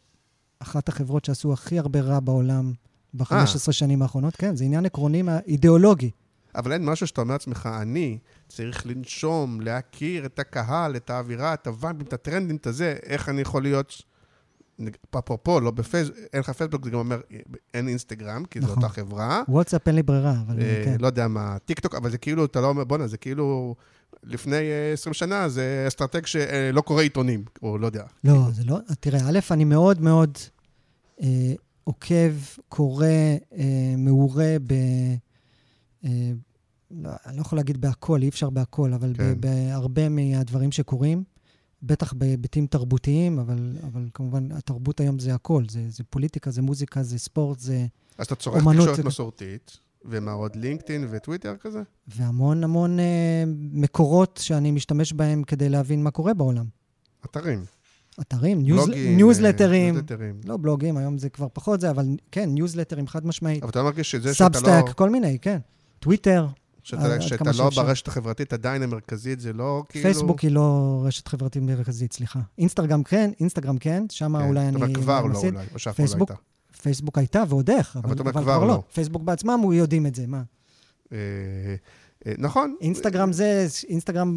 [0.59, 2.73] אחת החברות שעשו הכי הרבה רע בעולם
[3.13, 3.73] ב-15 אה.
[3.73, 4.35] שנים האחרונות.
[4.35, 6.11] כן, זה עניין עקרוני אידיאולוגי.
[6.55, 8.17] אבל אין משהו שאתה אומר לעצמך, אני
[8.47, 13.41] צריך לנשום, להכיר את הקהל, את האווירה, את הווייבים, את הטרנדים, את הזה, איך אני
[13.41, 14.03] יכול להיות...
[15.19, 17.21] אפרופו, לא בפייסבוק, אין לך פייסבוק, זה גם אומר,
[17.73, 18.83] אין אינסטגרם, כי זו נכון.
[18.83, 19.41] אותה חברה.
[19.47, 20.97] וואטסאפ אין לי ברירה, אבל אה, כן.
[20.99, 23.75] לא יודע מה, טיק טוק, אבל זה כאילו, אתה לא אומר, בואנה, זה כאילו,
[24.23, 28.03] לפני אה, 20 שנה, זה אסטרטג שלא קורא עיתונים, או לא יודע.
[28.23, 28.77] לא, זה לא...
[28.99, 30.37] תראה, א', אני מאוד מאוד
[31.21, 31.53] אה,
[31.83, 32.33] עוקב,
[32.69, 33.07] קורא,
[33.57, 34.73] אה, מעורה ב...
[36.05, 36.31] אה,
[37.01, 39.33] לא, אני לא יכול להגיד בהכל, אי אפשר בהכל, אבל כן.
[39.41, 41.23] בהרבה מהדברים שקורים,
[41.83, 45.63] בטח בהיבטים תרבותיים, אבל, אבל כמובן, התרבות היום זה הכל.
[45.69, 47.85] זה, זה פוליטיקה, זה מוזיקה, זה ספורט, זה...
[48.17, 51.81] אז אתה צורך אומנות תקשורת זה- מסורתית, ומה עוד, לינקדאין וטוויטר כזה?
[52.07, 56.65] והמון המון אה, מקורות שאני משתמש בהם כדי להבין מה קורה בעולם.
[57.25, 57.65] אתרים.
[58.21, 59.85] אתרים, news, בלוגים, ניוזלטרים.
[59.95, 60.41] אה, ניוזלטרים.
[60.45, 63.63] לא בלוגים, היום זה כבר פחות זה, אבל כן, ניוזלטרים חד משמעית.
[63.63, 64.53] אבל אתה מרגיש שזה שאתה לא...
[64.65, 65.59] Substack, כל מיני, כן.
[65.99, 66.47] טוויטר,
[66.85, 67.83] שאתה, עד שאתה לא שאפשר.
[67.83, 70.03] ברשת החברתית עדיין המרכזית, זה לא כאילו...
[70.03, 72.39] פייסבוק היא לא רשת חברתית מרכזית, סליחה.
[72.57, 75.37] אינסטגרם כן, אינסטגרם כן, שם כן, אולי אני אומר כבר לא.
[75.37, 76.33] אולי, או שאף לא הייתה.
[76.81, 78.67] פייסבוק הייתה ועוד איך, אבל אבל, אבל כבר לא.
[78.67, 78.83] לא.
[78.93, 80.43] פייסבוק בעצמם הוא יודעים את זה, מה?
[81.11, 81.17] אה,
[82.27, 82.75] אה, נכון.
[82.81, 84.35] אינסטגרם זה, אינסטגרם,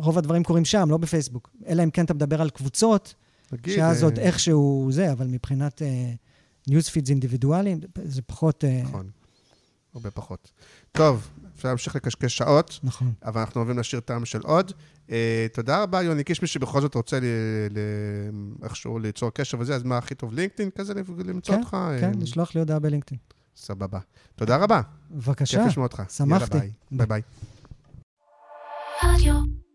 [0.00, 1.50] רוב הדברים קורים שם, לא בפייסבוק.
[1.66, 3.14] אלא אם כן אתה מדבר על קבוצות,
[3.52, 5.82] נגיד, שאז אה, עוד איכשהו זה, אבל מבחינת
[6.68, 8.64] newsfeeds אינדיבידואליים, זה פחות...
[8.64, 9.10] אה, נכון.
[9.94, 10.50] הרבה פחות.
[10.92, 13.12] טוב, אפשר להמשיך לקשקש שעות, נכון.
[13.24, 14.72] אבל אנחנו אוהבים להשאיר טעם של עוד.
[15.10, 17.24] אה, תודה רבה, יוני קיש, מי שבכל זאת רוצה ל-
[17.70, 21.74] ל- איכשהו ליצור קשר וזה, אז מה הכי טוב, לינקדאין כזה למצוא כן, אותך?
[21.74, 23.18] אה, כן, לשלוח לי הודעה בלינקדאין.
[23.56, 23.98] סבבה.
[24.36, 24.80] תודה רבה,
[25.10, 25.58] בבקשה.
[25.58, 26.02] כיף לשמוע אותך.
[26.08, 26.56] שמחתי.
[26.56, 26.72] יאללה, ביי.
[26.90, 27.22] ביי ביי.
[29.04, 29.65] רדיו.